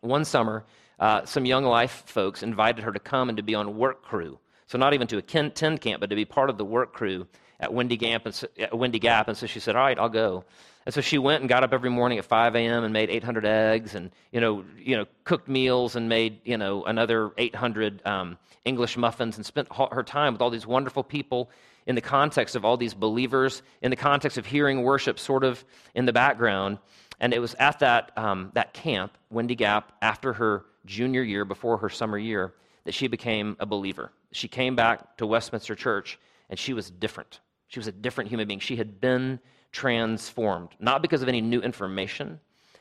One 0.00 0.24
summer, 0.24 0.64
uh, 1.00 1.24
some 1.24 1.44
young 1.44 1.64
life 1.64 2.04
folks 2.06 2.44
invited 2.44 2.84
her 2.84 2.92
to 2.92 3.00
come 3.00 3.28
and 3.28 3.36
to 3.36 3.42
be 3.42 3.56
on 3.56 3.76
work 3.76 4.04
crew. 4.04 4.38
So, 4.68 4.78
not 4.78 4.94
even 4.94 5.08
to 5.08 5.18
attend 5.18 5.56
camp, 5.80 5.98
but 5.98 6.10
to 6.10 6.14
be 6.14 6.24
part 6.24 6.50
of 6.50 6.56
the 6.56 6.64
work 6.64 6.92
crew 6.92 7.26
at 7.62 7.72
Windy 7.72 7.96
Gap. 7.96 8.26
And 8.26 8.44
at 8.58 8.76
Windy 8.76 8.98
Gap. 8.98 9.28
And 9.28 9.36
so 9.38 9.46
she 9.46 9.60
said, 9.60 9.76
All 9.76 9.82
right, 9.82 9.98
I'll 9.98 10.10
go. 10.10 10.44
And 10.84 10.92
so 10.92 11.00
she 11.00 11.16
went 11.16 11.40
and 11.40 11.48
got 11.48 11.62
up 11.62 11.72
every 11.72 11.90
morning 11.90 12.18
at 12.18 12.24
5 12.24 12.56
a.m. 12.56 12.82
and 12.82 12.92
made 12.92 13.08
800 13.08 13.46
eggs 13.46 13.94
and, 13.94 14.10
you 14.32 14.40
know, 14.40 14.64
you 14.76 14.96
know 14.96 15.06
cooked 15.22 15.48
meals 15.48 15.94
and 15.94 16.08
made, 16.08 16.40
you 16.44 16.58
know, 16.58 16.84
another 16.84 17.30
800 17.38 18.04
um, 18.04 18.36
English 18.64 18.96
muffins 18.96 19.36
and 19.36 19.46
spent 19.46 19.68
her 19.72 20.02
time 20.02 20.32
with 20.34 20.42
all 20.42 20.50
these 20.50 20.66
wonderful 20.66 21.04
people 21.04 21.50
in 21.86 21.94
the 21.94 22.00
context 22.00 22.56
of 22.56 22.64
all 22.64 22.76
these 22.76 22.94
believers, 22.94 23.62
in 23.80 23.90
the 23.90 23.96
context 23.96 24.38
of 24.38 24.46
hearing 24.46 24.82
worship 24.82 25.18
sort 25.18 25.44
of 25.44 25.64
in 25.94 26.04
the 26.04 26.12
background. 26.12 26.78
And 27.20 27.32
it 27.32 27.38
was 27.38 27.54
at 27.54 27.78
that, 27.78 28.10
um, 28.16 28.50
that 28.54 28.74
camp, 28.74 29.16
Windy 29.30 29.54
Gap, 29.54 29.92
after 30.02 30.32
her 30.32 30.64
junior 30.84 31.22
year, 31.22 31.44
before 31.44 31.78
her 31.78 31.88
summer 31.88 32.18
year, 32.18 32.54
that 32.84 32.94
she 32.94 33.06
became 33.06 33.56
a 33.60 33.66
believer. 33.66 34.10
She 34.32 34.48
came 34.48 34.74
back 34.74 35.16
to 35.18 35.26
Westminster 35.26 35.76
Church, 35.76 36.18
and 36.50 36.58
she 36.58 36.72
was 36.72 36.90
different. 36.90 37.40
She 37.72 37.78
was 37.78 37.86
a 37.86 37.92
different 37.92 38.30
human 38.30 38.46
being. 38.46 38.60
She 38.60 38.76
had 38.76 39.00
been 39.00 39.40
transformed, 39.72 40.70
not 40.78 41.02
because 41.02 41.22
of 41.22 41.28
any 41.28 41.40
new 41.40 41.60
information, 41.60 42.38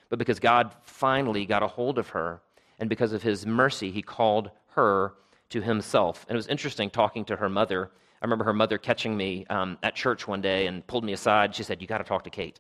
but 0.10 0.19
because 0.19 0.39
God 0.39 0.75
finally 0.84 1.45
got 1.45 1.63
a 1.63 1.67
hold 1.67 1.97
of 1.97 2.10
her, 2.10 2.41
and 2.80 2.89
because 2.89 3.13
of 3.13 3.23
his 3.23 3.45
mercy, 3.45 3.91
he 3.91 4.01
called 4.01 4.51
her 4.75 5.13
to 5.49 5.62
himself. 5.62 6.25
And 6.27 6.36
it 6.36 6.38
was 6.38 6.47
interesting 6.47 6.89
talking 6.89 7.25
to 7.25 7.36
her 7.36 7.49
mother. 7.49 7.91
I 8.21 8.25
remember 8.25 8.45
her 8.45 8.54
mother 8.54 8.77
catching 8.77 9.15
me 9.15 9.45
um, 9.49 9.77
at 9.84 9.95
church 9.95 10.27
one 10.27 10.41
day 10.41 10.67
and 10.67 10.86
pulled 10.88 11.04
me 11.04 11.13
aside. 11.13 11.56
She 11.56 11.63
said, 11.63 11.82
You 11.82 11.88
got 11.88 11.99
to 11.99 12.04
talk 12.04 12.23
to 12.23 12.30
Kate 12.30 12.60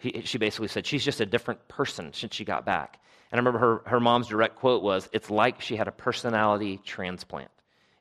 he, 0.00 0.22
she 0.24 0.38
basically 0.38 0.68
said, 0.68 0.86
she's 0.86 1.04
just 1.04 1.20
a 1.20 1.26
different 1.26 1.68
person 1.68 2.12
since 2.12 2.34
she 2.34 2.44
got 2.44 2.64
back. 2.64 2.98
And 3.30 3.38
I 3.38 3.40
remember 3.40 3.58
her, 3.58 3.82
her 3.88 4.00
mom's 4.00 4.28
direct 4.28 4.56
quote 4.56 4.82
was, 4.82 5.08
it's 5.12 5.30
like 5.30 5.60
she 5.60 5.76
had 5.76 5.86
a 5.86 5.92
personality 5.92 6.80
transplant. 6.84 7.50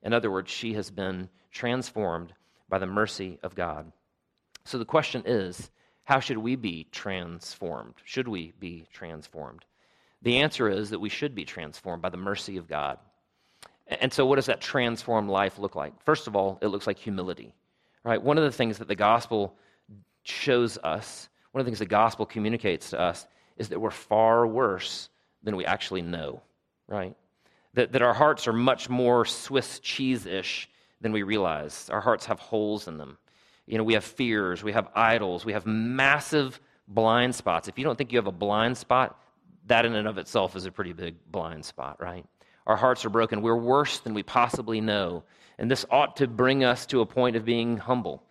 In 0.02 0.14
other 0.14 0.32
words, 0.32 0.50
she 0.50 0.74
has 0.74 0.90
been 0.90 1.30
transformed 1.52 2.34
by 2.70 2.78
the 2.78 2.86
mercy 2.86 3.40
of 3.44 3.56
God. 3.56 3.92
So 4.66 4.78
the 4.78 4.86
question 4.86 5.24
is, 5.26 5.72
how 6.04 6.20
should 6.20 6.38
we 6.38 6.56
be 6.56 6.88
transformed? 6.92 7.96
Should 8.04 8.28
we 8.28 8.54
be 8.60 8.86
transformed? 8.92 9.66
The 10.22 10.38
answer 10.38 10.70
is 10.70 10.90
that 10.90 11.00
we 11.00 11.10
should 11.10 11.36
be 11.36 11.46
transformed 11.46 12.02
by 12.02 12.10
the 12.10 12.18
mercy 12.18 12.58
of 12.58 12.68
God. 12.68 13.00
And 13.88 14.14
so, 14.14 14.26
what 14.26 14.36
does 14.36 14.46
that 14.48 14.62
transformed 14.62 15.30
life 15.30 15.58
look 15.58 15.76
like? 15.76 15.94
First 16.04 16.28
of 16.28 16.36
all, 16.36 16.60
it 16.62 16.68
looks 16.68 16.86
like 16.86 17.00
humility. 17.00 17.56
Right? 18.04 18.22
One 18.22 18.38
of 18.38 18.44
the 18.44 18.52
things 18.52 18.78
that 18.78 18.88
the 18.88 18.96
gospel 18.96 19.56
shows 20.24 20.78
us 20.78 21.30
one 21.52 21.60
of 21.60 21.66
the 21.66 21.70
things 21.70 21.80
the 21.80 21.86
gospel 21.86 22.26
communicates 22.26 22.92
to 22.92 23.00
us 23.00 23.26
is 23.58 23.70
that 23.70 23.80
we're 23.80 23.90
far 23.90 24.46
worse 24.46 25.10
than 25.44 25.56
we 25.56 25.66
actually 25.66 26.02
know, 26.02 26.42
right? 26.88 27.16
That, 27.74 27.94
that 27.94 28.02
our 28.02 28.14
hearts 28.14 28.48
are 28.48 28.54
much 28.54 28.90
more 28.90 29.26
Swiss 29.26 29.80
cheese 29.80 30.26
ish 30.26 30.70
than 31.02 31.12
we 31.12 31.24
realize. 31.24 31.90
Our 31.92 32.02
hearts 32.02 32.26
have 32.26 32.40
holes 32.40 32.88
in 32.88 32.98
them. 32.98 33.18
You 33.66 33.78
know, 33.78 33.84
we 33.84 33.94
have 33.94 34.04
fears, 34.04 34.64
we 34.64 34.72
have 34.74 34.88
idols, 34.96 35.46
we 35.46 35.54
have 35.54 35.66
massive 35.66 36.60
blind 36.88 37.36
spots. 37.36 37.68
If 37.68 37.78
you 37.78 37.84
don't 37.84 37.98
think 37.98 38.12
you 38.12 38.18
have 38.18 38.28
a 38.28 38.32
blind 38.32 38.78
spot, 38.78 39.20
that 39.68 39.86
in 39.86 39.94
and 39.96 40.08
of 40.08 40.18
itself 40.18 40.56
is 40.56 40.66
a 40.66 40.72
pretty 40.72 40.94
big 40.94 41.16
blind 41.32 41.66
spot, 41.66 42.02
right? 42.02 42.26
Our 42.66 42.76
hearts 42.76 43.06
are 43.06 43.10
broken. 43.10 43.42
We're 43.42 43.56
worse 43.56 44.00
than 44.00 44.14
we 44.14 44.24
possibly 44.24 44.82
know. 44.82 45.24
And 45.58 45.70
this 45.70 45.86
ought 45.92 46.18
to 46.18 46.28
bring 46.28 46.64
us 46.64 46.86
to 46.88 47.02
a 47.02 47.06
point 47.06 47.36
of 47.36 47.46
being 47.46 47.78
humble, 47.78 48.24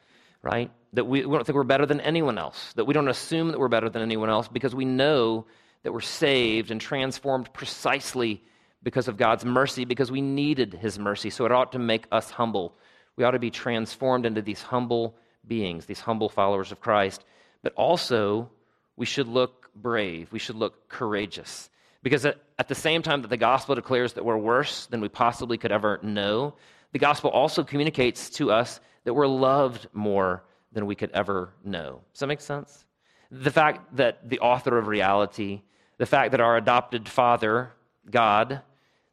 right? 0.42 0.70
that 0.92 1.04
we, 1.04 1.24
we 1.24 1.37
don't 1.37 1.44
think 1.44 1.57
we're 1.57 1.64
better 1.64 1.87
than 1.87 2.00
anyone 2.00 2.38
else, 2.38 2.72
that 2.74 2.85
we 2.85 2.94
don't 2.94 3.09
assume 3.09 3.48
that 3.48 3.59
we're 3.59 3.68
better 3.68 3.90
than 3.90 4.02
anyone 4.02 4.31
else 4.31 4.48
because 4.48 4.74
we 4.74 4.85
know 4.85 5.46
that 5.83 5.92
we're 5.92 6.00
saved 6.00 6.70
and 6.70 6.81
transformed 6.81 7.52
precisely 7.52 8.42
because 8.82 9.08
of 9.08 9.16
God's 9.16 9.44
mercy, 9.44 9.84
because 9.84 10.10
we 10.10 10.20
needed 10.20 10.74
His 10.74 10.98
mercy. 10.98 11.30
So 11.30 11.44
it 11.44 11.52
ought 11.52 11.72
to 11.72 11.78
make 11.78 12.06
us 12.12 12.30
humble. 12.30 12.74
We 13.16 13.24
ought 13.24 13.32
to 13.32 13.38
be 13.38 13.50
transformed 13.50 14.26
into 14.26 14.42
these 14.42 14.62
humble 14.62 15.16
beings, 15.46 15.86
these 15.86 16.00
humble 16.00 16.28
followers 16.28 16.72
of 16.72 16.80
Christ. 16.80 17.24
But 17.62 17.74
also, 17.74 18.50
we 18.96 19.06
should 19.06 19.28
look 19.28 19.70
brave, 19.74 20.32
we 20.32 20.38
should 20.38 20.56
look 20.56 20.88
courageous. 20.88 21.70
Because 22.02 22.24
at, 22.26 22.40
at 22.58 22.68
the 22.68 22.74
same 22.74 23.02
time 23.02 23.22
that 23.22 23.29
the 23.29 23.37
gospel 23.37 23.74
declares 23.74 24.12
that 24.14 24.24
we're 24.24 24.37
worse 24.37 24.87
than 24.87 25.00
we 25.00 25.08
possibly 25.08 25.58
could 25.58 25.72
ever 25.72 25.98
know, 26.02 26.54
the 26.92 26.98
gospel 26.98 27.31
also 27.31 27.64
communicates 27.64 28.31
to 28.31 28.50
us 28.50 28.81
that 29.04 29.14
we're 29.14 29.26
loved 29.26 29.88
more 29.92 30.44
than 30.72 30.87
we 30.87 30.94
could 30.94 31.10
ever 31.12 31.50
know. 31.64 32.00
Does 32.12 32.20
that 32.20 32.26
make 32.26 32.40
sense? 32.40 32.85
The 33.31 33.50
fact 33.50 33.96
that 33.96 34.29
the 34.29 34.38
author 34.40 34.79
of 34.79 34.87
reality, 34.87 35.62
the 35.98 36.06
fact 36.06 36.31
that 36.31 36.40
our 36.40 36.56
adopted 36.56 37.08
father, 37.08 37.72
God, 38.10 38.62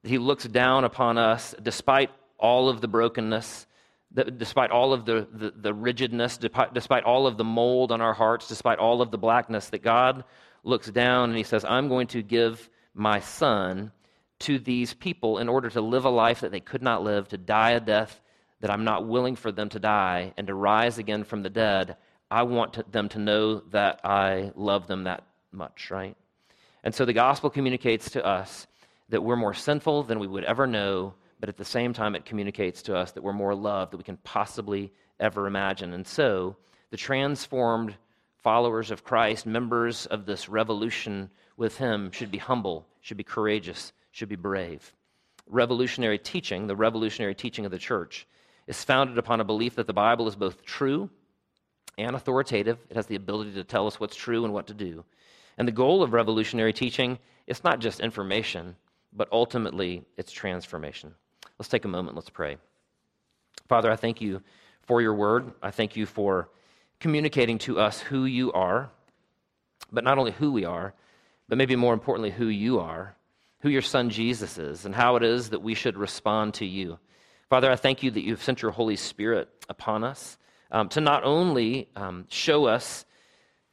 he 0.06 0.18
looks 0.18 0.46
down 0.46 0.84
upon 0.84 1.18
us 1.18 1.56
despite 1.62 2.12
all 2.38 2.70
of 2.70 2.82
the 2.82 2.88
brokenness, 2.88 3.68
despite 4.38 4.72
all 4.72 4.94
of 4.94 5.06
the, 5.06 5.28
the, 5.32 5.52
the, 5.52 5.74
rigidness, 5.74 6.38
despite 6.38 7.04
all 7.04 7.28
of 7.28 7.38
the 7.38 7.44
mold 7.44 7.92
on 7.92 8.02
our 8.02 8.14
hearts, 8.14 8.48
despite 8.48 8.80
all 8.80 9.02
of 9.02 9.12
the 9.12 9.18
blackness, 9.18 9.70
that 9.70 9.84
God 9.84 10.24
looks 10.64 10.90
down 10.90 11.30
and 11.30 11.38
he 11.38 11.44
says, 11.44 11.66
I'm 11.66 11.90
going 11.90 12.08
to 12.08 12.22
give 12.22 12.70
my 12.94 13.20
son 13.20 13.92
to 14.40 14.60
these 14.60 14.94
people 14.94 15.38
in 15.38 15.50
order 15.50 15.70
to 15.70 15.82
live 15.82 16.06
a 16.06 16.10
life 16.10 16.42
that 16.42 16.52
they 16.52 16.60
could 16.60 16.82
not 16.82 17.04
live, 17.04 17.28
to 17.30 17.38
die 17.38 17.72
a 17.72 17.80
death 17.80 18.22
that 18.62 18.72
I'm 18.72 18.84
not 18.84 19.08
willing 19.08 19.36
for 19.36 19.52
them 19.52 19.70
to 19.70 19.80
die 19.80 20.34
and 20.38 20.48
to 20.48 20.54
rise 20.54 20.98
again 20.98 21.24
from 21.24 21.44
the 21.44 21.50
dead, 21.50 21.98
I 22.32 22.44
want 22.44 22.74
to, 22.74 22.86
them 22.90 23.10
to 23.10 23.20
know 23.20 23.60
that 23.72 24.02
I 24.04 24.52
love 24.56 24.88
them 24.88 25.04
that 25.04 25.24
much, 25.52 25.92
right? 25.92 26.16
And 26.84 26.94
so 26.94 27.06
the 27.06 27.14
gospel 27.14 27.50
communicates 27.50 28.12
to 28.12 28.26
us 28.26 28.68
that 29.10 29.24
we're 29.24 29.36
more 29.36 29.54
sinful 29.54 30.04
than 30.04 30.20
we 30.20 30.28
would 30.28 30.44
ever 30.44 30.66
know, 30.66 31.14
but 31.40 31.50
at 31.50 31.58
the 31.58 31.66
same 31.66 31.94
time, 31.94 32.16
it 32.16 32.26
communicates 32.26 32.82
to 32.84 32.96
us 32.96 33.12
that 33.12 33.24
we're 33.24 33.34
more 33.34 33.56
loved 33.56 33.92
than 33.92 33.98
we 33.98 34.04
can 34.04 34.18
possibly 34.18 34.92
ever 35.20 35.48
imagine. 35.48 35.94
And 35.94 36.06
so 36.08 36.56
the 36.92 36.98
transformed 36.98 37.96
followers 38.38 38.92
of 38.92 39.04
Christ, 39.04 39.46
members 39.46 40.06
of 40.06 40.26
this 40.26 40.50
revolution 40.50 41.30
with 41.58 41.78
Him, 41.78 42.12
should 42.12 42.32
be 42.32 42.38
humble, 42.38 42.88
should 43.02 43.18
be 43.18 43.24
courageous, 43.24 43.94
should 44.12 44.30
be 44.30 44.36
brave. 44.36 44.94
Revolutionary 45.48 46.18
teaching, 46.18 46.68
the 46.68 46.76
revolutionary 46.76 47.36
teaching 47.36 47.66
of 47.66 47.72
the 47.72 47.78
church, 47.78 48.28
is 48.68 48.84
founded 48.84 49.18
upon 49.18 49.42
a 49.42 49.46
belief 49.46 49.76
that 49.76 49.88
the 49.88 49.94
Bible 49.94 50.28
is 50.28 50.36
both 50.36 50.64
true 50.64 51.10
and 51.98 52.16
authoritative. 52.16 52.80
It 52.90 52.96
has 52.96 53.08
the 53.08 53.16
ability 53.16 53.54
to 53.54 53.64
tell 53.64 53.88
us 53.88 54.00
what's 54.00 54.16
true 54.16 54.44
and 54.44 54.54
what 54.54 54.68
to 54.68 54.74
do. 54.74 55.06
And 55.58 55.68
the 55.68 55.72
goal 55.72 56.04
of 56.04 56.14
revolutionary 56.14 56.74
teaching 56.74 57.20
is 57.48 57.64
not 57.64 57.80
just 57.80 58.00
information, 58.00 58.76
but 59.16 59.30
ultimately 59.32 60.04
it's 60.18 60.32
transformation. 60.32 61.14
Let's 61.58 61.70
take 61.70 61.86
a 61.86 61.90
moment, 61.90 62.16
let's 62.16 62.30
pray. 62.30 62.58
Father, 63.68 63.92
I 63.92 63.96
thank 63.96 64.22
you 64.22 64.42
for 64.84 65.02
your 65.02 65.14
word. 65.14 65.54
I 65.62 65.72
thank 65.72 65.96
you 65.96 66.06
for 66.06 66.50
communicating 67.00 67.58
to 67.60 67.80
us 67.80 68.00
who 68.00 68.26
you 68.26 68.52
are, 68.52 68.90
but 69.92 70.04
not 70.04 70.18
only 70.18 70.32
who 70.32 70.52
we 70.52 70.66
are, 70.66 70.94
but 71.48 71.58
maybe 71.58 71.76
more 71.76 71.94
importantly, 71.94 72.32
who 72.32 72.48
you 72.48 72.80
are, 72.80 73.16
who 73.60 73.70
your 73.70 73.82
son 73.82 74.10
Jesus 74.10 74.58
is, 74.58 74.86
and 74.86 74.94
how 74.94 75.16
it 75.16 75.24
is 75.24 75.50
that 75.50 75.62
we 75.62 75.74
should 75.74 75.98
respond 75.98 76.56
to 76.56 76.66
you. 76.66 77.00
Father, 77.50 77.72
I 77.72 77.76
thank 77.76 78.04
you 78.04 78.12
that 78.12 78.24
you've 78.24 78.44
sent 78.44 78.62
your 78.62 78.72
Holy 78.72 78.96
Spirit 78.96 79.50
upon 79.70 80.04
us 80.04 80.38
um, 80.72 80.90
to 80.90 81.02
not 81.02 81.24
only 81.24 81.90
um, 81.96 82.26
show 82.30 82.66
us 82.66 83.06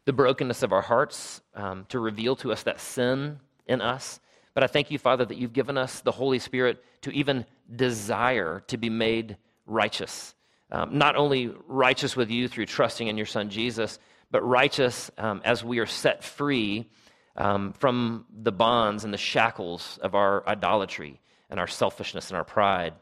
the 0.05 0.13
brokenness 0.13 0.63
of 0.63 0.73
our 0.73 0.83
hearts, 0.83 1.41
um, 1.55 1.87
to 1.89 1.99
reveal 1.99 2.37
to 2.37 2.53
us 2.53 2.63
that 2.65 2.81
sin 2.81 3.39
in 3.67 3.81
us, 3.81 4.21
but 4.55 4.63
I 4.63 4.67
thank 4.67 4.91
you, 4.91 4.99
Father, 4.99 5.25
that 5.25 5.37
you've 5.37 5.53
given 5.53 5.79
us 5.79 6.01
the 6.01 6.13
Holy 6.13 6.39
Spirit 6.39 6.83
to 7.03 7.11
even 7.13 7.47
desire 7.75 8.63
to 8.69 8.77
be 8.77 8.91
made 8.91 9.37
righteous. 9.67 10.35
Um, 10.71 10.99
not 10.99 11.17
only 11.17 11.53
righteous 11.67 12.17
with 12.17 12.31
you 12.31 12.49
through 12.49 12.67
trusting 12.67 13.09
in 13.09 13.17
your 13.17 13.27
Son 13.27 13.51
Jesus, 13.51 13.99
but 14.31 14.43
righteous 14.43 15.11
um, 15.19 15.43
as 15.45 15.63
we 15.63 15.79
are 15.79 15.87
set 15.87 16.25
free 16.25 16.89
um, 17.37 17.73
from 17.73 18.27
the 18.33 18.53
bonds 18.53 19.05
and 19.05 19.13
the 19.13 19.19
shackles 19.19 19.99
of 20.03 20.15
our 20.15 20.47
idolatry 20.47 21.21
and 21.51 21.61
our 21.61 21.67
selfishness 21.67 22.29
and 22.29 22.37
our 22.37 22.45
pride 22.45 22.95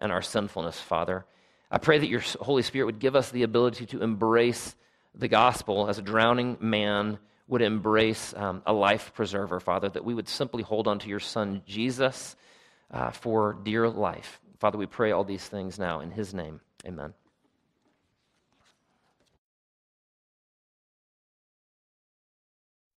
and 0.00 0.12
our 0.12 0.22
sinfulness, 0.22 0.78
Father. 0.78 1.24
I 1.70 1.78
pray 1.78 1.98
that 1.98 2.08
your 2.08 2.22
Holy 2.40 2.62
Spirit 2.62 2.86
would 2.86 2.98
give 2.98 3.16
us 3.16 3.30
the 3.30 3.42
ability 3.42 3.86
to 3.86 4.02
embrace 4.02 4.74
the 5.14 5.28
gospel 5.28 5.88
as 5.88 5.98
a 5.98 6.02
drowning 6.02 6.56
man 6.60 7.18
would 7.46 7.62
embrace 7.62 8.34
um, 8.36 8.62
a 8.66 8.72
life 8.72 9.12
preserver, 9.14 9.60
Father, 9.60 9.88
that 9.88 10.04
we 10.04 10.14
would 10.14 10.28
simply 10.28 10.62
hold 10.62 10.88
on 10.88 10.98
to 11.00 11.08
your 11.08 11.20
Son, 11.20 11.62
Jesus, 11.66 12.36
uh, 12.90 13.10
for 13.10 13.58
dear 13.62 13.88
life. 13.88 14.40
Father, 14.58 14.78
we 14.78 14.86
pray 14.86 15.10
all 15.10 15.24
these 15.24 15.46
things 15.46 15.78
now 15.78 16.00
in 16.00 16.10
his 16.10 16.32
name. 16.32 16.60
Amen. 16.86 17.12